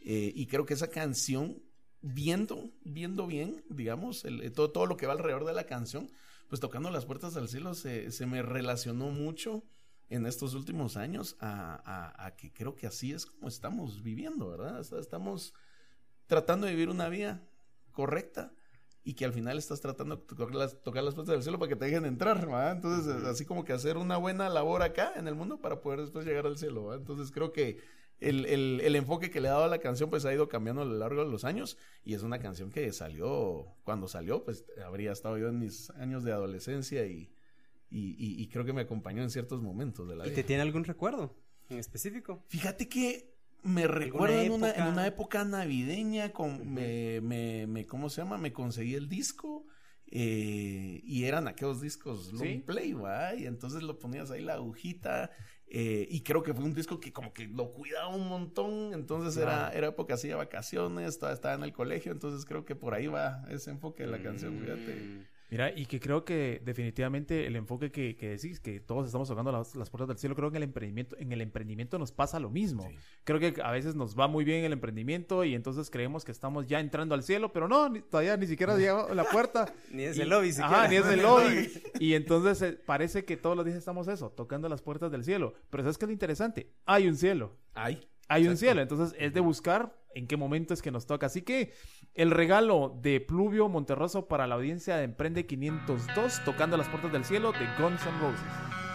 Eh, 0.00 0.32
y 0.34 0.46
creo 0.46 0.66
que 0.66 0.74
esa 0.74 0.88
canción, 0.88 1.62
viendo, 2.00 2.70
viendo 2.82 3.26
bien, 3.26 3.64
digamos, 3.68 4.24
todo, 4.54 4.70
todo 4.70 4.86
lo 4.86 4.96
que 4.96 5.06
va 5.06 5.12
alrededor 5.12 5.44
de 5.44 5.54
la 5.54 5.64
canción, 5.64 6.10
pues 6.48 6.60
Tocando 6.60 6.90
las 6.90 7.06
Puertas 7.06 7.36
al 7.36 7.48
Cielo 7.48 7.74
se, 7.74 8.10
se 8.10 8.26
me 8.26 8.42
relacionó 8.42 9.10
mucho 9.10 9.62
en 10.08 10.26
estos 10.26 10.54
últimos 10.54 10.96
años 10.96 11.36
a, 11.38 12.26
a, 12.26 12.34
que 12.34 12.52
creo 12.52 12.74
que 12.74 12.88
así 12.88 13.12
es 13.12 13.24
como 13.24 13.46
estamos 13.46 14.02
viviendo, 14.02 14.50
¿verdad? 14.50 14.80
Estamos 14.98 15.54
tratando 16.26 16.66
de 16.66 16.72
vivir 16.72 16.88
una 16.88 17.08
vida 17.08 17.46
correcta 17.92 18.52
y 19.04 19.14
que 19.14 19.24
al 19.24 19.32
final 19.32 19.56
estás 19.58 19.80
tratando 19.80 20.16
de 20.16 20.22
tocar 20.22 20.52
las, 20.52 20.74
puertas 20.74 21.26
del 21.28 21.42
cielo 21.42 21.58
para 21.60 21.68
que 21.68 21.76
te 21.76 21.84
dejen 21.84 22.04
entrar, 22.04 22.44
¿verdad? 22.44 22.72
Entonces, 22.72 23.24
así 23.24 23.46
como 23.46 23.64
que 23.64 23.72
hacer 23.72 23.96
una 23.96 24.16
buena 24.16 24.48
labor 24.48 24.82
acá 24.82 25.12
en 25.16 25.28
el 25.28 25.36
mundo 25.36 25.60
para 25.60 25.80
poder 25.80 26.00
después 26.00 26.26
llegar 26.26 26.46
al 26.46 26.58
cielo, 26.58 26.86
¿verdad? 26.86 27.00
Entonces, 27.00 27.30
creo 27.30 27.52
que 27.52 27.78
el, 28.20 28.80
el, 28.80 28.96
enfoque 28.96 29.30
que 29.30 29.40
le 29.40 29.48
ha 29.48 29.52
dado 29.52 29.64
a 29.64 29.68
la 29.68 29.78
canción 29.78 30.10
pues 30.10 30.24
ha 30.24 30.32
ido 30.32 30.48
cambiando 30.48 30.82
a 30.82 30.84
lo 30.84 30.96
largo 30.96 31.24
de 31.24 31.30
los 31.30 31.44
años 31.44 31.78
y 32.04 32.14
es 32.14 32.22
una 32.22 32.38
canción 32.38 32.70
que 32.70 32.92
salió, 32.92 33.76
cuando 33.84 34.08
salió, 34.08 34.44
pues 34.44 34.64
habría 34.84 35.12
estado 35.12 35.38
yo 35.38 35.48
en 35.48 35.58
mis 35.58 35.90
años 35.90 36.22
de 36.24 36.32
adolescencia 36.32 37.06
y, 37.06 37.32
y, 37.90 38.42
y 38.42 38.48
creo 38.48 38.64
que 38.64 38.72
me 38.72 38.82
acompañó 38.82 39.22
en 39.22 39.30
ciertos 39.30 39.62
momentos 39.62 40.08
de 40.08 40.16
la 40.16 40.24
vida. 40.24 40.32
¿Y 40.32 40.36
te 40.36 40.44
tiene 40.44 40.62
algún 40.62 40.84
recuerdo 40.84 41.34
en 41.68 41.78
específico? 41.78 42.44
Fíjate 42.48 42.88
que 42.88 43.34
me 43.62 43.86
recuerdo 43.86 44.40
en 44.40 44.52
una, 44.52 44.70
en 44.72 44.86
una, 44.86 45.06
época 45.06 45.44
navideña, 45.44 46.32
con, 46.32 46.72
me, 46.72 47.20
me, 47.20 47.66
me, 47.66 47.86
¿cómo 47.86 48.08
se 48.08 48.22
llama? 48.22 48.38
Me 48.38 48.52
conseguí 48.52 48.94
el 48.94 49.08
disco 49.08 49.66
eh, 50.12 51.00
y 51.04 51.24
eran 51.24 51.46
aquellos 51.46 51.80
discos 51.80 52.32
long 52.32 52.62
play, 52.62 52.96
Y 53.38 53.46
entonces 53.46 53.82
lo 53.82 53.98
ponías 53.98 54.30
ahí 54.30 54.42
la 54.42 54.54
agujita 54.54 55.30
eh, 55.72 56.08
y 56.10 56.22
creo 56.22 56.42
que 56.42 56.52
fue 56.52 56.64
un 56.64 56.74
disco 56.74 56.98
que 56.98 57.12
como 57.12 57.32
que 57.32 57.46
lo 57.46 57.72
cuidaba 57.72 58.08
un 58.08 58.28
montón, 58.28 58.92
entonces 58.92 59.40
era, 59.40 59.70
era 59.70 59.86
época 59.86 60.14
así 60.14 60.26
de 60.26 60.34
vacaciones, 60.34 61.08
estaba, 61.08 61.32
estaba 61.32 61.54
en 61.54 61.62
el 61.62 61.72
colegio, 61.72 62.10
entonces 62.10 62.44
creo 62.44 62.64
que 62.64 62.74
por 62.74 62.92
ahí 62.92 63.06
va 63.06 63.44
ese 63.48 63.70
enfoque 63.70 64.02
de 64.02 64.10
la 64.10 64.20
canción, 64.20 64.58
fíjate. 64.58 65.29
Mira, 65.50 65.72
y 65.76 65.86
que 65.86 65.98
creo 65.98 66.24
que 66.24 66.62
definitivamente 66.64 67.46
el 67.46 67.56
enfoque 67.56 67.90
que, 67.90 68.16
que 68.16 68.30
decís, 68.30 68.60
que 68.60 68.78
todos 68.78 69.06
estamos 69.06 69.28
tocando 69.28 69.50
las, 69.50 69.74
las, 69.74 69.90
puertas 69.90 70.06
del 70.06 70.18
cielo, 70.18 70.36
creo 70.36 70.50
que 70.50 70.58
en 70.58 70.62
el 70.62 70.68
emprendimiento, 70.68 71.16
en 71.18 71.32
el 71.32 71.40
emprendimiento 71.40 71.98
nos 71.98 72.12
pasa 72.12 72.38
lo 72.38 72.50
mismo. 72.50 72.84
Sí. 72.88 72.96
Creo 73.24 73.40
que 73.40 73.60
a 73.60 73.72
veces 73.72 73.96
nos 73.96 74.18
va 74.18 74.28
muy 74.28 74.44
bien 74.44 74.64
el 74.64 74.72
emprendimiento 74.72 75.44
y 75.44 75.56
entonces 75.56 75.90
creemos 75.90 76.24
que 76.24 76.30
estamos 76.30 76.68
ya 76.68 76.78
entrando 76.78 77.16
al 77.16 77.24
cielo, 77.24 77.52
pero 77.52 77.66
no, 77.66 77.88
ni, 77.88 78.00
todavía 78.00 78.36
ni 78.36 78.46
siquiera 78.46 78.76
llegado 78.78 79.08
a 79.08 79.14
la 79.14 79.24
puerta. 79.24 79.72
ni 79.90 80.04
es 80.04 80.18
el 80.18 80.28
lobby 80.28 80.52
siquiera. 80.52 80.82
Ajá, 80.82 80.88
ni 80.88 80.96
es 80.96 81.06
el 81.06 81.22
lobby. 81.22 81.72
y 81.98 82.14
entonces 82.14 82.62
eh, 82.62 82.78
parece 82.86 83.24
que 83.24 83.36
todos 83.36 83.56
los 83.56 83.64
días 83.64 83.76
estamos 83.76 84.06
eso, 84.06 84.30
tocando 84.30 84.68
las 84.68 84.82
puertas 84.82 85.10
del 85.10 85.24
cielo. 85.24 85.54
Pero 85.70 85.82
¿sabes 85.82 85.98
qué 85.98 86.04
es 86.04 86.08
lo 86.08 86.12
interesante? 86.12 86.70
Hay 86.86 87.08
un 87.08 87.16
cielo. 87.16 87.56
Hay. 87.74 88.08
Hay 88.28 88.42
Exacto. 88.42 88.50
un 88.50 88.56
cielo. 88.56 88.82
Entonces 88.82 89.16
es 89.18 89.34
de 89.34 89.40
buscar 89.40 89.96
en 90.14 90.26
qué 90.26 90.36
momento 90.36 90.74
es 90.74 90.82
que 90.82 90.90
nos 90.90 91.06
toca. 91.06 91.26
Así 91.26 91.42
que 91.42 91.72
el 92.14 92.30
regalo 92.30 92.98
de 93.00 93.20
Pluvio 93.20 93.68
Monterroso 93.68 94.26
para 94.26 94.46
la 94.46 94.56
audiencia 94.56 94.96
de 94.96 95.04
Emprende 95.04 95.46
502, 95.46 96.42
tocando 96.44 96.76
las 96.76 96.88
puertas 96.88 97.12
del 97.12 97.24
cielo 97.24 97.52
de 97.52 97.66
Guns 97.78 98.04
N' 98.04 98.20
Roses. 98.20 98.89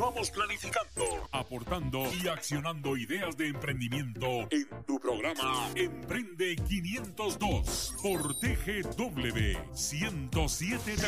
Continuamos 0.00 0.30
planificando, 0.30 1.28
aportando 1.30 2.02
y 2.24 2.26
accionando 2.26 2.96
ideas 2.96 3.36
de 3.36 3.48
emprendimiento 3.48 4.48
en 4.50 4.66
tu 4.86 4.98
programa 4.98 5.70
Emprende 5.74 6.56
502 6.56 7.96
por 8.02 8.34
TGW 8.34 9.58
1073. 9.74 11.04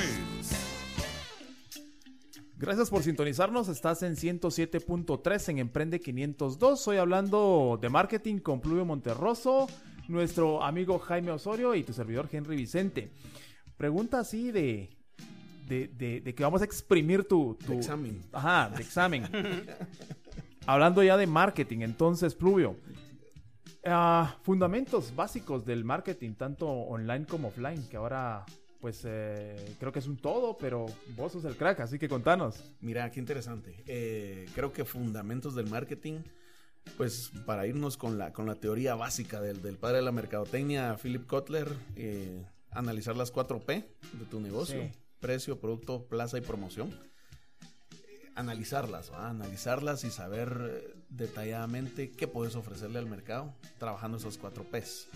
Gracias 2.58 2.90
por 2.90 3.02
sintonizarnos. 3.02 3.68
Estás 3.68 4.02
en 4.02 4.14
107.3 4.14 5.48
en 5.48 5.58
Emprende 5.60 5.98
502. 5.98 6.78
Estoy 6.78 6.98
hablando 6.98 7.78
de 7.80 7.88
marketing 7.88 8.40
con 8.40 8.60
Pluvio 8.60 8.84
Monterroso, 8.84 9.68
nuestro 10.08 10.62
amigo 10.62 10.98
Jaime 10.98 11.30
Osorio 11.30 11.74
y 11.74 11.82
tu 11.82 11.94
servidor 11.94 12.28
Henry 12.30 12.56
Vicente. 12.56 13.10
Pregunta 13.78 14.18
así 14.18 14.52
de, 14.52 14.90
de, 15.68 15.88
de- 15.88 16.20
de 16.20 16.34
que 16.34 16.42
vamos 16.42 16.60
a 16.62 16.64
exprimir 16.64 17.24
tu, 17.24 17.54
tu- 17.54 17.72
De 17.72 17.78
examen. 17.78 18.20
Ajá, 18.32 18.70
de 18.76 18.82
examen. 18.82 19.24
Hablando 20.66 21.02
ya 21.02 21.16
de 21.16 21.26
marketing, 21.26 21.80
entonces, 21.80 22.34
Pluvio. 22.34 22.76
ah, 23.84 24.36
fundamentos 24.42 25.14
básicos 25.14 25.64
del 25.64 25.84
marketing, 25.84 26.34
tanto 26.34 26.68
online 26.68 27.26
como 27.26 27.48
offline, 27.48 27.82
que 27.88 27.96
ahora, 27.96 28.44
pues, 28.80 29.02
eh, 29.04 29.76
creo 29.80 29.90
que 29.92 29.98
es 29.98 30.06
un 30.06 30.16
todo, 30.16 30.56
pero 30.58 30.86
vos 31.16 31.32
sos 31.32 31.44
el 31.44 31.56
crack, 31.56 31.80
así 31.80 31.98
que 31.98 32.08
contanos. 32.08 32.62
Mira, 32.80 33.10
qué 33.10 33.18
interesante. 33.20 33.82
Eh, 33.86 34.46
creo 34.54 34.72
que 34.72 34.84
fundamentos 34.84 35.54
del 35.54 35.68
marketing, 35.68 36.20
pues 36.96 37.30
para 37.46 37.66
irnos 37.66 37.96
con 37.96 38.18
la, 38.18 38.32
con 38.32 38.46
la 38.46 38.54
teoría 38.56 38.94
básica 38.94 39.40
del, 39.40 39.62
del 39.62 39.78
padre 39.78 39.96
de 39.98 40.02
la 40.02 40.12
mercadotecnia, 40.12 40.96
Philip 41.00 41.26
Kotler, 41.26 41.68
eh, 41.96 42.44
analizar 42.70 43.16
las 43.16 43.30
4 43.30 43.60
P 43.60 43.74
de 44.12 44.24
tu 44.30 44.40
negocio, 44.40 44.80
Sí. 44.82 44.90
Precio, 45.22 45.58
producto, 45.58 46.04
plaza 46.04 46.36
y 46.36 46.42
promoción. 46.42 46.90
Analizarlas, 48.34 49.10
analizarlas 49.12 50.04
y 50.04 50.10
saber 50.10 50.70
eh, 50.70 50.94
detalladamente 51.08 52.10
qué 52.10 52.26
puedes 52.28 52.56
ofrecerle 52.56 52.98
al 52.98 53.06
mercado 53.06 53.54
trabajando 53.78 54.18
esas 54.18 54.36
4 54.36 54.64
Ps, 54.64 55.06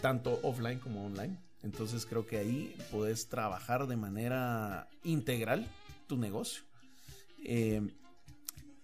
tanto 0.00 0.38
offline 0.42 0.78
como 0.78 1.06
online. 1.06 1.36
Entonces 1.62 2.06
creo 2.06 2.26
que 2.26 2.38
ahí 2.38 2.76
puedes 2.92 3.28
trabajar 3.28 3.86
de 3.86 3.96
manera 3.96 4.88
integral 5.02 5.66
tu 6.06 6.16
negocio. 6.16 6.62
Eh, 7.44 7.82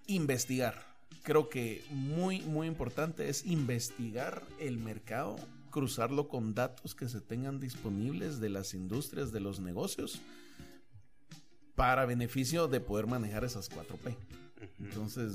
investigar. 0.06 0.86
Creo 1.22 1.48
que 1.48 1.84
muy, 1.90 2.40
muy 2.40 2.66
importante 2.66 3.28
es 3.28 3.44
investigar 3.46 4.42
el 4.58 4.78
mercado, 4.78 5.36
cruzarlo 5.72 6.28
con 6.28 6.54
datos 6.54 6.94
que 6.94 7.08
se 7.08 7.20
tengan 7.20 7.58
disponibles 7.58 8.38
de 8.38 8.50
las 8.50 8.74
industrias, 8.74 9.32
de 9.32 9.40
los 9.40 9.58
negocios, 9.58 10.20
para 11.74 12.06
beneficio 12.06 12.68
de 12.68 12.78
poder 12.78 13.08
manejar 13.08 13.42
esas 13.42 13.68
4P. 13.68 14.16
Entonces, 14.78 15.34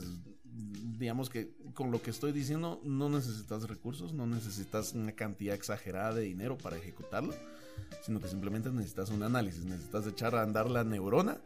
digamos 0.97 1.29
que 1.29 1.53
con 1.73 1.91
lo 1.91 2.01
que 2.01 2.11
estoy 2.11 2.31
diciendo, 2.31 2.79
no 2.83 3.09
necesitas 3.09 3.63
recursos, 3.63 4.13
no 4.13 4.25
necesitas 4.25 4.93
una 4.93 5.11
cantidad 5.11 5.55
exagerada 5.55 6.13
de 6.13 6.21
dinero 6.21 6.57
para 6.57 6.77
ejecutarlo, 6.77 7.33
sino 8.03 8.21
que 8.21 8.29
simplemente 8.29 8.71
necesitas 8.71 9.09
un 9.09 9.23
análisis, 9.23 9.65
necesitas 9.65 10.07
echar 10.07 10.35
a 10.35 10.43
andar 10.43 10.69
la 10.69 10.83
neurona 10.83 11.37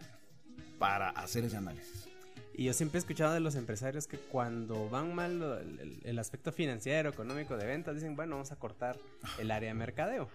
para 0.77 1.09
hacer 1.09 1.45
ese 1.45 1.57
análisis. 1.57 2.10
Y 2.53 2.65
yo 2.65 2.73
siempre 2.73 2.97
he 2.97 2.99
escuchado 2.99 3.33
de 3.33 3.39
los 3.39 3.55
empresarios 3.55 4.07
que 4.07 4.17
cuando 4.17 4.89
van 4.89 5.15
mal 5.15 5.41
el, 5.79 5.99
el- 6.03 6.19
aspecto 6.19 6.51
financiero, 6.51 7.09
económico 7.09 7.55
de 7.57 7.65
ventas, 7.65 7.95
dicen, 7.95 8.15
bueno, 8.15 8.35
vamos 8.35 8.51
a 8.51 8.57
cortar 8.57 8.97
el 9.39 9.51
área 9.51 9.69
de 9.69 9.73
mercadeo. 9.73 10.29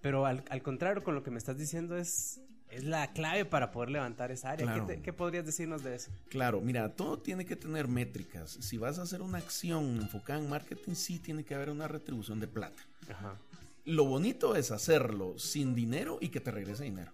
Pero 0.00 0.24
al, 0.26 0.44
al 0.50 0.62
contrario, 0.62 1.02
con 1.02 1.14
lo 1.16 1.22
que 1.24 1.30
me 1.32 1.38
estás 1.38 1.58
diciendo 1.58 1.96
es, 1.98 2.40
es 2.70 2.84
la 2.84 3.12
clave 3.12 3.44
para 3.44 3.72
poder 3.72 3.90
levantar 3.90 4.30
esa 4.30 4.50
área. 4.52 4.64
Claro. 4.66 4.86
¿Qué, 4.86 4.94
te- 4.96 5.02
qué 5.02 5.12
podrías 5.12 5.44
decirnos 5.44 5.82
de 5.82 5.96
eso? 5.96 6.10
Claro, 6.28 6.60
mira, 6.60 6.94
todo 6.94 7.18
tiene 7.18 7.44
que 7.44 7.56
tener 7.56 7.88
métricas. 7.88 8.52
Si 8.60 8.78
vas 8.78 8.98
a 9.00 9.02
hacer 9.02 9.20
una 9.22 9.38
acción 9.38 9.96
enfocada 9.96 10.38
en 10.38 10.48
marketing, 10.48 10.94
sí 10.94 11.18
tiene 11.18 11.44
que 11.44 11.54
haber 11.56 11.70
una 11.70 11.88
retribución 11.88 12.38
de 12.38 12.46
plata. 12.46 12.80
Ajá. 13.10 13.36
Lo 13.84 14.04
bonito 14.04 14.54
es 14.54 14.70
hacerlo 14.70 15.38
sin 15.38 15.74
dinero 15.74 16.18
y 16.20 16.28
que 16.28 16.40
te 16.40 16.50
regrese 16.52 16.84
dinero. 16.84 17.10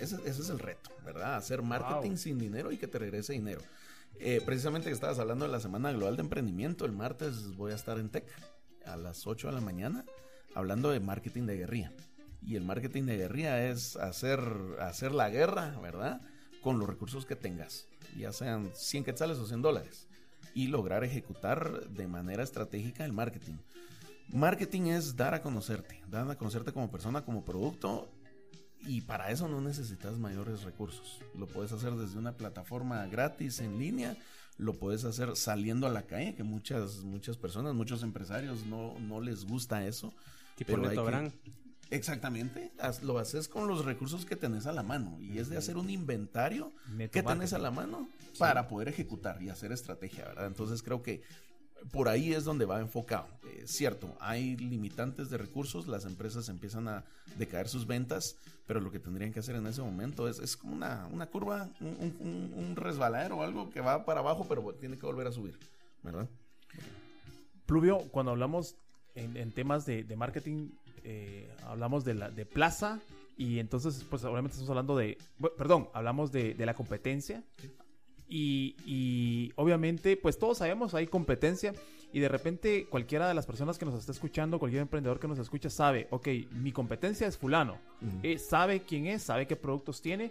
Ese, 0.00 0.16
ese 0.24 0.42
es 0.42 0.48
el 0.50 0.58
reto, 0.58 0.90
¿verdad? 1.04 1.36
Hacer 1.36 1.62
marketing 1.62 2.10
Wow. 2.10 2.16
sin 2.18 2.38
dinero 2.38 2.72
y 2.72 2.78
que 2.78 2.86
te 2.88 2.98
regrese 2.98 3.32
dinero. 3.34 3.60
Eh, 4.18 4.40
precisamente 4.44 4.88
que 4.88 4.94
estabas 4.94 5.18
hablando 5.18 5.44
de 5.44 5.50
la 5.52 5.60
Semana 5.60 5.92
Global 5.92 6.16
de 6.16 6.22
Emprendimiento, 6.22 6.84
el 6.84 6.92
martes 6.92 7.54
voy 7.56 7.72
a 7.72 7.74
estar 7.74 7.98
en 7.98 8.08
Tech 8.10 8.24
a 8.84 8.96
las 8.96 9.26
8 9.26 9.48
de 9.48 9.54
la 9.54 9.60
mañana 9.60 10.04
hablando 10.54 10.90
de 10.90 11.00
marketing 11.00 11.44
de 11.46 11.56
guerrilla. 11.58 11.92
Y 12.42 12.56
el 12.56 12.64
marketing 12.64 13.04
de 13.04 13.16
guerrilla 13.18 13.68
es 13.68 13.96
hacer, 13.96 14.40
hacer 14.80 15.12
la 15.12 15.28
guerra, 15.30 15.78
¿verdad? 15.80 16.20
Con 16.62 16.78
los 16.78 16.88
recursos 16.88 17.26
que 17.26 17.36
tengas, 17.36 17.86
ya 18.16 18.32
sean 18.32 18.70
100 18.74 19.04
quetzales 19.04 19.38
o 19.38 19.46
100 19.46 19.62
dólares, 19.62 20.06
y 20.54 20.66
lograr 20.68 21.04
ejecutar 21.04 21.88
de 21.90 22.06
manera 22.08 22.42
estratégica 22.42 23.04
el 23.04 23.12
marketing. 23.12 23.56
Marketing 24.28 24.82
es 24.82 25.16
dar 25.16 25.34
a 25.34 25.42
conocerte, 25.42 26.00
dar 26.08 26.30
a 26.30 26.36
conocerte 26.36 26.72
como 26.72 26.90
persona, 26.90 27.24
como 27.24 27.44
producto, 27.44 28.10
y 28.86 29.02
para 29.02 29.30
eso 29.30 29.48
no 29.48 29.60
necesitas 29.60 30.18
mayores 30.18 30.62
recursos. 30.62 31.20
Lo 31.34 31.46
puedes 31.46 31.72
hacer 31.72 31.92
desde 31.94 32.18
una 32.18 32.32
plataforma 32.32 33.06
gratis 33.06 33.60
en 33.60 33.78
línea, 33.78 34.16
lo 34.56 34.74
puedes 34.74 35.04
hacer 35.04 35.36
saliendo 35.36 35.86
a 35.86 35.90
la 35.90 36.02
calle, 36.02 36.34
que 36.34 36.42
muchas, 36.42 36.98
muchas 36.98 37.36
personas, 37.36 37.74
muchos 37.74 38.02
empresarios 38.02 38.66
no, 38.66 38.98
no 38.98 39.20
les 39.20 39.44
gusta 39.44 39.86
eso. 39.86 40.12
Tipo 40.56 40.76
Neto. 40.76 41.04
Exactamente, 41.90 42.70
lo 43.02 43.18
haces 43.18 43.48
con 43.48 43.66
los 43.66 43.84
recursos 43.84 44.24
que 44.24 44.36
tenés 44.36 44.66
a 44.66 44.72
la 44.72 44.84
mano 44.84 45.18
y 45.20 45.38
es 45.38 45.48
de 45.48 45.56
hacer 45.56 45.76
un 45.76 45.90
inventario 45.90 46.72
que 47.10 47.22
tenés 47.22 47.52
a 47.52 47.58
la 47.58 47.72
mano 47.72 48.08
para 48.38 48.68
poder 48.68 48.88
ejecutar 48.88 49.42
y 49.42 49.48
hacer 49.48 49.72
estrategia, 49.72 50.24
¿verdad? 50.26 50.46
Entonces 50.46 50.84
creo 50.84 51.02
que 51.02 51.22
por 51.92 52.08
ahí 52.08 52.32
es 52.32 52.44
donde 52.44 52.64
va 52.64 52.80
enfocado. 52.80 53.26
Eh, 53.44 53.64
cierto, 53.66 54.14
hay 54.20 54.56
limitantes 54.56 55.30
de 55.30 55.38
recursos, 55.38 55.86
las 55.88 56.04
empresas 56.04 56.48
empiezan 56.48 56.88
a 56.88 57.04
decaer 57.36 57.68
sus 57.68 57.86
ventas, 57.86 58.36
pero 58.66 58.80
lo 58.80 58.90
que 58.90 58.98
tendrían 58.98 59.32
que 59.32 59.40
hacer 59.40 59.56
en 59.56 59.66
ese 59.66 59.82
momento 59.82 60.28
es, 60.28 60.38
es 60.38 60.56
como 60.56 60.74
una, 60.74 61.06
una 61.12 61.26
curva, 61.26 61.68
un, 61.80 61.96
un- 62.56 62.76
resbaladero 62.76 63.38
o 63.38 63.42
algo 63.42 63.70
que 63.70 63.80
va 63.80 64.04
para 64.04 64.20
abajo, 64.20 64.46
pero 64.48 64.62
tiene 64.74 64.96
que 64.98 65.06
volver 65.06 65.26
a 65.26 65.32
subir, 65.32 65.58
¿verdad? 66.02 66.28
Pluvio, 67.66 67.98
cuando 68.10 68.32
hablamos 68.32 68.76
en, 69.14 69.36
en 69.36 69.52
temas 69.52 69.86
de, 69.86 70.02
de 70.04 70.16
marketing, 70.16 70.70
eh, 71.04 71.48
hablamos 71.66 72.04
de, 72.04 72.14
la, 72.14 72.30
de 72.30 72.44
plaza 72.46 73.00
y 73.36 73.58
entonces, 73.58 74.04
pues 74.08 74.24
obviamente 74.24 74.54
estamos 74.54 74.70
hablando 74.70 74.96
de, 74.96 75.16
perdón, 75.56 75.88
hablamos 75.94 76.30
de, 76.32 76.54
de 76.54 76.66
la 76.66 76.74
competencia 76.74 77.42
y, 78.30 78.76
y 78.86 79.52
obviamente, 79.56 80.16
pues 80.16 80.38
todos 80.38 80.58
sabemos, 80.58 80.94
hay 80.94 81.06
competencia 81.08 81.74
y 82.12 82.20
de 82.20 82.28
repente 82.28 82.86
cualquiera 82.86 83.28
de 83.28 83.34
las 83.34 83.44
personas 83.46 83.76
que 83.78 83.84
nos 83.84 83.94
está 83.98 84.12
escuchando, 84.12 84.58
cualquier 84.58 84.82
emprendedor 84.82 85.20
que 85.20 85.28
nos 85.28 85.38
escucha 85.38 85.68
sabe, 85.68 86.06
ok, 86.10 86.28
mi 86.52 86.72
competencia 86.72 87.26
es 87.26 87.36
fulano, 87.36 87.78
Eh, 88.22 88.38
sabe 88.38 88.80
quién 88.80 89.06
es, 89.06 89.22
sabe 89.24 89.46
qué 89.46 89.56
productos 89.56 90.00
tiene 90.00 90.30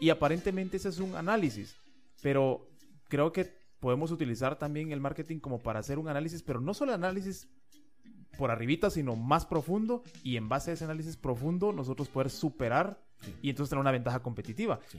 y 0.00 0.08
aparentemente 0.10 0.78
ese 0.78 0.88
es 0.88 0.98
un 0.98 1.14
análisis, 1.14 1.76
pero 2.22 2.66
creo 3.08 3.32
que 3.32 3.52
podemos 3.80 4.10
utilizar 4.10 4.56
también 4.58 4.92
el 4.92 5.00
marketing 5.00 5.38
como 5.40 5.58
para 5.62 5.80
hacer 5.80 5.98
un 5.98 6.08
análisis, 6.08 6.42
pero 6.42 6.60
no 6.60 6.72
solo 6.74 6.92
análisis 6.94 7.48
por 8.38 8.50
arribita, 8.50 8.88
sino 8.90 9.14
más 9.14 9.44
profundo 9.46 10.02
y 10.24 10.36
en 10.36 10.48
base 10.48 10.70
a 10.70 10.74
ese 10.74 10.84
análisis 10.84 11.16
profundo 11.16 11.72
nosotros 11.72 12.08
poder 12.08 12.30
superar 12.30 12.98
Sí. 13.20 13.32
y 13.42 13.50
entonces 13.50 13.70
tener 13.70 13.80
una 13.80 13.92
ventaja 13.92 14.20
competitiva. 14.20 14.80
Sí. 14.88 14.98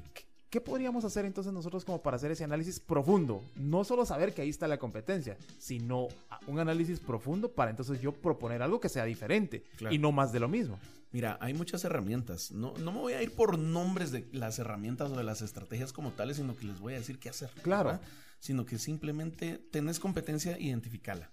¿Qué, 0.54 0.62
podríamos 0.62 1.04
hacer 1.04 1.26
entonces 1.26 1.52
nosotros 1.52 1.84
como 1.84 2.04
para 2.04 2.18
hacer 2.18 2.30
ese 2.30 2.44
análisis 2.44 2.80
profundo? 2.80 3.44
No 3.56 3.84
solo 3.84 4.06
saber 4.06 4.36
que 4.36 4.44
ahí 4.44 4.50
está 4.50 4.68
la 4.68 4.78
competencia, 4.78 5.36
sino 5.58 6.10
un 6.46 6.60
análisis 6.60 7.00
profundo 7.00 7.52
para 7.52 7.72
entonces 7.72 8.00
yo 8.00 8.12
proponer 8.12 8.62
algo 8.62 8.80
que 8.80 8.88
sea 8.88 9.04
diferente 9.04 9.64
Claro. 9.78 9.96
y 9.96 9.98
no 9.98 10.12
más 10.12 10.32
de 10.32 10.40
lo 10.40 10.48
mismo. 10.48 10.78
Mira, 11.12 11.40
hay 11.42 11.56
muchas 11.56 11.84
herramientas. 11.86 12.52
No, 12.52 12.76
no 12.78 12.92
me 12.92 13.00
voy 13.00 13.14
a 13.14 13.24
ir 13.24 13.34
por 13.34 13.58
nombres 13.58 14.12
de 14.12 14.28
las 14.32 14.60
herramientas 14.60 15.10
o 15.10 15.18
de 15.18 15.24
las 15.24 15.42
estrategias 15.42 15.92
como 15.92 16.12
tales, 16.12 16.38
sino 16.38 16.56
que 16.56 16.68
les 16.68 16.80
voy 16.80 16.94
a 16.94 16.98
decir 16.98 17.18
qué 17.18 17.30
hacer. 17.30 17.50
Claro. 17.64 17.90
¿verdad? 17.90 18.02
Sino 18.38 18.64
que 18.64 18.78
simplemente 18.78 19.58
tenés 19.58 20.00
competencia, 20.00 20.60
identificala. 20.60 21.32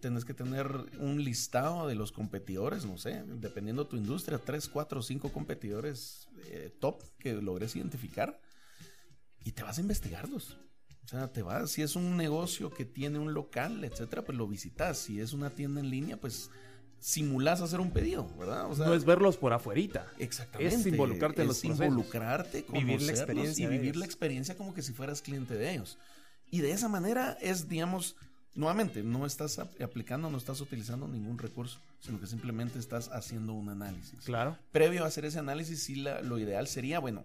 Tenés 0.00 0.24
que 0.24 0.32
tener 0.32 0.68
un 1.00 1.22
listado 1.22 1.86
de 1.86 1.96
los 1.96 2.12
competidores, 2.12 2.86
no 2.86 2.96
sé, 2.96 3.24
dependiendo 3.26 3.84
de 3.84 3.90
tu 3.90 3.96
industria, 3.96 4.38
tres, 4.38 4.70
cuatro, 4.70 5.02
cinco 5.02 5.30
competidores 5.30 6.28
eh, 6.46 6.74
top 6.80 7.02
que 7.18 7.34
logres 7.34 7.76
identificar 7.76 8.40
y 9.44 9.52
te 9.52 9.62
vas 9.62 9.78
a 9.78 9.80
investigarlos. 9.80 10.56
O 11.04 11.08
sea, 11.08 11.30
te 11.30 11.42
vas, 11.42 11.70
si 11.70 11.82
es 11.82 11.96
un 11.96 12.16
negocio 12.16 12.70
que 12.72 12.84
tiene 12.86 13.18
un 13.18 13.34
local, 13.34 13.84
etcétera, 13.84 14.22
pues 14.22 14.36
lo 14.38 14.48
visitas. 14.48 14.96
Si 14.98 15.20
es 15.20 15.32
una 15.34 15.50
tienda 15.50 15.80
en 15.80 15.90
línea, 15.90 16.16
pues 16.16 16.50
simulás 16.98 17.60
hacer 17.60 17.80
un 17.80 17.90
pedido, 17.90 18.26
¿verdad? 18.38 18.70
O 18.70 18.74
sea, 18.74 18.86
no 18.86 18.94
es 18.94 19.04
verlos 19.04 19.36
por 19.36 19.52
afuerita. 19.52 20.06
Exactamente. 20.18 20.74
Es 20.74 20.86
involucrarte 20.86 21.42
en 21.42 21.48
los 21.48 21.58
Es 21.58 21.62
procesos. 21.64 21.86
involucrarte, 21.86 22.64
Vivir 22.72 23.02
la 23.02 23.12
experiencia 23.12 23.66
y 23.66 23.68
vivir 23.68 23.96
la 23.96 24.06
experiencia 24.06 24.56
como 24.56 24.72
que 24.72 24.80
si 24.82 24.92
fueras 24.94 25.20
cliente 25.20 25.54
de 25.54 25.72
ellos. 25.74 25.98
Y 26.50 26.60
de 26.62 26.70
esa 26.72 26.88
manera 26.88 27.36
es, 27.42 27.68
digamos, 27.68 28.16
nuevamente, 28.54 29.02
no 29.02 29.26
estás 29.26 29.58
ap- 29.58 29.78
aplicando, 29.82 30.30
no 30.30 30.38
estás 30.38 30.62
utilizando 30.62 31.06
ningún 31.06 31.36
recurso, 31.36 31.78
sino 32.00 32.18
que 32.18 32.26
simplemente 32.26 32.78
estás 32.78 33.08
haciendo 33.08 33.52
un 33.52 33.68
análisis. 33.68 34.20
Claro. 34.24 34.56
Previo 34.72 35.04
a 35.04 35.08
hacer 35.08 35.26
ese 35.26 35.38
análisis, 35.38 35.82
sí, 35.82 35.96
la- 35.96 36.22
lo 36.22 36.38
ideal 36.38 36.66
sería, 36.66 36.98
bueno, 37.00 37.24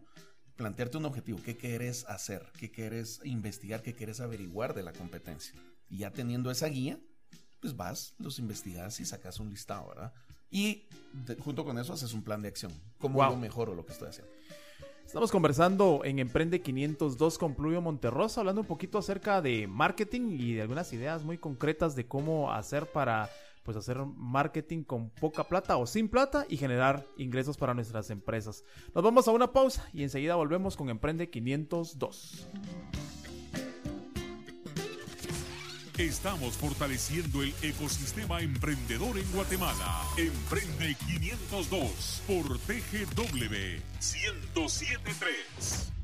plantearte 0.60 0.98
un 0.98 1.06
objetivo, 1.06 1.40
qué 1.42 1.56
quieres 1.56 2.04
hacer, 2.10 2.46
qué 2.60 2.70
quieres 2.70 3.22
investigar, 3.24 3.82
qué 3.82 3.94
quieres 3.94 4.20
averiguar 4.20 4.74
de 4.74 4.84
la 4.84 4.92
competencia. 4.92 5.58
Y 5.90 6.00
ya 6.00 6.12
teniendo 6.12 6.52
esa 6.52 6.68
guía, 6.68 7.00
pues 7.62 7.78
vas, 7.78 8.14
los 8.20 8.40
investigas 8.40 9.00
y 9.00 9.06
sacas 9.06 9.40
un 9.40 9.50
listado, 9.50 9.88
¿verdad? 9.88 10.14
Y 10.52 10.84
junto 11.40 11.64
con 11.64 11.80
eso 11.80 11.94
haces 11.94 12.12
un 12.12 12.24
plan 12.24 12.42
de 12.42 12.50
acción. 12.50 12.74
¿Cómo 12.98 13.24
lo 13.24 13.38
mejoro 13.38 13.74
lo 13.74 13.86
que 13.86 13.94
estoy 13.94 14.10
haciendo? 14.10 14.34
Estamos 15.06 15.32
conversando 15.32 16.02
en 16.04 16.20
Emprende 16.20 16.62
502 16.62 17.38
con 17.38 17.56
Pluvio 17.56 17.80
Monterrosa, 17.80 18.42
hablando 18.42 18.60
un 18.60 18.68
poquito 18.68 18.98
acerca 18.98 19.42
de 19.42 19.66
marketing 19.66 20.38
y 20.38 20.56
de 20.56 20.62
algunas 20.64 20.92
ideas 20.92 21.24
muy 21.24 21.38
concretas 21.38 21.96
de 21.96 22.06
cómo 22.06 22.52
hacer 22.52 22.86
para 22.92 23.30
pues 23.64 23.78
hacer 23.78 23.98
marketing 24.16 24.84
con 24.84 25.10
poca 25.10 25.44
plata 25.44 25.78
o 25.78 25.86
sin 25.86 26.10
plata 26.10 26.46
y 26.50 26.58
generar 26.58 27.06
ingresos 27.18 27.58
para 27.58 27.74
nuestras 27.74 28.10
empresas. 28.10 28.64
Nos 28.94 29.04
vamos 29.04 29.28
a 29.28 29.32
una 29.32 29.52
pausa 29.52 29.88
y 29.94 30.04
enseguida 30.04 30.36
volvemos 30.36 30.76
con 30.76 30.90
Emprende 30.90 31.30
502. 31.30 32.50
Estamos 36.00 36.56
fortaleciendo 36.56 37.44
el 37.44 37.54
ecosistema 37.62 38.40
emprendedor 38.40 39.18
en 39.18 39.30
Guatemala. 39.34 40.02
Emprende 40.16 40.96
502 40.96 42.24
por 42.26 42.58
TGW 42.60 43.82
1073. 44.00 45.99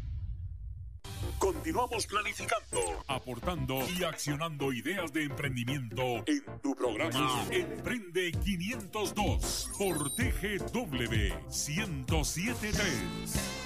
Continuamos 1.40 2.06
planificando, 2.08 3.04
aportando 3.08 3.80
y 3.98 4.04
accionando 4.04 4.74
ideas 4.74 5.14
de 5.14 5.24
emprendimiento 5.24 6.24
en 6.26 6.44
tu 6.62 6.76
programa 6.76 7.46
Emprende 7.52 8.32
502 8.32 9.72
por 9.78 10.10
TGW 10.16 11.34
1073. 11.50 13.65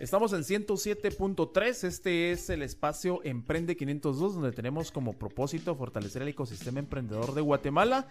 Estamos 0.00 0.32
en 0.32 0.42
107.3, 0.42 1.84
este 1.84 2.32
es 2.32 2.50
el 2.50 2.62
espacio 2.62 3.20
Emprende 3.22 3.76
502 3.76 4.34
donde 4.34 4.50
tenemos 4.50 4.90
como 4.90 5.12
propósito 5.12 5.76
fortalecer 5.76 6.22
el 6.22 6.28
ecosistema 6.28 6.80
emprendedor 6.80 7.32
de 7.32 7.40
Guatemala 7.40 8.08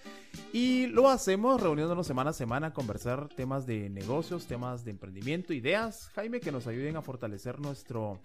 y 0.53 0.87
lo 0.87 1.09
hacemos 1.09 1.61
reuniéndonos 1.61 2.07
semana 2.07 2.29
a 2.29 2.33
semana 2.33 2.67
a 2.67 2.73
conversar 2.73 3.27
temas 3.27 3.65
de 3.65 3.89
negocios, 3.89 4.47
temas 4.47 4.85
de 4.85 4.91
emprendimiento, 4.91 5.53
ideas, 5.53 6.09
Jaime, 6.15 6.39
que 6.39 6.53
nos 6.53 6.67
ayuden 6.67 6.95
a 6.95 7.01
fortalecer 7.01 7.59
nuestro, 7.59 8.21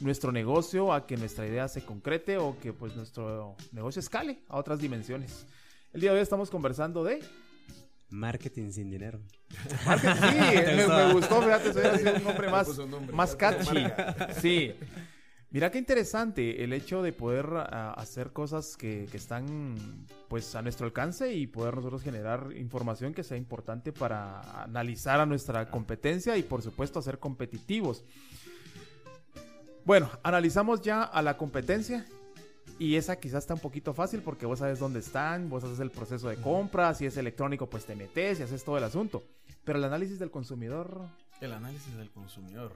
nuestro 0.00 0.30
negocio, 0.30 0.92
a 0.92 1.04
que 1.06 1.16
nuestra 1.16 1.48
idea 1.48 1.66
se 1.66 1.84
concrete 1.84 2.38
o 2.38 2.56
que 2.60 2.72
pues 2.72 2.94
nuestro 2.94 3.56
negocio 3.72 3.98
escale 3.98 4.38
a 4.48 4.56
otras 4.56 4.78
dimensiones. 4.78 5.46
El 5.92 6.00
día 6.00 6.10
de 6.12 6.18
hoy 6.18 6.22
estamos 6.22 6.48
conversando 6.48 7.02
de 7.02 7.20
Marketing 8.14 8.70
sin 8.70 8.90
dinero. 8.90 9.20
Marketing, 9.84 10.14
sí, 10.14 10.88
me, 10.88 11.12
gustó, 11.12 11.42
fíjate, 11.42 11.72
soy 11.72 12.14
un 12.16 12.24
nombre 12.24 12.50
más, 12.50 12.68
más 13.12 13.36
catchy. 13.36 13.84
Sí. 14.40 14.74
Mira 15.50 15.70
qué 15.70 15.78
interesante 15.78 16.64
el 16.64 16.72
hecho 16.72 17.02
de 17.02 17.12
poder 17.12 17.46
ah, 17.54 17.94
hacer 17.96 18.32
cosas 18.32 18.76
que, 18.76 19.06
que, 19.10 19.16
están 19.16 19.76
pues 20.26 20.54
a 20.56 20.62
nuestro 20.62 20.86
alcance 20.86 21.32
y 21.32 21.46
poder 21.46 21.76
nosotros 21.76 22.02
generar 22.02 22.48
información 22.56 23.14
que 23.14 23.22
sea 23.22 23.36
importante 23.36 23.92
para 23.92 24.40
analizar 24.64 25.20
a 25.20 25.26
nuestra 25.26 25.70
competencia 25.70 26.36
y 26.36 26.42
por 26.42 26.62
supuesto 26.62 27.00
ser 27.02 27.20
competitivos. 27.20 28.04
Bueno, 29.84 30.10
analizamos 30.22 30.80
ya 30.80 31.02
a 31.02 31.22
la 31.22 31.36
competencia 31.36 32.04
y 32.78 32.96
esa 32.96 33.16
quizás 33.16 33.44
está 33.44 33.54
un 33.54 33.60
poquito 33.60 33.94
fácil 33.94 34.20
porque 34.22 34.46
vos 34.46 34.58
sabes 34.58 34.78
dónde 34.78 35.00
están, 35.00 35.48
vos 35.48 35.64
haces 35.64 35.80
el 35.80 35.90
proceso 35.90 36.28
de 36.28 36.36
compra, 36.36 36.94
si 36.94 37.06
es 37.06 37.16
electrónico 37.16 37.68
pues 37.68 37.84
te 37.84 37.94
metes 37.94 38.40
y 38.40 38.42
haces 38.42 38.64
todo 38.64 38.78
el 38.78 38.84
asunto. 38.84 39.22
Pero 39.64 39.78
el 39.78 39.84
análisis 39.84 40.18
del 40.18 40.30
consumidor... 40.30 41.08
El 41.40 41.52
análisis 41.52 41.96
del 41.96 42.10
consumidor. 42.10 42.72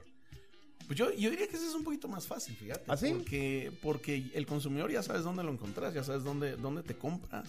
Pues 0.87 0.97
yo, 0.97 1.11
yo 1.11 1.29
diría 1.29 1.47
que 1.47 1.55
ese 1.55 1.67
es 1.67 1.75
un 1.75 1.83
poquito 1.83 2.07
más 2.07 2.25
fácil, 2.25 2.55
fíjate. 2.55 2.83
¿Ah, 2.87 2.97
sí? 2.97 3.13
Porque, 3.13 3.71
porque 3.81 4.31
el 4.33 4.47
consumidor 4.47 4.91
ya 4.91 5.03
sabes 5.03 5.23
dónde 5.23 5.43
lo 5.43 5.51
encontrás, 5.51 5.93
ya 5.93 6.03
sabes 6.03 6.23
dónde, 6.23 6.55
dónde 6.55 6.81
te 6.81 6.95
compra, 6.95 7.43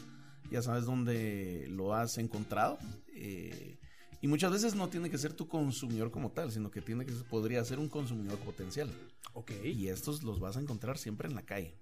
ya 0.51 0.61
sabes 0.61 0.85
dónde 0.85 1.67
lo 1.71 1.95
has 1.95 2.19
encontrado. 2.19 2.79
Eh, 3.15 3.79
y 4.23 4.29
muchas 4.29 4.53
veces 4.53 4.75
no 4.75 4.89
tiene 4.89 5.09
que 5.09 5.17
ser 5.17 5.33
tu 5.33 5.49
consumidor 5.49 6.11
como 6.11 6.31
tal, 6.31 6.53
sino 6.53 6.71
que 6.71 6.83
tiene 6.83 7.07
que 7.07 7.13
podría 7.13 7.65
ser 7.65 7.79
un 7.79 7.89
consumidor 7.89 8.39
potencial. 8.41 8.91
Ok. 9.33 9.53
Y 9.65 9.89
estos 9.89 10.23
los 10.23 10.41
vas 10.41 10.57
a 10.57 10.61
encontrar 10.61 10.99
siempre 10.99 11.29
en 11.29 11.35
la 11.35 11.43
calle. 11.43 11.75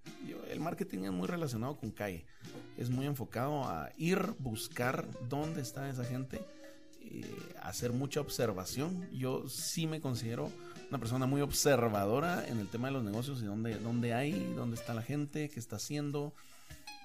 el 0.50 0.60
marketing 0.60 1.04
es 1.04 1.12
muy 1.12 1.26
relacionado 1.26 1.76
con 1.76 1.90
calle. 1.90 2.26
Es 2.76 2.90
muy 2.90 3.06
enfocado 3.06 3.64
a 3.64 3.90
ir, 3.96 4.34
buscar 4.38 5.08
dónde 5.28 5.62
está 5.62 5.90
esa 5.90 6.04
gente, 6.04 6.40
eh, 7.00 7.24
hacer 7.62 7.92
mucha 7.92 8.20
observación. 8.20 9.08
Yo 9.10 9.48
sí 9.48 9.88
me 9.88 10.00
considero 10.00 10.52
una 10.90 10.98
persona 10.98 11.26
muy 11.26 11.40
observadora 11.40 12.46
en 12.46 12.60
el 12.60 12.68
tema 12.68 12.88
de 12.88 12.94
los 12.94 13.02
negocios 13.02 13.42
y 13.42 13.46
dónde, 13.46 13.78
dónde 13.78 14.14
hay, 14.14 14.52
dónde 14.54 14.76
está 14.76 14.94
la 14.94 15.02
gente, 15.02 15.48
qué 15.48 15.58
está 15.58 15.76
haciendo 15.76 16.34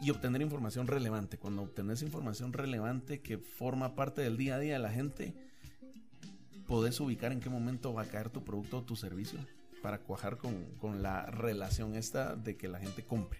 y 0.01 0.09
obtener 0.09 0.41
información 0.41 0.87
relevante. 0.87 1.37
Cuando 1.37 1.63
obtenés 1.63 2.01
información 2.01 2.53
relevante 2.53 3.21
que 3.21 3.37
forma 3.37 3.95
parte 3.95 4.21
del 4.21 4.37
día 4.37 4.55
a 4.55 4.59
día 4.59 4.73
de 4.73 4.79
la 4.79 4.91
gente, 4.91 5.33
podés 6.67 6.99
ubicar 6.99 7.31
en 7.31 7.39
qué 7.39 7.49
momento 7.49 7.93
va 7.93 8.03
a 8.03 8.05
caer 8.05 8.29
tu 8.29 8.43
producto 8.43 8.79
o 8.79 8.83
tu 8.83 8.95
servicio 8.95 9.39
para 9.81 9.99
cuajar 9.99 10.37
con, 10.37 11.03
la 11.03 11.25
relación 11.25 11.95
esta 11.95 12.35
de 12.35 12.55
que 12.55 12.67
la 12.67 12.79
gente 12.79 13.03
compre. 13.03 13.39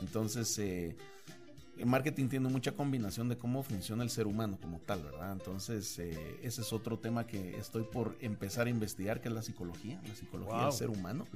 Entonces, 0.00 0.58
eh, 0.58 0.96
el 1.78 1.86
marketing 1.86 2.28
tiene 2.28 2.48
mucha 2.48 2.72
combinación 2.72 3.28
de 3.28 3.36
cómo 3.36 3.62
funciona 3.62 4.02
el 4.02 4.10
ser 4.10 4.26
humano 4.26 4.58
como 4.60 4.78
tal, 4.78 5.02
¿verdad? 5.02 5.32
Entonces, 5.32 5.98
eh, 5.98 6.40
ese 6.42 6.62
es 6.62 6.72
otro 6.72 6.98
tema 6.98 7.26
que 7.26 7.56
estoy 7.58 7.82
por 7.84 8.16
empezar 8.20 8.66
a 8.66 8.70
investigar, 8.70 9.20
que 9.20 9.28
es 9.28 9.34
la 9.34 9.42
psicología, 9.42 10.00
la 10.08 10.14
psicología 10.14 10.64
del 10.64 10.72
ser 10.72 10.90
humano. 10.90 11.26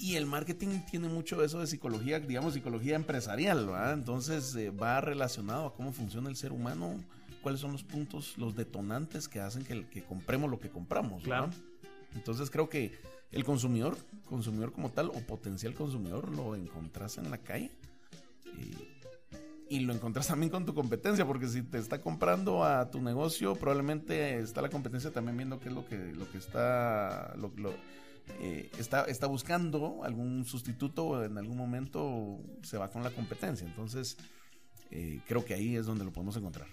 Y 0.00 0.16
el 0.16 0.24
marketing 0.24 0.80
tiene 0.90 1.08
mucho 1.08 1.44
eso 1.44 1.60
de 1.60 1.66
psicología, 1.66 2.20
digamos, 2.20 2.54
psicología 2.54 2.96
empresarial, 2.96 3.66
¿verdad? 3.66 3.92
Entonces 3.92 4.54
eh, 4.56 4.70
va 4.70 5.02
relacionado 5.02 5.66
a 5.66 5.74
cómo 5.74 5.92
funciona 5.92 6.30
el 6.30 6.36
ser 6.36 6.52
humano, 6.52 6.98
cuáles 7.42 7.60
son 7.60 7.72
los 7.72 7.84
puntos, 7.84 8.38
los 8.38 8.56
detonantes 8.56 9.28
que 9.28 9.40
hacen 9.40 9.62
que, 9.62 9.86
que 9.88 10.02
compremos 10.02 10.50
lo 10.50 10.58
que 10.58 10.70
compramos, 10.70 11.22
¿verdad? 11.22 11.50
Entonces 12.14 12.50
creo 12.50 12.70
que 12.70 12.98
el 13.30 13.44
consumidor, 13.44 13.98
consumidor 14.24 14.72
como 14.72 14.90
tal, 14.90 15.10
o 15.10 15.20
potencial 15.20 15.74
consumidor, 15.74 16.34
lo 16.34 16.56
encontrás 16.56 17.18
en 17.18 17.30
la 17.30 17.36
calle. 17.36 17.70
Y, 18.56 19.76
y 19.76 19.80
lo 19.80 19.92
encontrás 19.92 20.28
también 20.28 20.50
con 20.50 20.64
tu 20.64 20.74
competencia, 20.74 21.26
porque 21.26 21.46
si 21.46 21.60
te 21.60 21.76
está 21.76 22.00
comprando 22.00 22.64
a 22.64 22.90
tu 22.90 23.02
negocio, 23.02 23.54
probablemente 23.54 24.40
está 24.40 24.62
la 24.62 24.70
competencia 24.70 25.12
también 25.12 25.36
viendo 25.36 25.60
qué 25.60 25.68
es 25.68 25.74
lo 25.74 25.86
que, 25.86 25.96
lo 25.96 26.28
que 26.30 26.38
está, 26.38 27.34
lo, 27.36 27.52
lo, 27.56 27.74
eh, 28.40 28.70
está, 28.78 29.04
está 29.04 29.26
buscando 29.26 30.04
algún 30.04 30.44
sustituto 30.44 31.06
o 31.06 31.22
en 31.24 31.38
algún 31.38 31.56
momento 31.56 32.38
se 32.62 32.78
va 32.78 32.90
con 32.90 33.02
la 33.02 33.10
competencia. 33.10 33.66
Entonces, 33.66 34.16
eh, 34.90 35.20
creo 35.26 35.44
que 35.44 35.54
ahí 35.54 35.76
es 35.76 35.86
donde 35.86 36.04
lo 36.04 36.12
podemos 36.12 36.36
encontrar. 36.36 36.68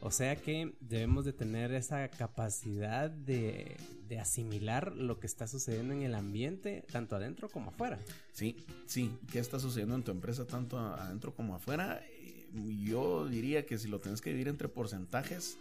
O 0.00 0.10
sea 0.10 0.36
que 0.36 0.74
debemos 0.80 1.24
de 1.24 1.32
tener 1.32 1.72
esa 1.72 2.08
capacidad 2.08 3.10
de, 3.10 3.76
asimilar 4.20 4.94
lo 4.94 5.18
que 5.18 5.26
está 5.26 5.46
sucediendo 5.46 5.92
en 5.92 6.02
el 6.02 6.14
ambiente, 6.14 6.84
tanto 6.90 7.16
adentro 7.16 7.48
como 7.48 7.70
afuera. 7.70 7.98
Sí, 8.32 8.56
sí, 8.86 9.12
qué 9.32 9.40
está 9.40 9.58
sucediendo 9.58 9.96
en 9.96 10.04
tu 10.04 10.12
empresa 10.12 10.46
tanto 10.46 10.78
adentro 10.78 11.34
como 11.34 11.56
afuera. 11.56 12.00
Eh, 12.10 12.48
yo 12.84 13.28
diría 13.28 13.66
que 13.66 13.78
si 13.78 13.88
lo 13.88 14.00
tienes 14.00 14.20
que 14.20 14.30
dividir 14.30 14.48
entre 14.48 14.68
porcentajes, 14.68 15.58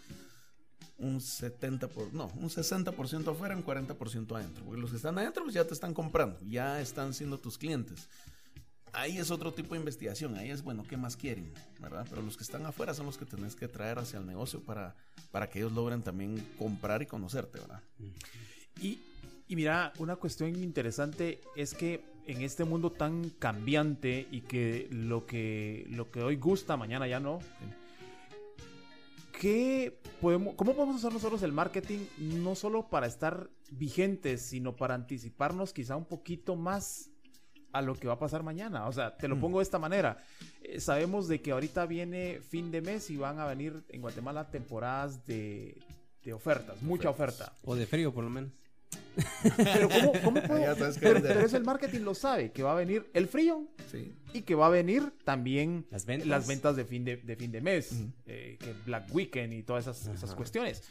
un 0.97 1.19
70%, 1.19 1.89
por, 1.89 2.13
no, 2.13 2.27
un 2.35 2.49
60% 2.49 3.31
afuera, 3.31 3.55
un 3.55 3.63
40% 3.63 4.35
adentro. 4.35 4.63
Porque 4.65 4.81
los 4.81 4.89
que 4.91 4.97
están 4.97 5.17
adentro 5.17 5.43
pues 5.43 5.55
ya 5.55 5.65
te 5.65 5.73
están 5.73 5.93
comprando, 5.93 6.39
ya 6.47 6.81
están 6.81 7.13
siendo 7.13 7.37
tus 7.37 7.57
clientes. 7.57 8.09
Ahí 8.93 9.17
es 9.17 9.29
otro 9.29 9.53
tipo 9.53 9.75
de 9.75 9.79
investigación, 9.79 10.35
ahí 10.37 10.49
es 10.49 10.63
bueno, 10.63 10.83
¿qué 10.87 10.97
más 10.97 11.15
quieren? 11.17 11.53
¿verdad? 11.79 12.07
Pero 12.09 12.21
los 12.21 12.37
que 12.37 12.43
están 12.43 12.65
afuera 12.65 12.93
son 12.93 13.05
los 13.05 13.17
que 13.17 13.25
tenés 13.25 13.55
que 13.55 13.67
traer 13.67 13.99
hacia 13.99 14.17
el 14.19 14.25
negocio 14.25 14.61
para, 14.61 14.95
para 15.31 15.49
que 15.49 15.59
ellos 15.59 15.73
logren 15.73 16.01
también 16.01 16.37
comprar 16.57 17.01
y 17.01 17.05
conocerte, 17.05 17.59
¿verdad? 17.59 17.83
Y, 18.81 18.99
y 19.47 19.55
mira, 19.55 19.93
una 19.99 20.15
cuestión 20.15 20.55
interesante 20.55 21.41
es 21.55 21.73
que 21.73 22.03
en 22.25 22.41
este 22.41 22.65
mundo 22.65 22.91
tan 22.91 23.29
cambiante 23.29 24.27
y 24.31 24.41
que 24.41 24.87
lo 24.91 25.25
que, 25.25 25.85
lo 25.89 26.11
que 26.11 26.21
hoy 26.21 26.35
gusta, 26.35 26.75
mañana 26.75 27.07
ya 27.07 27.19
no, 27.19 27.39
¿qué 29.39 29.99
podemos, 30.19 30.55
¿cómo 30.55 30.73
podemos 30.73 30.97
usar 30.97 31.13
nosotros 31.13 31.41
el 31.43 31.51
marketing 31.51 31.99
no 32.17 32.55
solo 32.55 32.89
para 32.89 33.07
estar 33.07 33.49
vigentes, 33.71 34.41
sino 34.41 34.75
para 34.75 34.95
anticiparnos 34.95 35.73
quizá 35.73 35.95
un 35.95 36.05
poquito 36.05 36.55
más 36.55 37.09
a 37.73 37.81
lo 37.81 37.95
que 37.95 38.07
va 38.07 38.13
a 38.15 38.19
pasar 38.19 38.43
mañana? 38.43 38.87
O 38.87 38.91
sea, 38.91 39.15
te 39.17 39.27
lo 39.27 39.35
mm. 39.35 39.41
pongo 39.41 39.59
de 39.59 39.63
esta 39.63 39.79
manera. 39.79 40.23
Eh, 40.63 40.79
sabemos 40.79 41.27
de 41.27 41.41
que 41.41 41.51
ahorita 41.51 41.85
viene 41.85 42.39
fin 42.41 42.71
de 42.71 42.81
mes 42.81 43.09
y 43.09 43.17
van 43.17 43.39
a 43.39 43.45
venir 43.45 43.83
en 43.89 44.01
Guatemala 44.01 44.49
temporadas 44.49 45.25
de, 45.25 45.77
ofertas, 46.33 46.81
mucha 46.81 47.09
oferta. 47.09 47.53
O 47.63 47.75
de 47.75 47.85
frío, 47.85 48.13
por 48.13 48.23
lo 48.23 48.29
menos. 48.29 48.51
Pero 49.57 49.89
¿cómo, 49.89 50.11
cómo 50.23 50.41
puedo? 50.43 50.59
Ya 50.61 50.75
sabes 50.75 50.95
qué 50.97 51.07
Pero, 51.07 51.21
pero 51.21 51.39
eso 51.41 51.57
el 51.57 51.63
marketing 51.63 52.01
lo 52.01 52.13
sabe, 52.15 52.51
que 52.51 52.63
va 52.63 52.71
a 52.73 52.75
venir 52.75 53.09
el 53.13 53.27
frío 53.27 53.67
Sí. 53.91 54.13
y 54.33 54.41
que 54.43 54.53
va 54.55 54.67
a 54.67 54.69
venir 54.69 55.11
también 55.23 55.85
Las 55.91 56.05
ventas. 56.05 56.27
las 56.27 56.47
ventas 56.47 56.75
de 56.75 56.85
fin 56.85 57.03
de, 57.05 57.17
de 57.17 57.35
fin 57.35 57.51
de 57.51 57.61
mes, 57.61 58.03
eh, 58.25 58.57
que 58.59 58.73
Black 58.85 59.13
Weekend 59.13 59.53
y 59.53 59.63
todas 59.63 59.87
esas, 59.87 60.07
esas 60.07 60.35
cuestiones. 60.35 60.83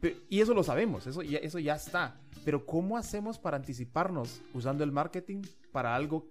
Pe- 0.00 0.16
y 0.28 0.40
eso 0.40 0.54
lo 0.54 0.64
sabemos, 0.64 1.06
eso 1.06 1.22
ya, 1.22 1.38
eso 1.38 1.58
ya 1.58 1.76
está. 1.76 2.16
Pero 2.44 2.66
¿cómo 2.66 2.96
hacemos 2.98 3.38
para 3.38 3.56
anticiparnos 3.56 4.40
usando 4.52 4.82
el 4.82 4.90
marketing 4.90 5.42
para 5.70 5.94
algo 5.94 6.28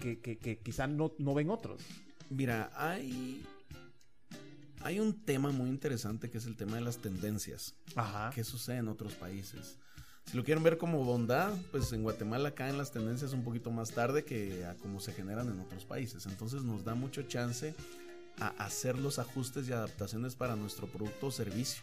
que, 0.00 0.18
que- 0.20 0.38
que 0.38 0.58
quizá 0.58 0.86
no, 0.88 1.12
no 1.18 1.34
ven 1.34 1.50
otros? 1.50 1.82
Mira, 2.30 2.70
hay, 2.74 3.44
hay 4.82 4.98
un 4.98 5.20
tema 5.24 5.50
muy 5.52 5.68
interesante 5.68 6.30
que 6.30 6.38
es 6.38 6.46
el 6.46 6.56
tema 6.56 6.76
de 6.76 6.80
las 6.82 6.98
tendencias. 6.98 7.74
Ajá. 7.94 8.30
¿Qué 8.34 8.42
sucede 8.44 8.78
en 8.78 8.88
otros 8.88 9.14
países? 9.14 9.78
Si 10.30 10.36
lo 10.36 10.44
quieren 10.44 10.62
ver 10.62 10.78
como 10.78 11.02
bondad, 11.04 11.52
pues 11.72 11.92
en 11.92 12.02
Guatemala 12.04 12.52
caen 12.52 12.78
las 12.78 12.92
tendencias 12.92 13.32
un 13.32 13.42
poquito 13.42 13.70
más 13.72 13.90
tarde 13.90 14.24
que 14.24 14.64
a 14.64 14.74
como 14.76 15.00
se 15.00 15.12
generan 15.12 15.48
en 15.48 15.58
otros 15.58 15.84
países. 15.84 16.26
Entonces 16.26 16.62
nos 16.62 16.84
da 16.84 16.94
mucho 16.94 17.22
chance 17.22 17.74
a 18.38 18.48
hacer 18.64 18.96
los 18.96 19.18
ajustes 19.18 19.68
y 19.68 19.72
adaptaciones 19.72 20.36
para 20.36 20.54
nuestro 20.54 20.86
producto 20.86 21.26
o 21.26 21.30
servicio 21.32 21.82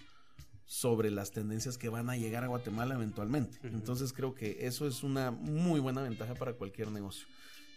sobre 0.65 1.11
las 1.11 1.31
tendencias 1.31 1.77
que 1.77 1.89
van 1.89 2.09
a 2.09 2.15
llegar 2.15 2.43
a 2.45 2.47
Guatemala 2.47 2.95
eventualmente. 2.95 3.57
Entonces 3.63 4.13
creo 4.13 4.33
que 4.33 4.65
eso 4.65 4.87
es 4.87 5.03
una 5.03 5.31
muy 5.31 5.81
buena 5.81 6.01
ventaja 6.01 6.33
para 6.35 6.53
cualquier 6.53 6.89
negocio. 6.91 7.27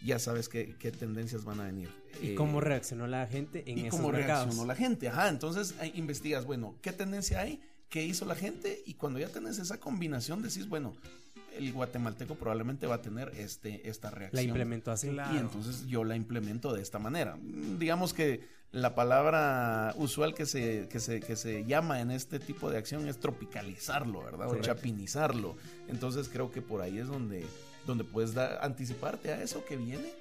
Ya 0.05 0.19
sabes 0.19 0.49
qué, 0.49 0.77
qué 0.79 0.93
tendencias 0.93 1.45
van 1.45 1.61
a 1.61 1.65
venir. 1.65 1.91
¿Y 2.23 2.29
Eh, 2.29 2.35
cómo 2.35 2.61
reaccionó 2.61 3.07
la 3.07 3.27
gente 3.27 3.65
en 3.71 3.77
y 3.79 3.81
esos 3.87 3.99
cómo 4.01 4.13
mercados? 4.13 4.45
reaccionó 4.47 4.67
la 4.67 4.75
gente. 4.77 5.09
Ajá, 5.09 5.29
entonces 5.29 5.75
ahí 5.81 5.93
investigas, 5.97 6.47
bueno, 6.47 6.77
¿qué 6.81 6.93
tendencia 6.93 7.41
hay? 7.41 7.61
¿Qué 7.91 8.05
hizo 8.05 8.25
la 8.25 8.35
gente? 8.37 8.83
Y 8.87 8.95
cuando 8.95 9.19
ya 9.19 9.29
tenés 9.29 9.59
esa 9.59 9.79
combinación, 9.79 10.43
decís, 10.43 10.69
bueno, 10.69 10.95
el 11.57 11.73
guatemalteco 11.73 12.37
probablemente 12.37 12.87
va 12.87 12.95
a 12.97 13.03
tener 13.03 13.33
este, 13.37 13.89
esta 13.89 14.11
reacción. 14.11 14.37
La 14.37 14.43
implementó 14.43 14.93
así. 14.93 15.09
Claro. 15.09 15.35
Y 15.35 15.39
entonces 15.39 15.87
yo 15.87 16.05
la 16.05 16.17
implemento 16.17 16.73
de 16.73 16.83
esta 16.83 16.99
manera. 16.99 17.37
Digamos 17.79 18.15
que 18.15 18.49
la 18.73 18.95
palabra 18.95 19.93
usual 19.97 20.35
que 20.35 20.47
se, 20.47 20.87
que 20.89 21.01
se, 21.01 21.19
que 21.21 21.35
se 21.35 21.65
llama 21.65 22.01
en 22.01 22.13
este 22.13 22.39
tipo 22.39 22.71
de 22.71 22.79
acción 22.79 23.09
es 23.09 23.19
tropicalizarlo, 23.19 24.23
¿verdad? 24.23 24.47
O 24.47 24.51
Correcto. 24.51 24.67
chapinizarlo. 24.69 25.57
Entonces 25.89 26.29
creo 26.29 26.53
que 26.53 26.63
por 26.63 26.81
ahí 26.83 26.99
es 26.99 27.09
donde, 27.09 27.45
donde 27.87 28.05
puedes 28.05 28.37
anticiparte 28.37 29.33
a 29.33 29.43
eso 29.43 29.65
que 29.65 29.77
viene. 29.77 30.13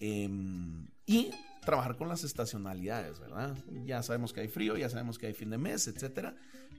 em, 0.00 0.86
y 1.06 1.30
trabajar 1.64 1.96
con 1.96 2.08
las 2.08 2.22
estacionalidades, 2.22 3.18
¿verdad? 3.18 3.56
Ya 3.86 4.02
sabemos 4.02 4.32
que 4.34 4.40
hay 4.42 4.48
frío, 4.48 4.76
ya 4.76 4.90
sabemos 4.90 5.18
que 5.18 5.26
hay 5.26 5.32
fin 5.32 5.48
de 5.50 5.58
mes, 5.58 5.88
etcétera. 5.88 6.36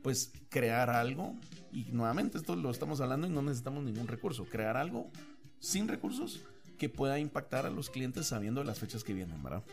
Pues 0.08 0.32
crear 0.48 0.90
algo, 0.90 1.36
y 1.70 1.84
nuevamente 1.92 2.38
esto 2.38 2.56
lo 2.56 2.72
estamos 2.72 3.02
hablando 3.02 3.28
y 3.28 3.30
no 3.30 3.42
necesitamos 3.42 3.84
ningún 3.84 4.08
recurso, 4.08 4.46
crear 4.46 4.78
algo 4.78 5.12
sin 5.60 5.90
recursos 5.90 6.40
que 6.78 6.88
pueda 6.88 7.20
impactar 7.20 7.66
a 7.66 7.70
los 7.70 7.90
clientes 7.90 8.26
sabiendo 8.26 8.64
las 8.64 8.80
fechas 8.80 9.04
que 9.04 9.14
vienen, 9.14 9.44
¿verdad? 9.44 9.64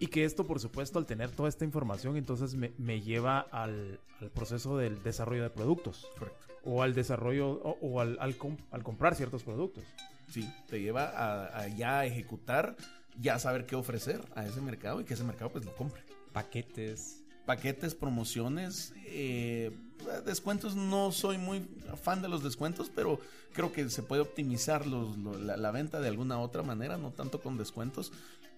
Y 0.00 0.08
que 0.08 0.24
esto, 0.24 0.44
por 0.48 0.58
supuesto, 0.58 0.98
al 0.98 1.06
tener 1.06 1.30
toda 1.30 1.48
esta 1.48 1.64
información, 1.64 2.16
entonces 2.16 2.56
me, 2.56 2.72
me 2.76 3.02
lleva 3.02 3.38
al, 3.38 4.00
al 4.20 4.30
proceso 4.30 4.76
del 4.78 5.00
desarrollo 5.04 5.44
de 5.44 5.50
productos. 5.50 6.08
Correcto. 6.18 6.44
O 6.64 6.82
al 6.82 6.92
desarrollo, 6.92 7.50
o, 7.50 7.78
o 7.80 8.00
al, 8.00 8.16
al 8.18 8.36
com- 8.36 8.56
al 8.72 8.82
comprar 8.82 9.14
ciertos 9.14 9.44
productos. 9.44 9.84
Sí, 10.28 10.52
te 10.68 10.80
lleva 10.80 11.04
a, 11.04 11.56
a 11.56 11.68
ya 11.68 12.04
ejecutar, 12.04 12.74
ya 13.20 13.38
saber 13.38 13.64
qué 13.64 13.76
ofrecer 13.76 14.22
a 14.34 14.44
ese 14.44 14.60
mercado 14.60 15.00
y 15.00 15.04
que 15.04 15.14
ese 15.14 15.22
mercado 15.22 15.52
pues 15.52 15.64
lo 15.64 15.72
compre. 15.76 16.02
Paquetes. 16.32 17.21
Paquetes, 17.46 17.94
promociones, 17.94 18.92
eh, 19.06 19.72
descuentos, 20.24 20.76
no 20.76 21.10
soy 21.12 21.38
muy 21.38 21.66
fan 22.02 22.22
de 22.22 22.28
los 22.28 22.42
descuentos, 22.42 22.90
pero 22.94 23.18
creo 23.52 23.72
que 23.72 23.88
se 23.90 24.02
puede 24.02 24.22
optimizar 24.22 24.86
los, 24.86 25.18
lo- 25.18 25.36
la, 25.38 25.56
la 25.56 25.70
venta 25.70 26.00
de 26.00 26.08
alguna 26.08 26.38
otra 26.40 26.62
manera, 26.62 26.96
no 26.98 27.10
tanto 27.10 27.40
con 27.40 27.58
descuentos, 27.58 28.12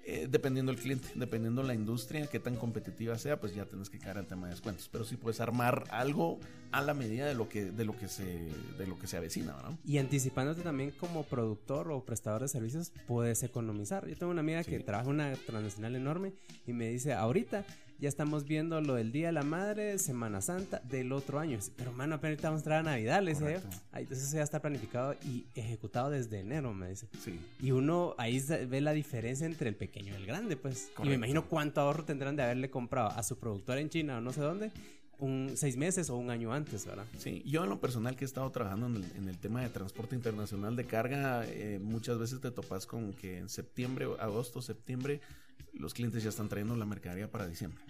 eh, 0.07 0.29
dependiendo 0.31 0.71
del 0.71 0.79
cliente, 0.83 1.09
dependiendo 1.15 1.63
la 1.63 1.73
industria, 1.73 2.27
qué 2.27 2.39
tan 2.39 2.57
competitiva 2.57 3.17
sea, 3.17 3.41
pues 3.41 3.55
ya 3.55 3.65
tienes 3.65 3.89
que 3.89 3.99
caer 3.99 4.19
al 4.19 4.27
tema 4.27 4.49
de 4.49 4.53
descuentos. 4.53 4.87
Pero 4.93 5.07
sí 5.07 5.17
puedes 5.17 5.41
armar 5.41 5.85
algo 5.91 6.39
a 6.73 6.83
la 6.83 6.93
medida 6.93 7.25
de 7.25 7.35
lo 7.35 7.49
que, 7.49 7.65
de 7.73 7.85
lo 7.87 7.97
que 7.97 8.09
se, 8.09 8.51
de 8.77 8.87
lo 8.87 8.99
que 8.99 9.07
se 9.07 9.17
avecina, 9.17 9.55
¿verdad? 9.57 9.73
Y 9.87 9.97
anticipándote 9.97 10.61
también 10.61 10.91
como 10.91 11.23
productor 11.25 11.91
o 11.91 12.05
prestador 12.05 12.43
de 12.43 12.49
servicios, 12.49 12.93
puedes 13.07 13.43
economizar. 13.45 14.07
Yo 14.07 14.15
tengo 14.15 14.31
una 14.31 14.41
amiga 14.41 14.63
que 14.63 14.79
trabaja 14.81 15.09
una 15.09 15.33
transnacional 15.47 15.97
enorme 15.97 16.35
y 16.67 16.75
me 16.75 16.91
dice, 16.91 17.15
ahorita 17.15 17.65
ya 18.05 18.09
estamos 18.11 18.45
viendo 18.45 18.83
lo 18.83 18.97
del 18.97 19.13
Día 19.13 19.29
de 19.29 19.33
la 19.33 19.45
Madre, 19.45 19.99
Semana 19.99 20.43
Santa 20.43 20.83
del 20.85 21.11
otro 21.11 21.39
año. 21.39 21.59
Pero 21.75 21.91
mano, 21.93 22.17
apenas 22.17 22.43
vamos 22.43 22.59
a 22.59 22.61
entrar 22.61 22.81
a 22.81 22.83
Navidad, 22.83 23.23
le 23.23 23.31
dice. 23.31 23.45
Correcto. 23.45 23.69
Entonces 23.95 24.29
eso 24.29 24.37
ya 24.37 24.43
está 24.43 24.61
planificado 24.61 25.15
y 25.25 25.47
ejecutado 25.55 26.11
desde 26.11 26.41
enero, 26.41 26.75
me 26.75 26.91
dice. 26.91 27.09
Sí. 27.19 27.41
Y 27.61 27.71
uno 27.71 28.15
ahí 28.19 28.45
ve 28.69 28.83
la 28.83 28.93
diferencia 28.93 29.47
entre 29.47 29.71
el 29.71 29.75
pequeño 29.75 30.13
y 30.13 30.17
el 30.17 30.27
grande, 30.27 30.59
pues. 30.59 30.83
Y 30.83 30.89
me 30.89 30.95
Correcto. 30.95 31.15
imagino 31.15 31.49
cuánto 31.49 31.81
ahorro 31.81 32.05
tendrán 32.05 32.37
de 32.37 32.43
haberle 32.43 32.69
comprado 32.69 33.09
a 33.09 33.23
su 33.23 33.39
productor 33.39 33.79
en 33.79 33.89
China 33.89 34.19
o 34.19 34.21
no 34.21 34.35
sé 34.35 34.43
dónde, 34.43 34.71
un 35.19 35.53
seis 35.55 35.79
meses 35.79 36.11
o 36.11 36.17
un 36.17 36.29
año 36.29 36.53
antes, 36.53 36.85
¿verdad? 36.85 37.07
Sí, 37.17 37.43
yo 37.47 37.65
en 37.65 37.71
lo 37.71 37.81
personal 37.81 38.17
que 38.17 38.25
he 38.25 38.27
estado 38.27 38.51
trabajando 38.51 38.87
en 38.87 38.97
el, 38.97 39.05
en 39.17 39.29
el 39.31 39.39
tema 39.39 39.63
de 39.63 39.71
transporte 39.71 40.15
internacional 40.15 40.77
de 40.77 40.85
carga, 40.85 41.47
eh, 41.47 41.79
muchas 41.83 42.19
veces 42.19 42.43
te 42.43 42.51
topas 42.51 42.85
con 42.85 43.15
que 43.15 43.39
en 43.39 43.49
septiembre, 43.49 44.07
agosto, 44.21 44.61
septiembre, 44.61 45.23
los 45.79 45.93
clientes 45.95 46.23
ya 46.23 46.29
están 46.29 46.49
trayendo 46.49 46.77
la 46.77 46.85
mercadería 46.87 47.31
para 47.31 47.47
diciembre. 47.47 47.83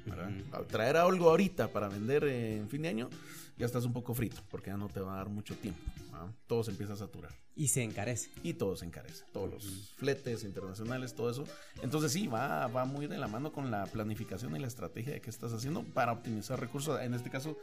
Traer 0.69 0.97
algo 0.97 1.29
ahorita 1.31 1.69
para 1.73 1.89
vender 1.89 2.25
en 2.25 2.69
fin 2.69 2.83
de 2.83 2.89
año, 2.89 3.11
ya 3.57 3.67
estás 3.67 3.85
un 3.85 3.93
poco 3.93 4.15
frito, 4.15 4.43
porque 4.51 4.71
ya 4.71 4.77
no 4.77 4.89
te 4.89 5.01
va 5.01 5.15
a 5.15 5.17
dar 5.19 5.29
mucho 5.29 5.55
tiempo. 5.57 5.81
¿verdad? 6.11 6.29
Todo 6.47 6.65
se 6.65 6.71
empieza 6.73 6.95
a 6.95 6.97
saturar. 6.97 7.31
Y 7.57 7.69
se 7.69 7.83
encarece. 7.83 8.31
Y 8.43 8.55
todo 8.55 8.75
se 8.75 8.85
encarece, 8.85 9.25
todos 9.33 9.49
los 9.51 9.93
fletes 9.97 10.43
internacionales, 10.45 11.15
todo 11.15 11.31
eso. 11.31 11.45
Entonces 11.83 12.11
sí, 12.13 12.27
va, 12.27 12.67
va 12.67 12.85
muy 12.85 13.07
de 13.07 13.17
la 13.19 13.29
mano 13.29 13.53
con 13.53 13.71
la 13.71 13.87
planificación 13.87 14.57
y 14.57 14.59
la 14.59 14.67
estrategia 14.67 15.13
de 15.13 15.21
qué 15.21 15.31
estás 15.31 15.53
haciendo 15.53 15.83
para 15.85 16.13
optimizar 16.13 16.59
recursos. 16.59 17.01
En 17.01 17.15
este 17.15 17.31
caso 17.31 17.57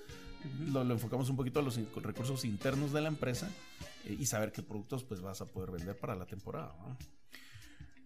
lo, 0.72 0.84
lo 0.86 0.94
enfocamos 0.94 1.30
un 1.30 1.36
poquito 1.36 1.60
a 1.60 1.64
los 1.64 1.78
in- 1.78 1.90
recursos 2.02 2.46
internos 2.46 2.94
de 2.94 3.02
la 3.02 3.10
empresa 3.10 3.50
eh, 4.06 4.16
y 4.18 4.26
saber 4.28 4.52
qué 4.54 4.64
productos 4.64 5.04
pues 5.04 5.20
vas 5.22 5.42
a 5.42 5.46
poder 5.46 5.72
vender 5.72 5.98
para 5.98 6.16
la 6.16 6.26
temporada. 6.26 6.74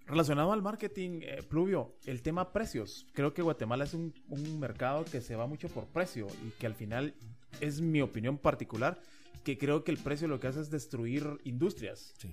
Relacionado 0.07 0.51
al 0.53 0.61
marketing, 0.61 1.21
eh, 1.23 1.41
Pluvio, 1.49 1.95
el 2.05 2.21
tema 2.21 2.51
precios. 2.53 3.07
Creo 3.13 3.33
que 3.33 3.41
Guatemala 3.41 3.85
es 3.85 3.93
un, 3.95 4.13
un 4.29 4.59
mercado 4.59 5.03
que 5.03 5.19
se 5.21 5.35
va 5.35 5.47
mucho 5.47 5.67
por 5.69 5.85
precio 5.87 6.27
y 6.45 6.51
que 6.59 6.67
al 6.67 6.75
final 6.75 7.15
es 7.59 7.81
mi 7.81 8.01
opinión 8.01 8.37
particular, 8.37 8.99
que 9.43 9.57
creo 9.57 9.83
que 9.83 9.91
el 9.91 9.97
precio 9.97 10.27
lo 10.27 10.39
que 10.39 10.47
hace 10.47 10.61
es 10.61 10.69
destruir 10.69 11.25
industrias 11.43 12.13
Sí. 12.19 12.29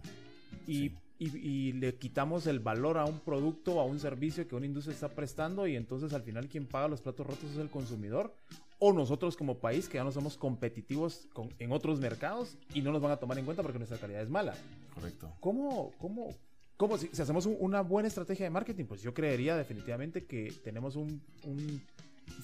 y, 0.66 0.72
Sí. 0.90 0.94
y- 1.18 1.38
y 1.68 1.72
le 1.72 1.94
quitamos 1.94 2.46
el 2.46 2.60
valor 2.60 2.98
a 2.98 3.06
un 3.06 3.20
producto 3.20 3.76
o 3.76 3.80
a 3.80 3.84
un 3.86 3.98
servicio 4.00 4.46
que 4.46 4.54
una 4.56 4.66
industria 4.66 4.92
está 4.94 5.08
prestando 5.08 5.66
y 5.66 5.76
entonces 5.76 6.12
al 6.12 6.22
final 6.22 6.48
quien 6.48 6.66
paga 6.66 6.88
los 6.88 7.00
platos 7.00 7.26
rotos 7.26 7.52
es 7.52 7.56
el 7.58 7.70
consumidor 7.70 8.34
o 8.80 8.92
nosotros 8.92 9.36
como 9.36 9.58
país 9.58 9.88
que 9.88 9.94
ya 9.98 10.04
no 10.04 10.10
somos 10.12 10.36
competitivos 10.36 11.26
con- 11.32 11.54
en 11.58 11.72
otros 11.72 12.00
mercados 12.00 12.58
y 12.74 12.82
no 12.82 12.92
nos 12.92 13.00
van 13.00 13.12
a 13.12 13.16
tomar 13.18 13.38
en 13.38 13.44
cuenta 13.46 13.62
porque 13.62 13.78
nuestra 13.78 13.98
calidad 13.98 14.20
es 14.22 14.28
mala. 14.28 14.54
Correcto. 14.94 15.32
¿Cómo, 15.40 15.92
cómo, 15.98 16.34
cómo 16.82 16.98
si, 16.98 17.08
si 17.12 17.22
hacemos 17.22 17.46
un- 17.46 17.56
una 17.60 17.80
buena 17.80 18.08
estrategia 18.08 18.44
de 18.44 18.50
marketing? 18.50 18.84
Pues 18.86 19.02
yo 19.02 19.14
creería 19.14 19.56
definitivamente 19.56 20.24
que 20.24 20.52
tenemos 20.64 20.96
un, 20.96 21.22
un 21.44 21.80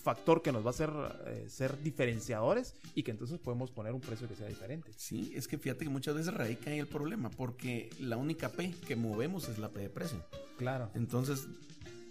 factor 0.02 0.42
que 0.42 0.52
nos 0.52 0.62
va 0.64 0.68
a 0.68 0.70
hacer 0.70 0.90
eh, 1.26 1.46
ser 1.48 1.80
diferenciadores 1.82 2.74
y 2.94 3.02
que 3.02 3.10
entonces 3.10 3.38
podemos 3.38 3.70
poner 3.70 3.92
un 3.92 4.00
precio 4.00 4.28
que 4.28 4.34
sea 4.36 4.46
diferente. 4.48 4.90
Sí, 4.96 5.32
es 5.34 5.48
que 5.48 5.58
fíjate 5.58 5.84
que 5.84 5.90
muchas 5.90 6.14
veces 6.14 6.32
radica 6.34 6.70
ahí 6.70 6.78
el 6.78 6.86
problema, 6.86 7.30
porque 7.30 7.90
la 8.00 8.16
única 8.16 8.48
P 8.50 8.74
que 8.86 8.96
movemos 8.96 9.48
es 9.48 9.58
la 9.58 9.68
P 9.70 9.80
de 9.80 9.88
precio. 9.88 10.24
Claro. 10.56 10.90
Entonces, 10.94 11.46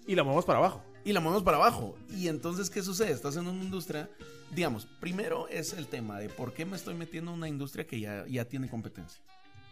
Y 0.07 0.15
la 0.15 0.23
movemos 0.23 0.45
para 0.45 0.59
abajo. 0.59 0.83
y 1.05 1.13
la 1.13 1.19
movemos 1.19 1.43
para 1.43 1.57
abajo. 1.57 1.97
Y 2.15 2.27
entonces, 2.29 2.69
¿qué 2.69 2.81
sucede? 2.83 3.11
Estás 3.11 3.35
en 3.37 3.47
una 3.47 3.63
industria, 3.63 4.09
digamos, 4.55 4.85
primero 4.99 5.47
es 5.49 5.73
el 5.73 5.87
tema 5.87 6.19
de 6.19 6.29
por 6.29 6.53
qué 6.53 6.65
me 6.65 6.75
estoy 6.77 6.95
metiendo 6.95 7.31
en 7.31 7.37
una 7.37 7.47
industria 7.49 7.85
que 7.85 7.99
ya, 7.99 8.25
ya 8.27 8.45
tiene 8.45 8.69
competencia. 8.69 9.21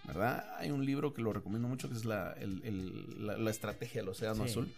¿Verdad? 0.08 0.46
Hay 0.58 0.72
un 0.72 0.86
libro 0.86 1.14
que 1.14 1.22
lo 1.22 1.34
recomiendo 1.34 1.68
mucho 1.68 1.90
que 1.90 1.96
es 1.96 2.06
la, 2.06 2.34
el- 2.34 2.62
el- 2.64 3.28
la, 3.28 3.38
la 3.38 3.50
estrategia 3.52 4.02
del 4.02 4.10
océano 4.10 4.44
Sí. 4.46 4.52
azul. 4.52 4.72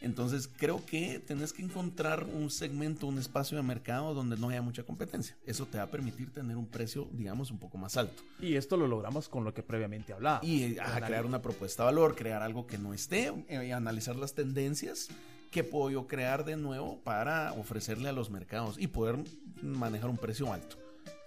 Entonces 0.00 0.48
creo 0.56 0.84
que 0.86 1.18
tenés 1.18 1.52
que 1.52 1.60
encontrar 1.62 2.22
un 2.32 2.50
segmento, 2.50 3.08
un 3.08 3.18
espacio 3.18 3.56
de 3.56 3.64
mercado 3.64 4.14
donde 4.14 4.36
no 4.36 4.48
haya 4.48 4.62
mucha 4.62 4.84
competencia. 4.84 5.36
Eso 5.44 5.66
te 5.66 5.78
va 5.78 5.84
a 5.84 5.90
permitir 5.90 6.30
tener 6.32 6.56
un 6.56 6.66
precio, 6.66 7.08
digamos, 7.12 7.50
un 7.50 7.58
poco 7.58 7.78
más 7.78 7.96
alto. 7.96 8.22
Y 8.38 8.54
esto 8.54 8.76
lo 8.76 8.86
logramos 8.86 9.28
con 9.28 9.42
lo 9.42 9.52
que 9.52 9.64
previamente 9.64 10.12
hablaba. 10.12 10.38
Y 10.44 10.78
ajá, 10.78 11.00
crear 11.04 11.26
una 11.26 11.42
propuesta 11.42 11.82
de 11.82 11.86
valor, 11.86 12.14
crear 12.14 12.42
algo 12.42 12.64
que 12.68 12.78
no 12.78 12.94
esté, 12.94 13.32
eh, 13.48 13.72
analizar 13.72 14.14
las 14.14 14.34
tendencias 14.34 15.08
que 15.50 15.64
puedo 15.64 15.90
yo 15.90 16.06
crear 16.06 16.44
de 16.44 16.56
nuevo 16.56 17.00
para 17.02 17.52
ofrecerle 17.54 18.08
a 18.08 18.12
los 18.12 18.30
mercados 18.30 18.76
y 18.78 18.86
poder 18.86 19.16
manejar 19.62 20.10
un 20.10 20.18
precio 20.18 20.52
alto. 20.52 20.76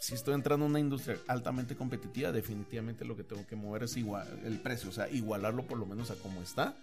Si 0.02 0.16
estoy 0.16 0.34
entrando 0.34 0.66
en 0.66 0.72
una 0.72 0.80
industria 0.80 1.20
altamente 1.28 1.76
competitiva, 1.76 2.32
definitivamente 2.32 3.06
lo 3.06 3.16
que 3.16 3.24
tengo 3.24 3.46
que 3.46 3.56
mover 3.56 3.84
es 3.84 3.96
igual 3.98 4.28
el 4.44 4.60
precio, 4.60 4.90
o 4.90 4.92
sea, 4.92 5.08
igualarlo 5.08 5.68
por 5.68 5.78
lo 5.78 5.86
menos 5.86 6.10
a 6.10 6.16
como 6.16 6.42
está. 6.42 6.76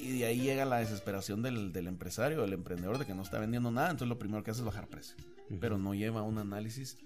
Y 0.00 0.18
de 0.18 0.24
ahí 0.24 0.40
llega 0.40 0.64
la 0.64 0.78
desesperación 0.78 1.42
del, 1.42 1.74
del 1.74 1.88
empresario, 1.88 2.40
del 2.40 2.54
emprendedor, 2.54 2.96
de 2.96 3.04
que 3.04 3.14
no 3.14 3.20
está 3.20 3.38
vendiendo 3.38 3.70
nada. 3.70 3.90
Entonces 3.90 4.08
lo 4.08 4.18
primero 4.18 4.42
que 4.42 4.50
hace 4.50 4.60
es 4.60 4.64
bajar 4.64 4.88
precio. 4.88 5.14
Pero 5.60 5.76
no 5.76 5.94
lleva 5.94 6.22
un 6.22 6.38
análisis 6.38 6.96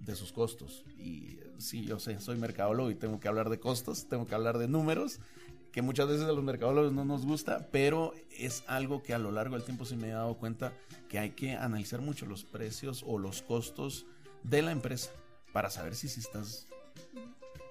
de 0.00 0.14
sus 0.14 0.32
costos. 0.32 0.84
Y 0.98 1.38
sí, 1.56 1.86
yo 1.86 1.98
sé, 1.98 2.20
soy 2.20 2.36
mercadólogo 2.36 2.90
y 2.90 2.94
tengo 2.94 3.18
que 3.20 3.28
hablar 3.28 3.48
de 3.48 3.58
costos, 3.58 4.06
tengo 4.06 4.26
que 4.26 4.34
hablar 4.34 4.58
de 4.58 4.68
números, 4.68 5.18
que 5.72 5.80
muchas 5.80 6.08
veces 6.08 6.26
a 6.26 6.32
los 6.32 6.44
mercadólogos 6.44 6.92
no 6.92 7.06
nos 7.06 7.24
gusta, 7.24 7.68
pero 7.72 8.12
es 8.38 8.64
algo 8.66 9.02
que 9.02 9.14
a 9.14 9.18
lo 9.18 9.32
largo 9.32 9.56
del 9.56 9.64
tiempo 9.64 9.86
sí 9.86 9.96
me 9.96 10.08
he 10.08 10.12
dado 10.12 10.34
cuenta 10.34 10.74
que 11.08 11.18
hay 11.18 11.30
que 11.30 11.52
analizar 11.52 12.02
mucho 12.02 12.26
los 12.26 12.44
precios 12.44 13.02
o 13.06 13.16
los 13.18 13.40
costos 13.40 14.04
de 14.44 14.62
la 14.62 14.70
empresa 14.70 15.10
para 15.52 15.70
saber 15.70 15.96
si, 15.96 16.08
si 16.08 16.20
estás 16.20 16.68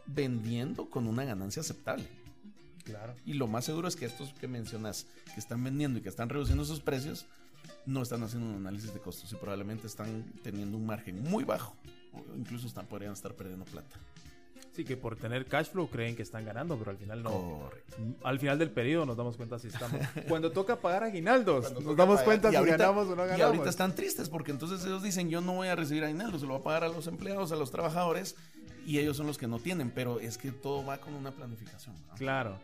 vendiendo 0.06 0.90
con 0.90 1.08
una 1.08 1.24
ganancia 1.24 1.62
aceptable. 1.62 2.08
Claro. 2.84 3.16
Y 3.26 3.34
lo 3.34 3.48
más 3.48 3.64
seguro 3.64 3.88
es 3.88 3.96
que 3.96 4.06
estos 4.06 4.34
que 4.34 4.48
mencionas, 4.48 5.08
que 5.34 5.40
están 5.40 5.64
vendiendo 5.64 6.00
y 6.00 6.02
que 6.02 6.10
están 6.10 6.28
reduciendo 6.28 6.66
sus 6.66 6.82
precios, 6.82 7.26
no 7.86 8.02
están 8.02 8.24
haciendo 8.24 8.50
un 8.50 8.56
análisis 8.56 8.94
de 8.94 9.00
costos 9.00 9.32
y 9.32 9.36
probablemente 9.36 9.88
están 9.88 10.34
teniendo 10.42 10.78
un 10.78 10.86
margen 10.86 11.24
muy 11.24 11.46
bajo. 11.46 11.76
O 12.12 12.36
incluso 12.36 12.68
están, 12.68 12.86
podrían 12.88 13.14
estar 13.14 13.34
perdiendo 13.34 13.66
plata. 13.66 13.96
Sí, 14.76 14.84
que 14.84 14.98
por 14.98 15.16
tener 15.16 15.46
cash 15.46 15.68
flow 15.68 15.88
creen 15.88 16.16
que 16.16 16.24
están 16.24 16.44
ganando, 16.46 16.76
pero 16.78 16.90
al 16.92 16.98
final 16.98 17.22
no. 17.22 17.30
Correcto. 17.32 17.96
Al 18.24 18.40
final 18.40 18.58
del 18.58 18.72
periodo 18.72 19.06
nos 19.06 19.16
damos 19.16 19.38
cuenta 19.38 19.60
si 19.60 19.68
estamos. 19.68 20.02
Cuando 20.28 20.52
toca 20.52 20.78
pagar 20.78 21.04
aguinaldos, 21.04 21.66
Cuando 21.70 21.82
nos 21.82 21.96
damos 21.96 22.16
pagar. 22.16 22.26
cuenta 22.26 22.48
Y 22.48 22.52
si 22.52 22.58
ahorita- 22.58 22.78
ganamos 22.78 23.08
o 23.08 23.16
no 23.16 23.24
Y 23.24 23.28
ganamos. 23.28 23.46
ahorita 23.46 23.70
están 23.70 23.94
tristes 23.94 24.30
porque 24.30 24.50
entonces 24.52 24.84
ellos 24.86 25.04
dicen 25.04 25.30
yo 25.30 25.42
no 25.42 25.54
voy 25.54 25.68
a 25.68 25.76
recibir 25.76 26.04
aguinaldo, 26.04 26.40
se 26.40 26.46
lo 26.48 26.54
voy 26.54 26.62
a 26.62 26.64
pagar 26.64 26.84
a 26.86 26.88
los 26.88 27.06
empleados, 27.06 27.52
a 27.52 27.56
los 27.56 27.70
trabajadores 27.70 28.36
y 28.88 28.98
ellos 28.98 29.16
son 29.16 29.28
los 29.28 29.38
que 29.38 29.48
no 29.48 29.60
tienen, 29.60 29.92
pero 29.92 30.20
es 30.20 30.38
que 30.40 30.52
todo 30.52 30.84
va 30.84 30.98
con 30.98 31.14
una 31.14 31.32
planificación. 31.32 31.96
¿no? 32.10 32.16
Claro. 32.16 32.58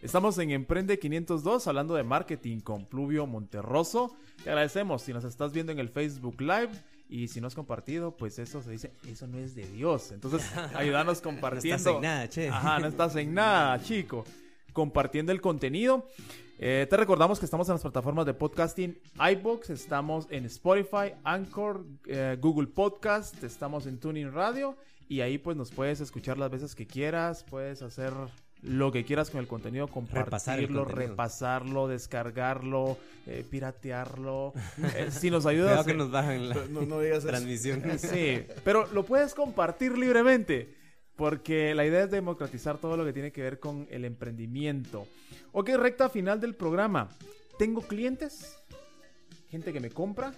Estamos 0.00 0.36
en 0.38 0.50
Emprende 0.50 0.98
502 0.98 1.66
hablando 1.68 1.94
de 1.94 2.02
marketing 2.02 2.60
con 2.60 2.86
Pluvio 2.86 3.26
Monterroso. 3.26 4.16
Te 4.42 4.50
agradecemos 4.50 5.02
si 5.02 5.12
nos 5.12 5.22
estás 5.24 5.52
viendo 5.52 5.70
en 5.70 5.78
el 5.78 5.90
Facebook 5.90 6.40
Live 6.40 6.70
y 7.12 7.28
si 7.28 7.40
no 7.42 7.46
has 7.46 7.54
compartido, 7.54 8.16
pues 8.16 8.38
eso 8.38 8.62
se 8.62 8.70
dice, 8.70 8.92
eso 9.06 9.26
no 9.26 9.36
es 9.38 9.54
de 9.54 9.66
Dios. 9.66 10.12
Entonces, 10.12 10.50
ayúdanos 10.74 11.18
No 11.18 11.22
compartiendo. 11.24 11.76
estás 11.76 11.94
en 11.94 12.00
nada, 12.00 12.28
che. 12.28 12.48
Ajá, 12.48 12.78
no 12.78 12.86
estás 12.86 13.14
en 13.16 13.34
nada, 13.34 13.82
chico. 13.82 14.24
Compartiendo 14.72 15.30
el 15.30 15.42
contenido. 15.42 16.08
Eh, 16.58 16.86
te 16.88 16.96
recordamos 16.96 17.38
que 17.38 17.44
estamos 17.44 17.68
en 17.68 17.74
las 17.74 17.82
plataformas 17.82 18.24
de 18.24 18.32
podcasting 18.32 18.98
iBox, 19.32 19.68
estamos 19.70 20.26
en 20.30 20.46
Spotify, 20.46 21.12
Anchor, 21.24 21.84
eh, 22.06 22.38
Google 22.40 22.68
Podcast, 22.68 23.42
estamos 23.44 23.86
en 23.86 23.98
Tuning 23.98 24.32
Radio 24.32 24.76
y 25.08 25.20
ahí 25.20 25.36
pues 25.38 25.56
nos 25.56 25.70
puedes 25.70 26.00
escuchar 26.00 26.38
las 26.38 26.50
veces 26.50 26.74
que 26.74 26.86
quieras, 26.86 27.44
puedes 27.44 27.82
hacer 27.82 28.12
lo 28.62 28.92
que 28.92 29.04
quieras 29.04 29.30
con 29.30 29.40
el 29.40 29.48
contenido, 29.48 29.86
Repasar 29.86 30.60
el 30.60 30.68
compartirlo, 30.68 30.84
repasarlo, 30.84 31.88
descargarlo, 31.88 32.96
eh, 33.26 33.44
piratearlo. 33.48 34.52
Eh, 34.96 35.10
si 35.10 35.30
nos 35.30 35.46
ayudas... 35.46 35.84
Que 35.84 35.92
eh, 35.92 35.96
nos 35.96 36.10
bajan 36.10 36.48
la 36.48 36.54
No, 36.70 36.82
no 36.82 37.00
digas 37.00 37.18
eso. 37.18 37.28
transmisión. 37.28 37.82
Sí, 37.98 38.44
pero 38.64 38.86
lo 38.92 39.04
puedes 39.04 39.34
compartir 39.34 39.98
libremente. 39.98 40.76
Porque 41.16 41.74
la 41.74 41.84
idea 41.84 42.04
es 42.04 42.10
democratizar 42.10 42.78
todo 42.78 42.96
lo 42.96 43.04
que 43.04 43.12
tiene 43.12 43.32
que 43.32 43.42
ver 43.42 43.60
con 43.60 43.86
el 43.90 44.04
emprendimiento. 44.04 45.06
Ok, 45.52 45.70
recta 45.76 46.08
final 46.08 46.40
del 46.40 46.54
programa. 46.54 47.10
Tengo 47.58 47.82
clientes, 47.82 48.58
gente 49.50 49.72
que 49.72 49.80
me 49.80 49.90
compra. 49.90 50.32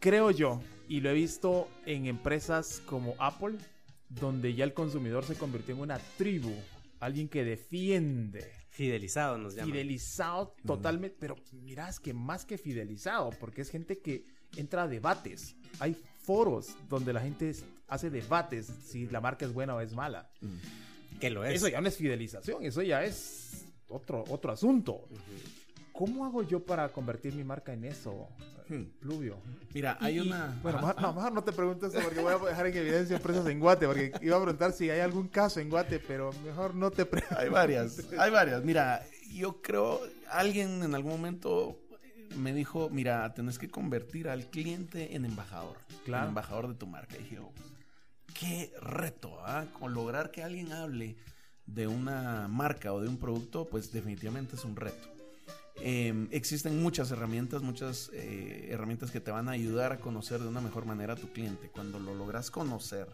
Creo 0.00 0.30
yo, 0.30 0.60
y 0.88 1.00
lo 1.00 1.10
he 1.10 1.14
visto 1.14 1.68
en 1.86 2.06
empresas 2.06 2.82
como 2.86 3.14
Apple, 3.18 3.56
donde 4.08 4.54
ya 4.54 4.64
el 4.64 4.74
consumidor 4.74 5.24
se 5.24 5.34
convirtió 5.34 5.74
en 5.74 5.80
una 5.80 5.98
tribu, 6.16 6.52
alguien 7.00 7.28
que 7.28 7.44
defiende, 7.44 8.50
Fidelizado 8.70 9.38
nos 9.38 9.54
llaman. 9.54 9.72
fidelizado 9.72 10.54
totalmente, 10.66 11.16
pero 11.18 11.36
mirá, 11.52 11.88
es 11.88 11.98
que 11.98 12.12
más 12.12 12.44
que 12.44 12.58
fidelizado, 12.58 13.30
porque 13.40 13.62
es 13.62 13.70
gente 13.70 13.98
que 13.98 14.24
entra 14.56 14.82
a 14.82 14.88
debates. 14.88 15.56
Hay 15.80 15.96
foros 16.20 16.76
donde 16.88 17.12
la 17.12 17.20
gente 17.20 17.54
hace 17.88 18.10
debates 18.10 18.66
si 18.66 19.06
la 19.06 19.20
marca 19.20 19.46
es 19.46 19.52
buena 19.52 19.74
o 19.74 19.80
es 19.80 19.94
mala. 19.94 20.30
Que 21.20 21.30
lo 21.30 21.44
es. 21.44 21.54
Eso 21.54 21.68
ya 21.68 21.80
no 21.80 21.88
es 21.88 21.96
fidelización, 21.96 22.64
eso 22.64 22.82
ya 22.82 23.04
es 23.04 23.66
otro, 23.88 24.24
otro 24.28 24.52
asunto. 24.52 25.08
¿Cómo 25.96 26.26
hago 26.26 26.42
yo 26.42 26.64
para 26.64 26.88
convertir 26.90 27.34
mi 27.34 27.44
marca 27.44 27.72
en 27.72 27.84
eso, 27.84 28.28
Hmm. 28.68 28.82
Pluvio? 28.98 29.36
Mira, 29.72 29.96
hay 30.00 30.16
Y- 30.18 30.26
una... 30.26 30.58
Bueno, 30.60 30.78
mejor, 30.78 31.00
no, 31.00 31.12
mejor 31.12 31.32
no 31.32 31.44
te 31.44 31.52
preguntes 31.52 31.94
eso 31.94 32.02
porque 32.02 32.20
voy 32.20 32.32
a 32.34 32.38
dejar 32.38 32.66
en 32.66 32.76
evidencia 32.76 33.16
empresas 33.16 33.46
en 33.46 33.60
Guate, 33.60 33.86
porque 33.86 34.12
iba 34.22 34.36
a 34.36 34.40
preguntar 34.40 34.72
si 34.72 34.90
hay 34.90 34.98
algún 34.98 35.28
caso 35.28 35.60
en 35.60 35.70
Guate, 35.70 36.00
pero 36.00 36.32
mejor 36.44 36.74
no 36.74 36.90
te 36.90 37.06
preguntes. 37.06 37.38
Hay 37.38 37.48
varias, 37.48 37.96
hay 38.18 38.30
varias. 38.32 38.64
Mira, 38.64 39.04
yo 39.32 39.62
creo, 39.62 40.00
alguien 40.30 40.82
en 40.82 40.96
algún 40.96 41.12
momento 41.12 41.78
me 42.36 42.52
dijo, 42.52 42.90
mira, 42.90 43.32
tenés 43.34 43.56
que 43.56 43.68
convertir 43.68 44.28
al 44.28 44.46
cliente 44.50 45.14
en 45.14 45.24
embajador. 45.24 45.76
Claro. 46.04 46.24
En 46.24 46.28
embajador 46.30 46.66
de 46.66 46.74
tu 46.74 46.88
marca. 46.88 47.14
Y 47.16 47.22
dije, 47.22 47.38
oh, 47.38 47.52
qué 48.34 48.72
reto, 48.82 49.38
¿ah? 49.46 49.66
Con 49.78 49.94
lograr 49.94 50.32
que 50.32 50.42
alguien 50.42 50.72
hable 50.72 51.16
de 51.66 51.86
una 51.86 52.48
marca 52.48 52.92
o 52.92 53.00
de 53.00 53.08
un 53.08 53.16
producto, 53.18 53.64
pues 53.66 53.92
definitivamente 53.92 54.56
es 54.56 54.64
un 54.64 54.74
reto. 54.74 55.15
Eh, 55.80 56.28
existen 56.30 56.82
muchas 56.82 57.10
herramientas, 57.10 57.62
muchas 57.62 58.10
eh, 58.12 58.68
herramientas 58.70 59.10
que 59.10 59.20
te 59.20 59.30
van 59.30 59.48
a 59.48 59.52
ayudar 59.52 59.92
a 59.92 59.98
conocer 59.98 60.40
de 60.40 60.48
una 60.48 60.60
mejor 60.60 60.86
manera 60.86 61.12
a 61.14 61.16
tu 61.16 61.30
cliente. 61.32 61.68
Cuando 61.68 61.98
lo 61.98 62.14
logras 62.14 62.50
conocer 62.50 63.08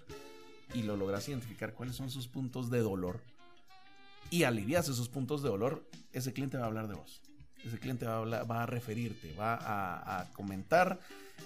y 0.75 0.83
lo 0.83 0.97
logras 0.97 1.29
identificar 1.29 1.75
cuáles 1.75 1.97
son 1.97 2.11
sus 2.11 2.29
puntos 2.29 2.71
de 2.71 2.79
dolor 2.79 3.21
y 4.31 4.45
alivias 4.45 4.89
esos 4.89 5.09
puntos 5.09 5.43
de 5.43 5.51
dolor, 5.51 5.87
ese 6.13 6.33
cliente 6.33 6.57
va 6.57 6.65
a 6.65 6.67
hablar 6.67 6.89
de 6.89 6.95
vos. 6.95 7.21
Ese 7.65 7.79
cliente 7.79 8.07
va 8.07 8.63
a, 8.63 8.67
referirte, 8.67 9.33
va 9.35 10.21
a, 10.21 10.33
comentar, 10.33 10.99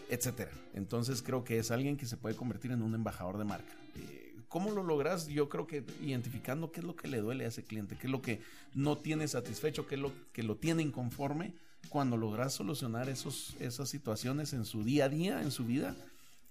etcétera. 0.09 0.53
Entonces 0.73 1.21
creo 1.21 1.45
que 1.45 1.59
es 1.59 1.71
alguien 1.71 1.97
que 1.97 2.07
se 2.07 2.17
puede 2.17 2.37
convertir 2.37 2.71
en 2.71 2.83
un 2.83 2.95
embajador 2.95 3.37
de 3.37 3.45
marca. 3.45 3.73
Eh, 3.97 4.26
¿Cómo 4.57 4.71
lo 4.71 4.83
logras? 4.83 5.27
Yo 5.29 5.51
creo 5.51 5.67
que 5.67 5.85
identificando 6.01 6.73
qué 6.73 6.81
es 6.81 6.87
lo 6.87 6.97
que 6.97 7.09
le 7.09 7.21
duele 7.21 7.45
a 7.45 7.49
ese 7.49 7.63
cliente, 7.63 7.99
qué 7.99 8.07
es 8.07 8.11
lo 8.11 8.23
que 8.23 8.41
no 8.73 8.97
tiene 8.97 9.29
satisfecho, 9.29 9.87
qué 9.87 9.97
es 9.97 10.01
lo 10.01 10.13
que 10.33 10.43
lo 10.43 10.57
tiene 10.57 10.83
inconforme. 10.83 11.53
Cuando 11.91 12.17
logras 12.17 12.55
solucionar 12.55 13.11
esos, 13.11 13.55
esas 13.61 13.91
situaciones 13.91 14.55
en 14.55 14.65
su 14.65 14.83
día 14.83 15.05
a 15.05 15.09
día, 15.11 15.43
en 15.43 15.51
su 15.51 15.67
vida, 15.67 15.95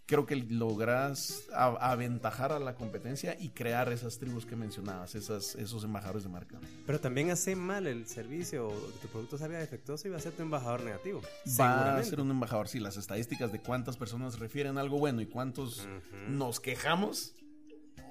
creo 0.06 0.28
que 0.28 0.36
logras 0.36 1.46
aventajar 1.52 2.52
a 2.52 2.60
la 2.60 2.76
competencia 2.76 3.36
y 3.40 3.50
crear 3.50 3.92
esas 3.92 4.20
tribus 4.20 4.46
que 4.46 4.56
mencionabas, 4.56 5.16
esas, 5.16 5.56
esos 5.56 5.84
embajadores 5.84 6.22
de 6.26 6.30
marca. 6.30 6.60
Pero 6.86 7.00
también 7.00 7.32
hace 7.32 7.56
mal 7.56 7.88
el 7.88 8.06
servicio 8.06 8.68
o 8.68 8.72
tu 9.02 9.08
producto 9.08 9.40
salga 9.40 9.58
defectuoso 9.58 10.08
y 10.08 10.12
va 10.12 10.18
a 10.18 10.22
ser 10.22 10.34
tu 10.34 10.44
embajador 10.44 10.84
negativo. 10.84 11.24
Va 11.60 11.98
a 11.98 12.04
ser 12.04 12.22
un 12.22 12.30
embajador. 12.30 12.68
Sí, 12.68 12.80
las 12.80 12.98
estadísticas 12.98 13.52
de 13.52 13.62
cuántas 13.62 13.98
personas 13.98 14.38
refieren 14.38 14.78
algo 14.78 15.00
bueno 15.00 15.22
y 15.22 15.26
cuántos 15.26 15.80
Ujú. 15.80 16.32
nos 16.32 16.60
quejamos, 16.60 17.34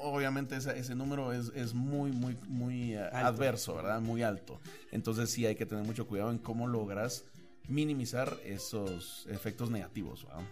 obviamente 0.04 0.56
ese, 0.56 0.78
ese 0.78 0.94
número 0.94 1.32
es, 1.32 1.50
es 1.54 1.74
muy, 1.74 2.12
muy, 2.12 2.36
muy 2.48 2.94
eh, 2.94 2.98
adverso, 3.12 3.74
¿verdad? 3.74 4.00
Muy 4.00 4.22
alto. 4.22 4.60
Entonces 4.92 5.30
sí 5.30 5.46
hay 5.46 5.54
que 5.56 5.66
tener 5.66 5.84
mucho 5.84 6.06
cuidado 6.06 6.30
en 6.30 6.38
cómo 6.38 6.66
logras 6.66 7.24
minimizar 7.68 8.36
esos 8.44 9.26
efectos 9.30 9.70
negativos, 9.70 10.24
¿verdad? 10.26 10.42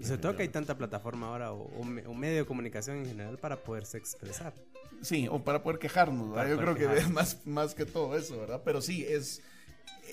Y 0.00 0.04
sobre 0.04 0.18
todo 0.18 0.36
que 0.36 0.42
hay 0.44 0.48
tanta 0.48 0.78
plataforma 0.78 1.26
ahora 1.28 1.52
o, 1.52 1.64
o 1.78 1.84
me- 1.84 2.06
o 2.06 2.14
medio 2.14 2.38
de 2.38 2.46
comunicación 2.46 2.98
en 2.98 3.06
general 3.06 3.36
para 3.38 3.56
poderse 3.56 3.98
expresar. 3.98 4.54
Sí, 5.02 5.28
o 5.30 5.42
para 5.44 5.62
poder 5.62 5.78
quejarnos, 5.78 6.30
¿verdad? 6.30 6.56
Para 6.56 6.66
Yo 6.66 6.74
creo 6.74 6.74
que 6.98 7.08
más, 7.12 7.46
más 7.46 7.74
que 7.74 7.84
todo 7.84 8.16
eso, 8.16 8.38
¿verdad? 8.38 8.62
Pero 8.64 8.80
sí, 8.80 9.04
es... 9.04 9.42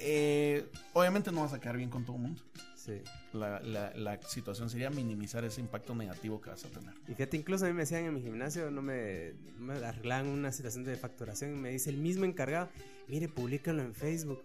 eh, 0.01 0.65
obviamente 0.93 1.31
no 1.31 1.41
vas 1.41 1.53
a 1.53 1.59
quedar 1.59 1.77
bien 1.77 1.89
con 1.89 2.03
todo 2.05 2.15
el 2.17 2.21
mundo. 2.23 2.41
Sí. 2.85 3.01
La, 3.33 3.59
la- 3.61 3.91
la 3.95 4.21
situación 4.21 4.69
sería 4.69 4.89
minimizar 4.91 5.43
ese 5.43 5.59
impacto 5.59 5.95
negativo 5.95 6.39
que 6.39 6.51
vas 6.51 6.63
a 6.65 6.67
tener. 6.69 6.93
Y 7.07 7.15
fíjate, 7.15 7.37
incluso 7.37 7.65
a 7.65 7.67
mí 7.67 7.73
me 7.73 7.81
decían 7.81 8.05
en 8.05 8.13
mi 8.13 8.21
gimnasio, 8.21 8.69
no 8.69 8.81
me, 8.83 9.33
no 9.57 9.73
me 9.73 9.73
arreglaban 9.85 10.27
una 10.27 10.51
situación 10.51 10.83
de 10.83 10.95
facturación 10.95 11.55
y 11.55 11.59
me 11.59 11.69
dice 11.71 11.89
el 11.89 11.97
mismo 11.97 12.25
encargado, 12.25 12.69
mire, 13.07 13.27
públicalo 13.27 13.81
en 13.81 13.95
Facebook 13.95 14.43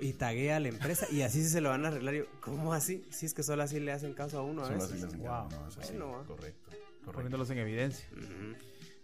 y 0.00 0.12
taguea 0.14 0.56
a 0.56 0.60
la 0.60 0.68
empresa 0.68 1.06
y 1.12 1.22
así 1.22 1.42
sí 1.44 1.50
se 1.50 1.60
lo 1.60 1.68
van 1.68 1.84
a 1.84 1.88
arreglar. 1.88 2.14
Y 2.14 2.18
yo, 2.18 2.24
¿cómo 2.40 2.72
así? 2.72 3.04
Si 3.10 3.26
es 3.26 3.34
que 3.34 3.42
solo 3.44 3.62
así 3.62 3.78
le 3.78 3.92
hacen 3.92 4.12
caso 4.12 4.38
a 4.38 4.42
uno 4.42 4.62
a 4.62 4.66
Solo 4.66 4.78
veces. 4.78 4.92
así 4.94 5.02
les 5.04 5.16
Wow. 5.16 5.26
encargo, 5.44 5.50
¿no? 5.64 5.68
Es 5.68 5.78
así, 5.78 5.92
Bueno, 5.92 6.16
ah. 6.20 6.24
correcto, 6.26 6.70
correcto. 6.70 7.12
Poniéndolos 7.12 7.50
en 7.50 7.58
evidencia. 7.58 8.08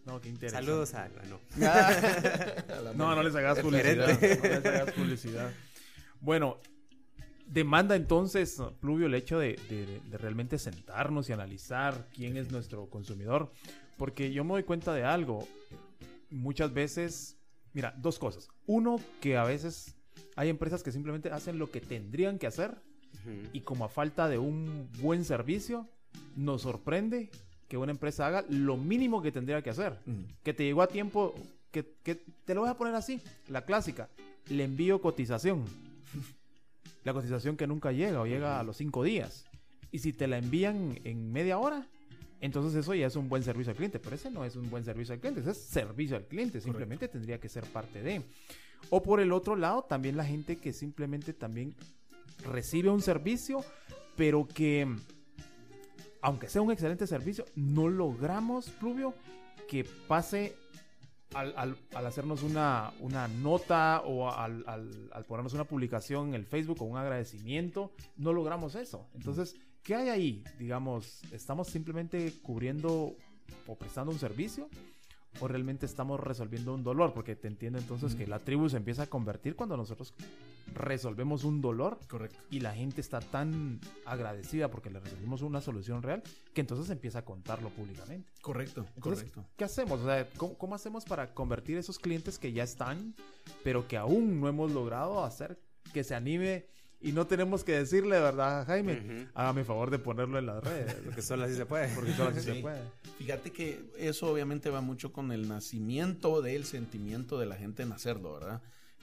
No, 0.05 0.21
qué 0.21 0.29
interesante. 0.31 0.67
Saludos 0.67 0.95
a... 0.95 1.09
No. 1.31 1.39
No, 2.95 3.15
no 3.15 3.23
les 3.23 3.35
hagas 3.37 3.59
publicidad. 3.61 4.09
No 4.21 4.21
les 4.21 4.67
hagas 4.67 4.93
publicidad. 4.93 5.51
Bueno, 6.21 6.59
demanda 7.55 7.97
entonces, 7.97 8.61
Pluvio, 8.81 9.07
el 9.07 9.15
hecho 9.15 9.39
de, 9.39 9.57
de- 9.71 10.01
de 10.11 10.19
realmente 10.19 10.59
sentarnos 10.59 11.29
y 11.29 11.33
analizar 11.33 12.07
quién 12.15 12.37
es 12.37 12.51
nuestro 12.51 12.87
consumidor. 12.91 13.51
Porque 13.97 14.33
yo 14.33 14.43
me 14.45 14.51
doy 14.51 14.65
cuenta 14.65 14.93
de 14.93 15.05
algo. 15.05 15.47
Muchas 16.31 16.75
veces, 16.75 17.37
mira, 17.73 17.95
dos 17.97 18.19
cosas. 18.19 18.49
Uno, 18.67 18.97
que 19.21 19.37
a 19.37 19.45
veces 19.45 19.95
hay 20.37 20.49
empresas 20.49 20.83
que 20.83 20.91
simplemente 20.93 21.31
hacen 21.31 21.59
lo 21.59 21.71
que 21.71 21.81
tendrían 21.81 22.39
que 22.39 22.47
hacer 22.49 22.75
y 23.53 23.61
como 23.61 23.85
a 23.85 23.89
falta 23.89 24.29
de 24.29 24.37
un 24.39 24.91
buen 25.01 25.25
servicio, 25.25 25.89
nos 26.37 26.63
sorprende 26.63 27.31
que 27.69 27.77
una 27.79 27.93
empresa 27.93 28.27
haga 28.27 28.45
lo 28.51 28.77
mínimo 28.77 29.23
que 29.23 29.31
tendría 29.33 29.63
que 29.63 29.71
hacer. 29.71 30.01
Que 30.43 30.53
te 30.53 30.65
llegó 30.65 30.83
a 30.83 30.89
tiempo, 30.89 31.35
que, 31.71 31.95
que 32.03 32.17
te 32.45 32.55
lo 32.55 32.63
voy 32.63 32.71
a 32.71 32.77
poner 32.77 32.95
así, 32.97 33.21
la 33.49 33.65
clásica, 33.65 34.09
le 34.51 34.65
envío 34.65 35.01
cotización. 35.01 35.65
La 37.05 37.13
cotización 37.13 37.57
que 37.57 37.67
nunca 37.67 37.93
llega 37.93 38.21
o 38.21 38.27
llega 38.27 38.59
a 38.59 38.63
los 38.65 38.77
cinco 38.77 39.05
días. 39.05 39.47
Y 39.93 40.01
si 40.01 40.13
te 40.13 40.27
la 40.27 40.39
envían 40.39 40.99
en 41.05 41.31
media 41.33 41.59
hora, 41.59 41.87
Entonces 42.45 42.75
eso 42.75 42.93
ya 42.95 43.07
es 43.07 43.17
un 43.17 43.31
buen 43.31 43.43
servicio 43.43 43.71
al 43.71 43.77
cliente, 43.77 43.99
pero 43.99 44.17
ese 44.17 44.31
no 44.31 44.45
es 44.45 44.55
un 44.55 44.69
buen 44.69 44.85
servicio 44.85 45.15
al 45.15 45.21
cliente, 45.21 45.41
ese 45.41 45.53
es 45.53 45.57
servicio 45.57 46.15
al 46.17 46.27
cliente, 46.27 46.61
simplemente 46.61 47.09
tendría 47.09 47.41
que 47.41 47.49
ser 47.49 47.65
parte 47.65 48.03
de. 48.03 48.21
O 48.91 49.03
por 49.03 49.21
el 49.21 49.33
otro 49.33 49.57
lado, 49.57 49.85
también 49.85 50.19
la 50.19 50.27
gente 50.27 50.57
que 50.57 50.75
simplemente 50.75 51.33
también 51.33 51.75
recibe 52.45 52.91
un 52.91 53.01
servicio, 53.01 53.65
pero 54.15 54.47
que, 54.47 54.87
aunque 56.21 56.51
sea 56.51 56.61
un 56.61 56.71
excelente 56.71 57.07
servicio, 57.07 57.47
no 57.55 57.89
logramos, 57.89 58.69
Pluvio, 58.69 59.15
que 59.67 59.87
pase 60.07 60.55
al, 61.33 61.55
al- 61.57 61.77
al 61.95 62.07
hacernos 62.07 62.43
una, 62.43 62.93
una 63.01 63.27
nota 63.29 64.03
o 64.05 64.31
al, 64.31 64.65
al- 64.67 65.11
al 65.13 65.25
ponernos 65.25 65.55
una 65.55 65.65
publicación 65.65 66.29
en 66.29 66.35
el 66.35 66.45
Facebook 66.47 66.83
o 66.83 66.85
un 66.85 66.97
agradecimiento, 66.97 67.93
no 68.17 68.33
logramos 68.33 68.75
eso. 68.75 69.07
Entonces, 69.15 69.57
¿qué 69.83 69.95
hay 69.95 70.09
ahí? 70.11 70.45
Digamos, 70.59 71.23
¿estamos 71.33 71.69
simplemente 71.69 72.33
cubriendo 72.43 73.17
o 73.67 73.77
prestando 73.77 74.13
un 74.13 74.19
servicio? 74.19 74.69
¿O 75.41 75.49
realmente 75.49 75.87
estamos 75.87 76.21
resolviendo 76.21 76.73
un 76.75 76.85
dolor? 76.85 77.13
Porque 77.13 77.35
te 77.35 77.49
entiendo 77.49 77.79
entonces 77.81 78.15
que 78.15 78.27
la 78.29 78.39
tribu 78.39 78.69
se 78.69 78.77
empieza 78.77 79.03
a 79.03 79.07
convertir 79.09 79.57
cuando 79.57 79.77
nosotros 79.77 80.15
resolvemos 80.73 81.45
un 81.45 81.61
dolor 81.61 81.99
Correcto. 82.09 82.39
y 82.51 82.61
la 82.61 82.75
gente 82.75 83.01
está 83.01 83.21
tan 83.21 83.81
agradecida 84.07 84.71
porque 84.71 84.91
le 84.91 85.01
resolvimos 85.01 85.43
una 85.43 85.61
solución 85.61 86.03
real 86.03 86.23
que 86.53 86.61
entonces 86.61 86.91
empieza 86.91 87.21
a 87.21 87.25
contarlo 87.25 87.71
públicamente. 87.71 88.29
Correcto, 88.43 88.87
Entonces, 88.97 89.31
correcto. 89.31 89.45
¿qué 89.57 89.65
hacemos? 89.65 90.01
O 90.01 90.05
sea, 90.07 90.29
¿cómo, 90.37 90.55
cómo 90.59 90.75
hacemos 90.75 91.05
para 91.05 91.33
convertir 91.35 91.77
esos 91.79 91.99
clientes 91.99 92.39
que 92.39 92.53
ya 92.53 92.65
están, 92.65 93.15
pero 93.63 93.87
que 93.87 93.97
aún 93.97 94.41
no 94.41 94.49
hemos 94.49 94.73
logrado 94.73 95.25
hacer 95.25 95.59
que 95.93 96.03
se 96.05 96.15
anime 96.15 96.67
y 97.01 97.13
no 97.13 97.27
tenemos 97.27 97.65
que 97.65 97.73
decirle, 97.73 98.19
¿verdad, 98.19 98.65
Jaime? 98.67 98.95
Ujú. 98.95 99.29
Hágame 99.35 99.65
favor 99.65 99.91
de 99.91 99.99
ponerlo 99.99 100.39
en 100.39 100.47
las 100.47 100.65
redes, 100.65 100.95
Porque 101.05 101.21
solo 101.21 101.45
así 101.45 101.55
se 101.55 101.67
puede. 101.67 101.95
porque 101.95 102.13
solo 102.15 102.31
así 102.31 102.41
se 102.41 102.55
Sí. 102.55 102.63
puede. 102.63 102.81
Fíjate 103.19 103.53
que 103.53 103.91
eso 103.99 104.33
obviamente 104.33 104.71
va 104.71 104.81
mucho 104.81 105.13
con 105.13 105.31
el 105.31 105.47
nacimiento 105.47 106.41
del 106.41 106.65
sentimiento 106.65 107.39
de 107.39 107.45
la 107.47 107.57
gente 107.57 107.83
en 107.83 107.93
hacerlo, 107.93 108.33
¿verdad? 108.33 108.63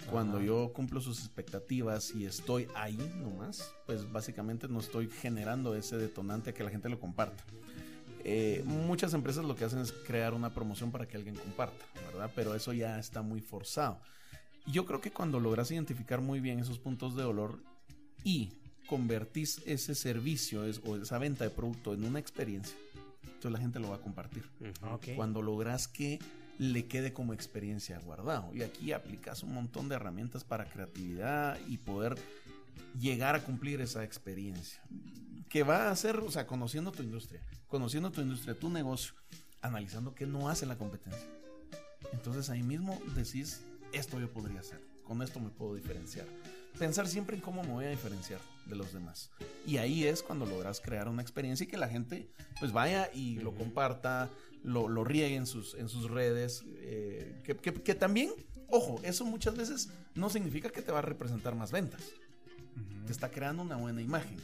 Cuando 0.10 0.38
Ajá. 0.38 0.46
yo 0.46 0.72
cumplo 0.74 1.00
sus 1.00 1.20
expectativas 1.20 2.14
y 2.16 2.26
estoy 2.26 2.68
ahí 2.76 2.98
nomás, 3.22 3.72
pues 3.86 4.12
básicamente 4.12 4.68
no 4.68 4.80
estoy 4.80 5.10
generando 5.10 5.76
ese 5.76 5.98
detonante 5.98 6.50
a 6.50 6.54
que 6.54 6.64
la 6.64 6.70
gente 6.70 6.90
lo 6.90 7.00
comparta. 7.00 7.44
Eh, 8.24 8.64
muchas 8.66 9.14
empresas 9.14 9.46
lo 9.46 9.56
que 9.56 9.66
hacen 9.66 9.80
es 9.80 9.92
crear 9.92 10.34
una 10.34 10.54
promoción 10.54 10.92
para 10.92 11.08
que 11.08 11.18
alguien 11.18 11.36
comparta, 11.36 11.86
¿verdad? 12.12 12.32
Pero 12.36 12.54
eso 12.56 12.74
ya 12.74 13.00
está 13.00 13.22
muy 13.22 13.42
forzado. 13.42 14.00
Yo 14.68 14.86
creo 14.86 15.02
que 15.02 15.12
cuando 15.12 15.40
logras 15.40 15.72
identificar 15.72 16.22
muy 16.22 16.40
bien 16.40 16.60
esos 16.60 16.78
puntos 16.78 17.16
de 17.16 17.24
dolor 17.24 17.60
y 18.24 18.54
convertís 18.88 19.62
ese 19.66 19.96
servicio 19.96 20.66
es- 20.66 20.82
o 20.86 20.98
esa 20.98 21.18
venta 21.18 21.46
de 21.46 21.50
producto 21.50 21.94
en 21.94 22.04
una 22.04 22.20
experiencia, 22.20 22.76
entonces 23.24 23.52
la 23.52 23.60
gente 23.60 23.80
lo 23.80 23.90
va 23.90 23.96
a 23.96 24.02
compartir. 24.02 24.44
Ujú. 24.60 24.94
Ok. 24.94 25.08
Cuando 25.16 25.42
logras 25.42 25.88
que 25.88 26.20
le 26.62 26.86
quede 26.86 27.12
como 27.12 27.34
experiencia 27.34 27.98
guardado. 27.98 28.54
Y 28.54 28.62
aquí 28.62 28.92
aplicas 28.92 29.42
un 29.42 29.52
montón 29.52 29.90
de 29.90 29.96
herramientas 29.96 30.44
para 30.44 30.70
creatividad 30.70 31.58
y 31.68 31.80
poder 31.80 32.16
llegar 33.00 33.34
a 33.34 33.44
cumplir 33.44 33.82
esa 33.82 34.04
experiencia. 34.04 34.80
Que 35.50 35.64
va 35.64 35.90
a 35.90 35.96
ser, 35.96 36.18
o 36.18 36.30
sea, 36.30 36.46
conociendo 36.46 36.92
tu 36.92 37.02
industria, 37.02 37.42
conociendo 37.68 38.12
tu 38.12 38.22
industria, 38.22 38.54
tu 38.54 38.70
negocio, 38.70 39.16
analizando 39.64 40.14
qué 40.14 40.28
no 40.28 40.50
hace 40.50 40.68
la 40.68 40.78
competencia. 40.78 41.28
Entonces 42.14 42.48
ahí 42.52 42.62
mismo 42.62 43.02
decís, 43.16 43.64
esto 43.92 44.20
yo 44.20 44.32
podría 44.32 44.60
hacer, 44.60 44.80
con 45.04 45.24
esto 45.24 45.40
me 45.40 45.50
puedo 45.50 45.74
diferenciar. 45.74 46.28
Pensar 46.78 47.08
siempre 47.08 47.36
en 47.36 47.42
cómo 47.42 47.64
me 47.64 47.72
voy 47.72 47.86
a 47.86 47.90
diferenciar 47.90 48.40
de 48.68 48.76
los 48.76 48.94
demás. 48.94 49.32
Y 49.66 49.78
ahí 49.78 50.04
es 50.04 50.22
cuando 50.22 50.46
logras 50.46 50.80
crear 50.80 51.08
una 51.08 51.24
experiencia 51.24 51.64
y 51.64 51.68
que 51.68 51.78
la 51.78 51.90
gente 51.90 52.30
pues 52.60 52.72
vaya 52.72 53.10
y 53.14 53.40
lo 53.40 53.56
comparta, 53.56 54.30
lo, 54.64 54.88
lo 54.88 55.04
riegue 55.04 55.36
en 55.36 55.46
sus, 55.46 55.74
en 55.76 55.90
sus 55.90 56.10
redes. 56.10 56.64
eh, 56.78 57.42
que, 57.44 57.56
que- 57.58 57.74
que 57.74 57.96
también, 57.96 58.32
ojo, 58.70 59.00
eso 59.04 59.26
muchas 59.26 59.56
veces 59.58 59.90
no 60.16 60.30
significa 60.30 60.70
que 60.70 60.82
te 60.82 60.92
va 60.92 61.00
a 61.00 61.04
representar 61.04 61.56
más 61.56 61.72
ventas. 61.72 62.02
Te 63.06 63.12
está 63.12 63.30
creando 63.30 63.64
una 63.64 63.78
buena 63.78 64.02
imagen. 64.02 64.38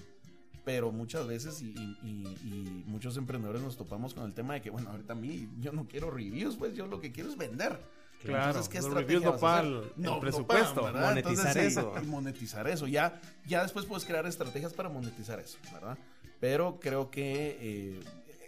Pero 0.65 0.91
muchas 0.91 1.25
veces 1.27 1.61
y, 1.61 1.67
y- 1.67 2.27
y- 2.43 2.83
muchos 2.87 3.15
emprendedores 3.15 3.61
nos 3.61 3.77
topamos 3.77 4.13
con 4.13 4.25
el 4.25 4.33
tema 4.33 4.55
de 4.55 4.61
que, 4.61 4.69
bueno, 4.69 4.89
ahorita 4.89 5.13
a 5.13 5.15
mí 5.15 5.47
yo 5.61 5.71
no 5.71 5.87
quiero 5.87 6.11
reviews, 6.11 6.57
pues 6.57 6.73
yo 6.75 6.87
lo 6.87 6.99
que 6.99 7.11
quiero 7.13 7.29
es 7.29 7.37
vender. 7.37 7.79
Claro, 8.21 8.47
Entonces, 8.47 8.67
¿qué 8.69 8.79
estrategia 8.79 9.19
no 9.19 9.31
vas 9.31 9.43
a 9.43 9.59
hacer? 9.59 9.63
pagan 9.63 9.65
el- 9.67 9.77
el 9.83 9.91
No, 10.03 10.15
no 10.15 10.19
presupuesto. 10.19 10.83
¿verdad? 10.83 11.01
Monetizar 11.09 11.47
Entonces, 11.47 11.73
sí, 11.73 11.79
eso. 11.79 11.93
y 12.03 12.05
monetizar 12.07 12.67
eso. 12.67 12.87
Ya, 12.87 13.21
ya 13.45 13.61
después 13.63 13.85
puedes 13.85 14.03
crear 14.03 14.25
estrategias 14.25 14.73
para 14.73 14.89
monetizar 14.89 15.39
eso, 15.39 15.57
¿verdad? 15.71 15.97
Pero 16.41 16.79
creo 16.81 17.09
que 17.11 17.57
eh, 17.61 17.99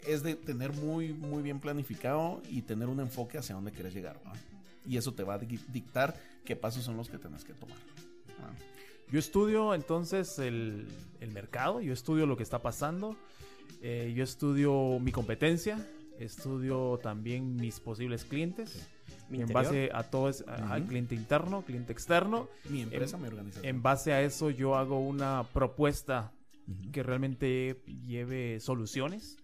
es 0.07 0.23
de 0.23 0.35
tener 0.35 0.73
muy, 0.73 1.13
muy 1.13 1.41
bien 1.43 1.59
planificado 1.59 2.41
y 2.49 2.61
tener 2.61 2.87
un 2.87 2.99
enfoque 2.99 3.37
hacia 3.37 3.55
dónde 3.55 3.71
quieres 3.71 3.93
llegar. 3.93 4.19
Y 4.85 4.97
eso 4.97 5.13
te 5.13 5.23
va 5.23 5.35
a 5.35 5.37
di- 5.39 5.59
dictar 5.71 6.15
qué 6.45 6.55
pasos 6.55 6.83
son 6.83 6.97
los 6.97 7.09
que 7.09 7.17
tienes 7.17 7.43
que 7.43 7.53
tomar. 7.53 7.77
Yo 9.11 9.17
estudio 9.19 9.73
entonces 9.73 10.37
el, 10.39 10.87
el 11.19 11.31
mercado, 11.31 11.81
yo 11.81 11.93
estudio 11.93 12.25
lo 12.27 12.37
que 12.37 12.43
está 12.43 12.61
pasando, 12.61 13.17
eh, 13.81 14.13
yo 14.15 14.23
estudio 14.23 14.99
mi 14.99 15.11
competencia, 15.11 15.83
estudio 16.19 16.99
también 17.01 17.55
mis 17.55 17.79
posibles 17.79 18.23
clientes. 18.23 18.87
Mi 19.29 19.41
en 19.41 19.47
base 19.47 19.89
a 19.93 20.03
todo 20.03 20.29
es 20.29 20.41
Ujú. 20.41 20.87
cliente 20.87 21.15
interno, 21.15 21.63
cliente 21.63 21.91
externo. 21.91 22.47
Mi 22.69 22.81
empresa, 22.81 23.15
En- 23.17 23.21
mi 23.23 23.27
organización. 23.29 23.65
En 23.65 23.81
base 23.81 24.13
a 24.13 24.21
eso 24.21 24.49
yo 24.51 24.75
hago 24.75 24.99
una 24.99 25.43
propuesta 25.53 26.31
que 26.91 27.01
realmente 27.01 27.81
lleve 28.05 28.59
soluciones. 28.59 29.37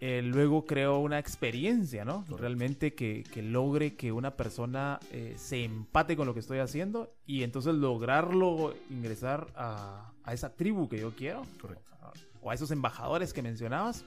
Eh, 0.00 0.22
luego 0.22 0.64
creo 0.64 1.00
una 1.00 1.18
experiencia, 1.18 2.04
¿no? 2.04 2.24
Realmente 2.28 2.94
que, 2.94 3.24
que 3.32 3.42
logre 3.42 3.96
que 3.96 4.12
una 4.12 4.36
persona 4.36 5.00
eh, 5.10 5.34
se 5.36 5.64
empate 5.64 6.16
con 6.16 6.26
lo 6.26 6.34
que 6.34 6.40
estoy 6.40 6.58
haciendo 6.60 7.12
y 7.26 7.42
entonces 7.42 7.74
lograrlo 7.74 8.74
ingresar 8.90 9.48
a, 9.56 10.12
a 10.22 10.32
esa 10.34 10.54
tribu 10.54 10.88
que 10.88 11.00
yo 11.00 11.10
quiero 11.16 11.42
Correcto. 11.60 11.90
o 12.40 12.50
a 12.50 12.54
esos 12.54 12.70
embajadores 12.70 13.32
que 13.32 13.42
mencionabas 13.42 14.04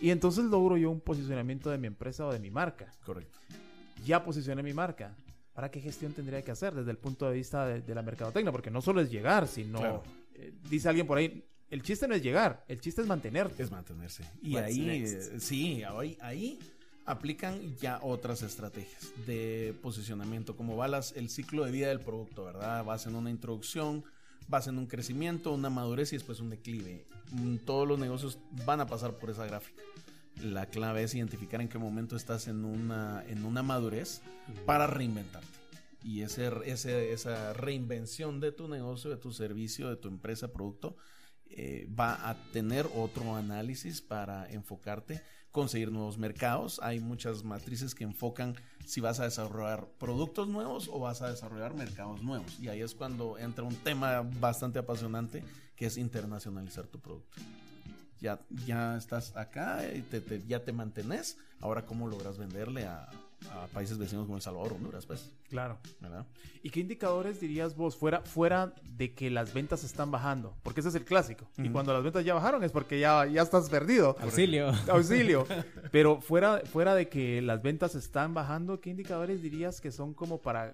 y 0.00 0.08
entonces 0.10 0.44
logro 0.46 0.78
yo 0.78 0.90
un 0.90 1.00
posicionamiento 1.00 1.68
de 1.70 1.76
mi 1.76 1.86
empresa 1.86 2.26
o 2.26 2.32
de 2.32 2.38
mi 2.38 2.50
marca. 2.50 2.90
Correcto. 3.04 3.38
Ya 4.06 4.24
posicioné 4.24 4.62
mi 4.62 4.72
marca. 4.72 5.14
¿Para 5.52 5.70
qué 5.70 5.80
gestión 5.80 6.12
tendría 6.12 6.40
que 6.42 6.50
hacer 6.50 6.74
desde 6.74 6.90
el 6.90 6.98
punto 6.98 7.28
de 7.28 7.34
vista 7.34 7.66
de, 7.66 7.82
de 7.82 7.94
la 7.94 8.02
mercadotecnia? 8.02 8.52
Porque 8.52 8.70
no 8.70 8.80
solo 8.80 9.02
es 9.02 9.10
llegar, 9.10 9.46
sino... 9.48 9.78
Claro. 9.80 10.02
eh, 10.34 10.52
dice 10.70 10.88
alguien 10.88 11.06
por 11.06 11.16
ahí, 11.18 11.44
el 11.70 11.82
chiste 11.82 12.06
no 12.08 12.14
es 12.14 12.22
llegar, 12.22 12.64
el 12.68 12.80
chiste 12.80 13.00
es 13.02 13.06
mantenerte. 13.06 13.62
Es 13.62 13.70
mantenerse. 13.70 14.24
Y 14.42 14.54
What's 14.54 14.66
ahí, 14.66 14.80
next? 14.80 15.32
eh, 15.32 15.40
sí, 15.40 15.82
ahí, 15.82 16.16
ahí 16.20 16.58
aplican 17.04 17.76
ya 17.76 18.00
otras 18.02 18.42
estrategias 18.42 19.12
de 19.26 19.74
posicionamiento, 19.82 20.56
como 20.56 20.76
va 20.76 20.88
las- 20.88 21.12
el 21.12 21.28
ciclo 21.30 21.64
de 21.64 21.70
vida 21.72 21.88
del 21.88 22.00
producto, 22.00 22.44
¿verdad? 22.44 22.84
Vas 22.84 23.06
en 23.06 23.14
una 23.14 23.30
introducción, 23.30 24.04
vas 24.48 24.66
en 24.66 24.78
un 24.78 24.86
crecimiento, 24.86 25.52
una 25.52 25.70
madurez 25.70 26.12
y 26.12 26.16
después 26.16 26.40
un 26.40 26.50
declive. 26.50 27.06
Mm, 27.32 27.56
Todos 27.58 27.86
los 27.86 27.98
negocios 27.98 28.38
van 28.64 28.80
a 28.80 28.86
pasar 28.86 29.14
por 29.18 29.30
esa 29.30 29.46
gráfica. 29.46 29.82
La 30.42 30.66
clave 30.66 31.02
es 31.04 31.14
identificar 31.14 31.60
en 31.60 31.68
qué 31.68 31.78
momento 31.78 32.14
estás 32.16 32.46
en 32.48 32.64
una, 32.64 33.24
en 33.26 33.44
una 33.44 33.62
madurez 33.62 34.20
para 34.66 34.86
reinventarte. 34.86 35.48
Y 36.04 36.22
ese, 36.22 36.50
ese- 36.66 37.12
esa 37.12 37.52
reinvención 37.54 38.38
de 38.40 38.52
tu 38.52 38.68
negocio, 38.68 39.10
de 39.10 39.16
tu 39.16 39.32
servicio, 39.32 39.88
de 39.88 39.96
tu 39.96 40.08
empresa, 40.08 40.52
producto, 40.52 40.96
eh, 41.50 41.88
va 41.98 42.28
a 42.28 42.34
tener 42.52 42.86
otro 42.94 43.34
análisis 43.36 44.00
para 44.00 44.48
enfocarte, 44.50 45.22
conseguir 45.50 45.90
nuevos 45.90 46.18
mercados. 46.18 46.80
Hay 46.82 47.00
muchas 47.00 47.44
matrices 47.44 47.94
que 47.94 48.04
enfocan 48.04 48.54
si 48.84 49.00
vas 49.00 49.20
a 49.20 49.24
desarrollar 49.24 49.88
productos 49.98 50.48
nuevos 50.48 50.88
o 50.92 50.98
vas 51.00 51.22
a 51.22 51.30
desarrollar 51.30 51.74
mercados 51.74 52.22
nuevos. 52.22 52.58
Y 52.60 52.68
ahí 52.68 52.82
es 52.82 52.94
cuando 52.94 53.38
entra 53.38 53.64
un 53.64 53.74
tema 53.76 54.22
bastante 54.40 54.78
apasionante 54.78 55.42
que 55.74 55.86
es 55.86 55.96
internacionalizar 55.96 56.86
tu 56.86 57.00
producto. 57.00 57.36
Ya, 58.20 58.40
ya 58.64 58.96
estás 58.96 59.36
acá, 59.36 59.82
y 59.94 60.00
te- 60.00 60.22
te- 60.22 60.42
ya 60.46 60.64
te 60.64 60.72
mantenés. 60.72 61.36
Ahora, 61.60 61.84
¿cómo 61.84 62.06
logras 62.08 62.38
venderle 62.38 62.86
a, 62.86 63.08
a 63.50 63.66
países 63.68 63.98
vecinos 63.98 64.24
como 64.24 64.36
El 64.36 64.42
Salvador, 64.42 64.72
Honduras, 64.72 65.06
pues? 65.06 65.30
Claro. 65.48 65.78
¿Verdad? 66.00 66.26
¿Y 66.62 66.70
qué 66.70 66.80
indicadores 66.80 67.40
dirías 67.40 67.76
vos 67.76 67.96
fuera, 67.96 68.22
fuera 68.22 68.74
de 68.82 69.14
que 69.14 69.30
las 69.30 69.54
ventas 69.54 69.84
están 69.84 70.10
bajando? 70.10 70.56
Porque 70.62 70.80
ese 70.80 70.88
es 70.88 70.94
el 70.94 71.04
clásico. 71.04 71.48
Y 71.58 71.68
cuando 71.68 71.92
las 71.92 72.02
ventas 72.02 72.24
ya 72.24 72.34
bajaron 72.34 72.64
es 72.64 72.72
porque 72.72 72.98
ya, 72.98 73.26
ya 73.26 73.42
estás 73.42 73.68
perdido. 73.68 74.16
Auxilio. 74.20 74.72
Auxilio. 74.88 75.46
Pero 75.92 76.20
fuera, 76.20 76.62
fuera 76.64 76.94
de 76.94 77.08
que 77.08 77.40
las 77.42 77.62
ventas 77.62 77.94
están 77.94 78.34
bajando, 78.34 78.80
¿qué 78.80 78.90
indicadores 78.90 79.42
dirías 79.42 79.80
que 79.80 79.92
son 79.92 80.14
como 80.14 80.38
para 80.38 80.72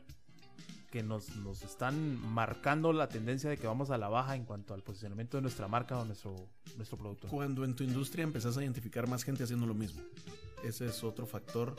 que 0.91 1.03
nos, 1.03 1.37
nos 1.37 1.63
están 1.63 2.21
marcando 2.35 2.93
la 2.93 3.09
tendencia 3.09 3.49
de 3.49 3.57
que 3.57 3.67
vamos 3.67 3.91
a 3.91 3.97
la 3.97 4.09
baja 4.09 4.37
en 4.37 4.45
cuanto 4.45 4.75
al 4.75 4.83
posicionamiento 4.83 5.39
de 5.39 5.43
nuestra 5.43 5.67
marca 5.67 5.99
o 5.99 6.05
nuestro, 6.05 6.35
nuestro 6.77 6.99
producto? 6.99 7.29
Cuando 7.29 7.65
en 7.65 7.75
tu 7.75 7.83
industria 7.83 8.25
empezás 8.25 8.59
a 8.59 8.63
identificar 8.63 9.09
más 9.09 9.25
gente 9.25 9.43
haciendo 9.43 9.67
lo 9.67 9.75
mismo. 9.75 10.03
Ese 10.65 10.87
es 10.87 11.03
otro 11.03 11.27
factor 11.27 11.75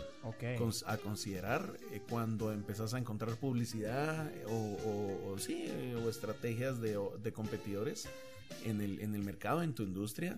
a 0.88 0.98
considerar 0.98 1.78
eh, 1.92 2.02
cuando 2.10 2.52
empezás 2.52 2.94
a 2.94 2.98
encontrar 2.98 3.38
publicidad 3.38 4.30
eh, 4.34 4.44
o, 4.48 4.52
o- 4.52 5.32
o 5.34 5.38
sí, 5.40 5.66
eh, 5.68 5.96
o 5.96 6.10
estrategias 6.10 6.82
de, 6.82 7.00
de 7.22 7.32
competidores 7.32 8.10
en 8.66 8.82
el, 8.82 9.00
en 9.00 9.16
el 9.16 9.24
mercado, 9.24 9.64
en 9.64 9.74
tu 9.74 9.84
industria. 9.84 10.38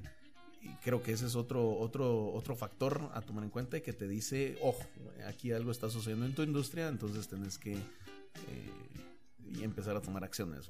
creo 0.84 1.02
que 1.02 1.12
ese 1.14 1.26
es 1.26 1.36
otro, 1.36 1.78
otro, 1.78 2.32
otro 2.34 2.56
factor 2.56 3.10
a 3.14 3.22
tomar 3.22 3.44
en 3.44 3.50
cuenta 3.50 3.80
que 3.82 3.94
te 3.94 4.08
dice, 4.08 4.58
ojo, 4.62 4.84
aquí 5.28 5.52
algo 5.52 5.72
está 5.72 5.90
sucediendo 5.90 6.26
en 6.26 6.34
tu 6.36 6.44
industria, 6.44 6.88
entonces 6.88 7.28
tenés 7.28 7.58
que 7.58 7.78
y 9.54 9.64
empezar 9.64 9.96
a 9.96 10.02
tomar 10.02 10.24
acciones. 10.24 10.70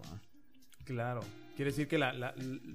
Claro. 0.83 1.21
Quiere 1.55 1.71
decir 1.71 1.87
que 1.87 1.99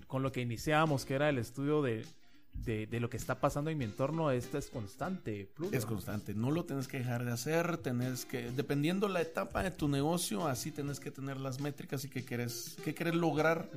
con 0.07 0.22
lo 0.22 0.32
que 0.32 0.40
iniciamos, 0.40 1.05
que 1.05 1.14
era 1.14 1.28
el 1.28 1.38
estudio 1.38 1.82
de, 1.82 2.05
de, 2.53 3.01
lo 3.01 3.09
que 3.09 3.16
está 3.16 3.40
pasando 3.40 3.70
en 3.70 3.78
mi 3.78 3.84
entorno, 3.84 4.30
esto 4.30 4.59
es 4.59 4.70
constante. 4.70 5.51
Es 5.72 5.86
constante. 5.86 6.34
No 6.34 6.51
lo 6.51 6.64
tienes 6.64 6.88
que 6.88 6.98
dejar 6.98 7.24
de 7.24 7.32
hacer. 7.32 7.78
Tenés 7.78 8.24
que, 8.24 8.51
dependiendo 8.51 9.09
la 9.09 9.20
etapa 9.20 9.62
de 9.62 9.70
tu 9.70 9.88
negocio, 9.88 10.46
así 10.46 10.70
tienes 10.70 11.01
que 11.01 11.11
tener 11.11 11.38
las 11.38 11.61
métricas 11.61 12.05
y 12.05 12.09
qué 12.09 12.24
quieres, 12.24 12.76
qué 12.84 12.94
quieres 12.94 13.14
lograr. 13.14 13.68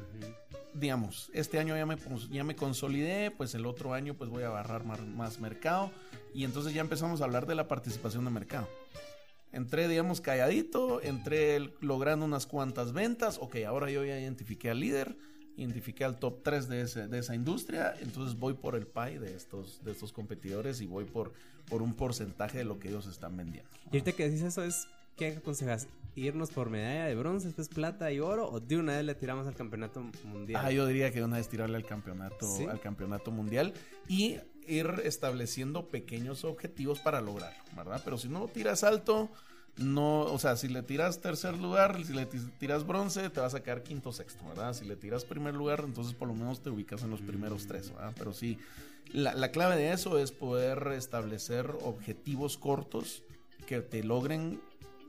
Digamos, 0.73 1.29
este 1.33 1.59
año 1.59 1.75
ya 1.75 1.85
me, 1.85 1.97
ya 2.29 2.43
me 2.43 2.55
consolidé, 2.55 3.31
pues 3.31 3.53
el 3.55 3.65
otro 3.65 3.93
año 3.93 4.15
pues 4.15 4.29
voy 4.29 4.43
a 4.43 4.47
agarrar 4.47 4.83
más, 4.83 5.01
más 5.01 5.39
mercado. 5.39 5.91
Y 6.33 6.43
entonces 6.43 6.73
ya 6.73 6.81
empezamos 6.81 7.21
a 7.21 7.25
hablar 7.25 7.45
de 7.45 7.55
la 7.55 7.67
participación 7.67 8.25
de 8.25 8.31
mercado. 8.31 8.67
Entré, 9.53 9.87
digamos, 9.87 10.19
calladito, 10.19 10.99
entré 11.03 11.71
logrando 11.79 12.25
unas 12.25 12.47
cuantas 12.47 12.91
ventas. 12.91 13.37
Ok, 13.39 13.57
ahora 13.67 13.91
yo 13.91 14.03
ya 14.03 14.19
identifiqué 14.19 14.71
al 14.71 14.79
líder, 14.79 15.15
identifiqué 15.57 16.03
al 16.03 16.19
top 16.19 16.41
3 16.43 16.67
de, 16.67 17.07
de 17.07 17.19
esa 17.19 17.35
industria. 17.35 17.95
Entonces 18.01 18.37
voy 18.37 18.53
por 18.53 18.75
el 18.75 18.87
pie 18.87 19.19
de 19.19 19.35
estos, 19.35 19.83
de 19.83 19.91
estos 19.91 20.11
competidores 20.11 20.81
y 20.81 20.85
voy 20.85 21.05
por, 21.05 21.33
por 21.69 21.81
un 21.81 21.93
porcentaje 21.93 22.59
de 22.59 22.63
lo 22.63 22.79
que 22.79 22.89
ellos 22.89 23.07
están 23.07 23.37
vendiendo. 23.37 23.69
Y 23.85 23.97
ahorita 23.97 24.13
que 24.13 24.29
decís 24.29 24.43
eso 24.43 24.63
es, 24.63 24.87
¿qué 25.15 25.27
aconsejas? 25.37 25.87
¿Irnos 26.15 26.51
por 26.51 26.69
medalla 26.69 27.05
de 27.05 27.15
bronce, 27.15 27.47
después 27.47 27.69
plata 27.69 28.11
y 28.11 28.19
oro? 28.19 28.47
¿O 28.47 28.59
de 28.59 28.77
una 28.77 28.97
vez 28.97 29.05
le 29.05 29.15
tiramos 29.15 29.47
al 29.47 29.55
campeonato 29.55 30.03
mundial? 30.25 30.63
Ah, 30.63 30.71
yo 30.71 30.85
diría 30.85 31.11
que 31.11 31.19
de 31.19 31.25
una 31.25 31.37
vez 31.37 31.49
tirarle 31.49 31.75
al 31.75 31.85
campeonato, 31.85 32.47
al 32.69 32.79
campeonato 32.79 33.31
mundial. 33.31 33.73
Y 34.07 34.37
ir 34.67 35.01
estableciendo 35.03 35.87
pequeños 35.87 36.43
objetivos 36.45 36.99
para 36.99 37.19
lograrlo, 37.19 37.63
¿verdad? 37.75 38.01
Pero 38.05 38.17
si 38.17 38.29
no 38.29 38.47
tiras 38.47 38.83
alto, 38.83 39.29
no, 39.77 40.21
o 40.21 40.37
sea, 40.37 40.55
si 40.55 40.67
le 40.67 40.83
tiras 40.83 41.19
tercer 41.19 41.57
lugar, 41.57 42.03
si 42.05 42.13
le 42.13 42.25
tiras 42.25 42.85
bronce, 42.85 43.29
te 43.29 43.39
vas 43.39 43.55
a 43.55 43.63
quedar 43.63 43.83
quinto 43.83 44.11
sexto, 44.11 44.45
¿verdad? 44.47 44.73
Si 44.73 44.85
le 44.85 44.95
tiras 44.95 45.25
primer 45.25 45.55
lugar, 45.55 45.83
entonces 45.85 46.13
por 46.13 46.27
lo 46.27 46.35
menos 46.35 46.61
te 46.61 46.69
ubicas 46.69 47.03
en 47.03 47.09
los 47.09 47.21
primeros 47.21 47.65
tres, 47.65 47.91
¿verdad? 47.91 48.13
Pero 48.17 48.33
sí, 48.33 48.59
la, 49.11 49.33
la 49.33 49.51
clave 49.51 49.75
de 49.75 49.91
eso 49.91 50.19
es 50.19 50.31
poder 50.31 50.89
establecer 50.95 51.71
objetivos 51.81 52.57
cortos 52.57 53.23
que 53.65 53.81
te 53.81 54.03
logren 54.03 54.61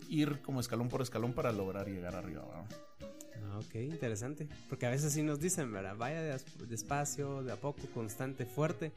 ir 0.08 0.40
como 0.42 0.60
escalón 0.60 0.88
por 0.88 1.02
escalón 1.02 1.32
para 1.32 1.52
lograr 1.52 1.88
llegar 1.88 2.14
arriba, 2.14 2.44
¿verdad? 2.44 2.66
Ah, 3.54 3.58
ok, 3.58 3.74
interesante. 3.76 4.48
Porque 4.68 4.86
a 4.86 4.90
veces 4.90 5.12
sí 5.12 5.22
nos 5.22 5.40
dicen. 5.40 5.72
Vaya 5.72 6.38
despacio, 6.68 7.42
de 7.42 7.52
a 7.52 7.56
poco, 7.56 7.82
constante, 7.92 8.46
fuerte. 8.46 8.92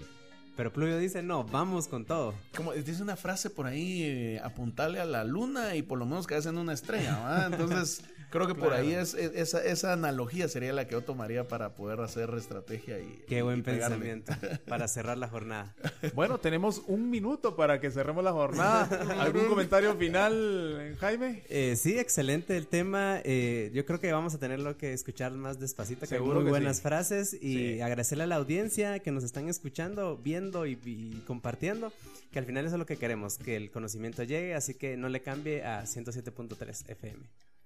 Pero 0.58 0.74
Pluvio 0.74 0.98
dice, 0.98 1.22
no, 1.22 1.44
vamos 1.44 1.88
con 1.88 2.04
todo. 2.04 2.34
Como 2.56 2.74
dice 2.74 3.04
una 3.04 3.16
frase 3.16 3.52
por 3.52 3.68
ahí, 3.68 4.02
eh, 4.02 4.42
apuntarle 4.44 5.00
a 5.00 5.06
la 5.06 5.24
luna 5.24 5.76
y 5.76 5.84
por 5.84 6.00
lo 6.00 6.06
menos 6.08 6.26
que 6.26 6.36
en 6.36 6.58
una 6.58 6.74
estrella, 6.74 7.16
¿verdad? 7.20 7.54
Entonces, 7.54 8.02
Creo 8.30 8.46
que 8.46 8.56
por 8.56 8.74
ahí 8.74 8.94
es, 8.94 9.14
esa, 9.14 9.64
esa, 9.64 9.94
analogía 9.94 10.48
sería 10.50 10.74
la 10.74 10.86
que 10.86 10.94
yo 10.94 11.02
tomaría 11.02 11.48
para 11.48 11.76
poder 11.76 12.02
hacer 12.02 12.30
estrategia 12.38 13.00
y. 13.00 13.24
Qué 13.28 13.42
buen 13.42 13.64
pensamiento 13.64 14.34
para 14.68 14.88
cerrar 14.90 15.18
la 15.18 15.30
jornada. 15.30 15.74
Bueno, 16.14 16.38
tenemos 16.38 16.82
un 16.88 17.10
minuto 17.10 17.56
para 17.56 17.80
que 17.80 17.90
cerremos 17.90 18.24
la 18.24 18.34
jornada. 18.34 18.84
¿Algún 19.22 19.46
comentario 19.46 19.96
final, 19.96 20.96
Jaime? 21.00 21.44
Eh, 21.50 21.76
sí, 21.78 21.98
excelente 21.98 22.58
el 22.58 22.68
tema. 22.68 23.22
Eh, 23.24 23.72
yo 23.74 23.86
creo 23.86 24.00
que 24.00 24.12
vamos 24.12 24.34
a 24.36 24.40
tenerlo 24.40 24.78
que 24.78 24.92
escuchar 24.92 25.32
más 25.32 25.60
despacito, 25.60 26.06
que 26.06 26.20
muy 26.20 26.44
buenas 26.44 26.82
frases 26.82 27.34
y 27.42 27.80
agradecerle 27.82 28.26
a 28.26 28.28
la 28.28 28.36
audiencia 28.36 29.00
que 29.00 29.12
nos 29.12 29.24
están 29.24 29.48
escuchando, 29.48 30.18
viendo 30.18 30.66
y, 30.66 30.78
y 30.84 31.24
compartiendo 31.26 31.94
que 32.32 32.40
al 32.40 32.46
final 32.46 32.66
eso 32.66 32.76
es 32.76 32.80
lo 32.80 32.86
que 32.86 32.98
queremos, 32.98 33.38
que 33.38 33.56
el 33.56 33.72
conocimiento 33.72 34.24
llegue, 34.24 34.54
así 34.54 34.74
que 34.74 34.98
no 34.98 35.10
le 35.10 35.22
cambie 35.22 35.64
a 35.64 35.84
107.3 35.84 36.90
FM. 36.90 37.20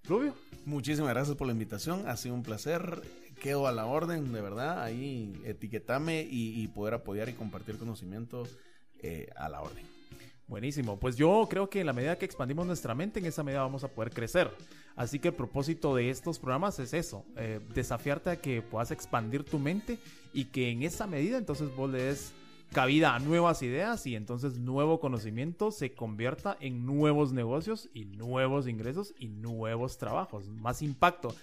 Rubio. 0.04 0.34
Muchísimas 0.64 1.10
gracias 1.10 1.36
por 1.36 1.46
la 1.46 1.52
invitación, 1.52 2.08
ha 2.08 2.16
sido 2.16 2.34
un 2.34 2.42
placer, 2.42 3.02
quedo 3.40 3.66
a 3.66 3.72
la 3.72 3.86
orden, 3.86 4.32
de 4.32 4.40
verdad, 4.40 4.82
ahí 4.82 5.40
etiquetame 5.44 6.26
y, 6.28 6.66
poder 6.68 6.94
apoyar 6.94 7.28
y 7.28 7.32
compartir 7.32 7.78
conocimiento 7.78 8.44
eh, 9.00 9.28
a 9.36 9.48
la 9.48 9.60
orden. 9.60 9.84
Buenísimo, 10.46 10.98
pues 10.98 11.16
yo 11.16 11.46
creo 11.48 11.70
que 11.70 11.80
en 11.80 11.86
la 11.86 11.92
medida 11.92 12.18
que 12.18 12.24
expandimos 12.24 12.66
nuestra 12.66 12.94
mente, 12.94 13.20
en 13.20 13.26
esa 13.26 13.42
medida 13.42 13.62
vamos 13.62 13.84
a 13.84 13.88
poder 13.88 14.12
crecer. 14.12 14.50
Así 14.96 15.18
que 15.18 15.28
el 15.28 15.34
propósito 15.34 15.94
de 15.94 16.10
estos 16.10 16.38
programas 16.38 16.78
es 16.78 16.92
eso, 16.92 17.24
eh, 17.36 17.60
desafiarte 17.74 18.30
a 18.30 18.36
que 18.36 18.60
puedas 18.60 18.90
expandir 18.90 19.44
tu 19.44 19.58
mente 19.58 19.98
y 20.32 20.46
que 20.46 20.70
en 20.70 20.82
esa 20.82 21.06
medida 21.06 21.38
entonces 21.38 21.74
vos 21.74 21.90
le 21.90 22.02
des 22.02 22.32
cabida 22.72 23.14
a 23.14 23.18
nuevas 23.18 23.62
ideas 23.62 24.06
y 24.06 24.16
entonces 24.16 24.58
nuevo 24.58 24.98
conocimiento 24.98 25.70
se 25.70 25.94
convierta 25.94 26.56
en 26.60 26.86
nuevos 26.86 27.32
negocios 27.32 27.90
y 27.92 28.06
nuevos 28.06 28.66
ingresos 28.66 29.14
y 29.18 29.28
nuevos 29.28 29.98
trabajos, 29.98 30.48
más 30.48 30.82
impacto. 30.82 31.34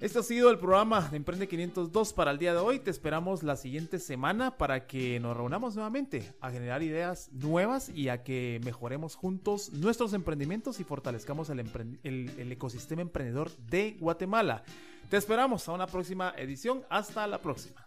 Este 0.00 0.18
ha 0.18 0.22
sido 0.24 0.50
el 0.50 0.58
programa 0.58 1.08
de 1.10 1.16
Emprende 1.16 1.46
502 1.46 2.12
para 2.12 2.32
el 2.32 2.38
día 2.38 2.52
de 2.52 2.58
hoy. 2.58 2.80
Te 2.80 2.90
esperamos 2.90 3.44
la 3.44 3.54
siguiente 3.54 4.00
semana 4.00 4.56
para 4.56 4.88
que 4.88 5.20
nos 5.20 5.36
reunamos 5.36 5.76
nuevamente 5.76 6.34
a 6.40 6.50
generar 6.50 6.82
ideas 6.82 7.30
nuevas 7.30 7.88
y 7.88 8.08
a 8.08 8.24
que 8.24 8.60
mejoremos 8.64 9.14
juntos 9.14 9.72
nuestros 9.72 10.12
emprendimientos 10.12 10.80
y 10.80 10.84
fortalezcamos 10.84 11.50
el, 11.50 11.60
el 12.02 12.50
ecosistema 12.50 13.02
emprendedor 13.02 13.52
de 13.58 13.96
Guatemala. 14.00 14.64
Te 15.08 15.18
esperamos 15.18 15.68
a 15.68 15.72
una 15.72 15.86
próxima 15.86 16.34
edición. 16.36 16.82
Hasta 16.90 17.24
la 17.28 17.38
próxima. 17.38 17.86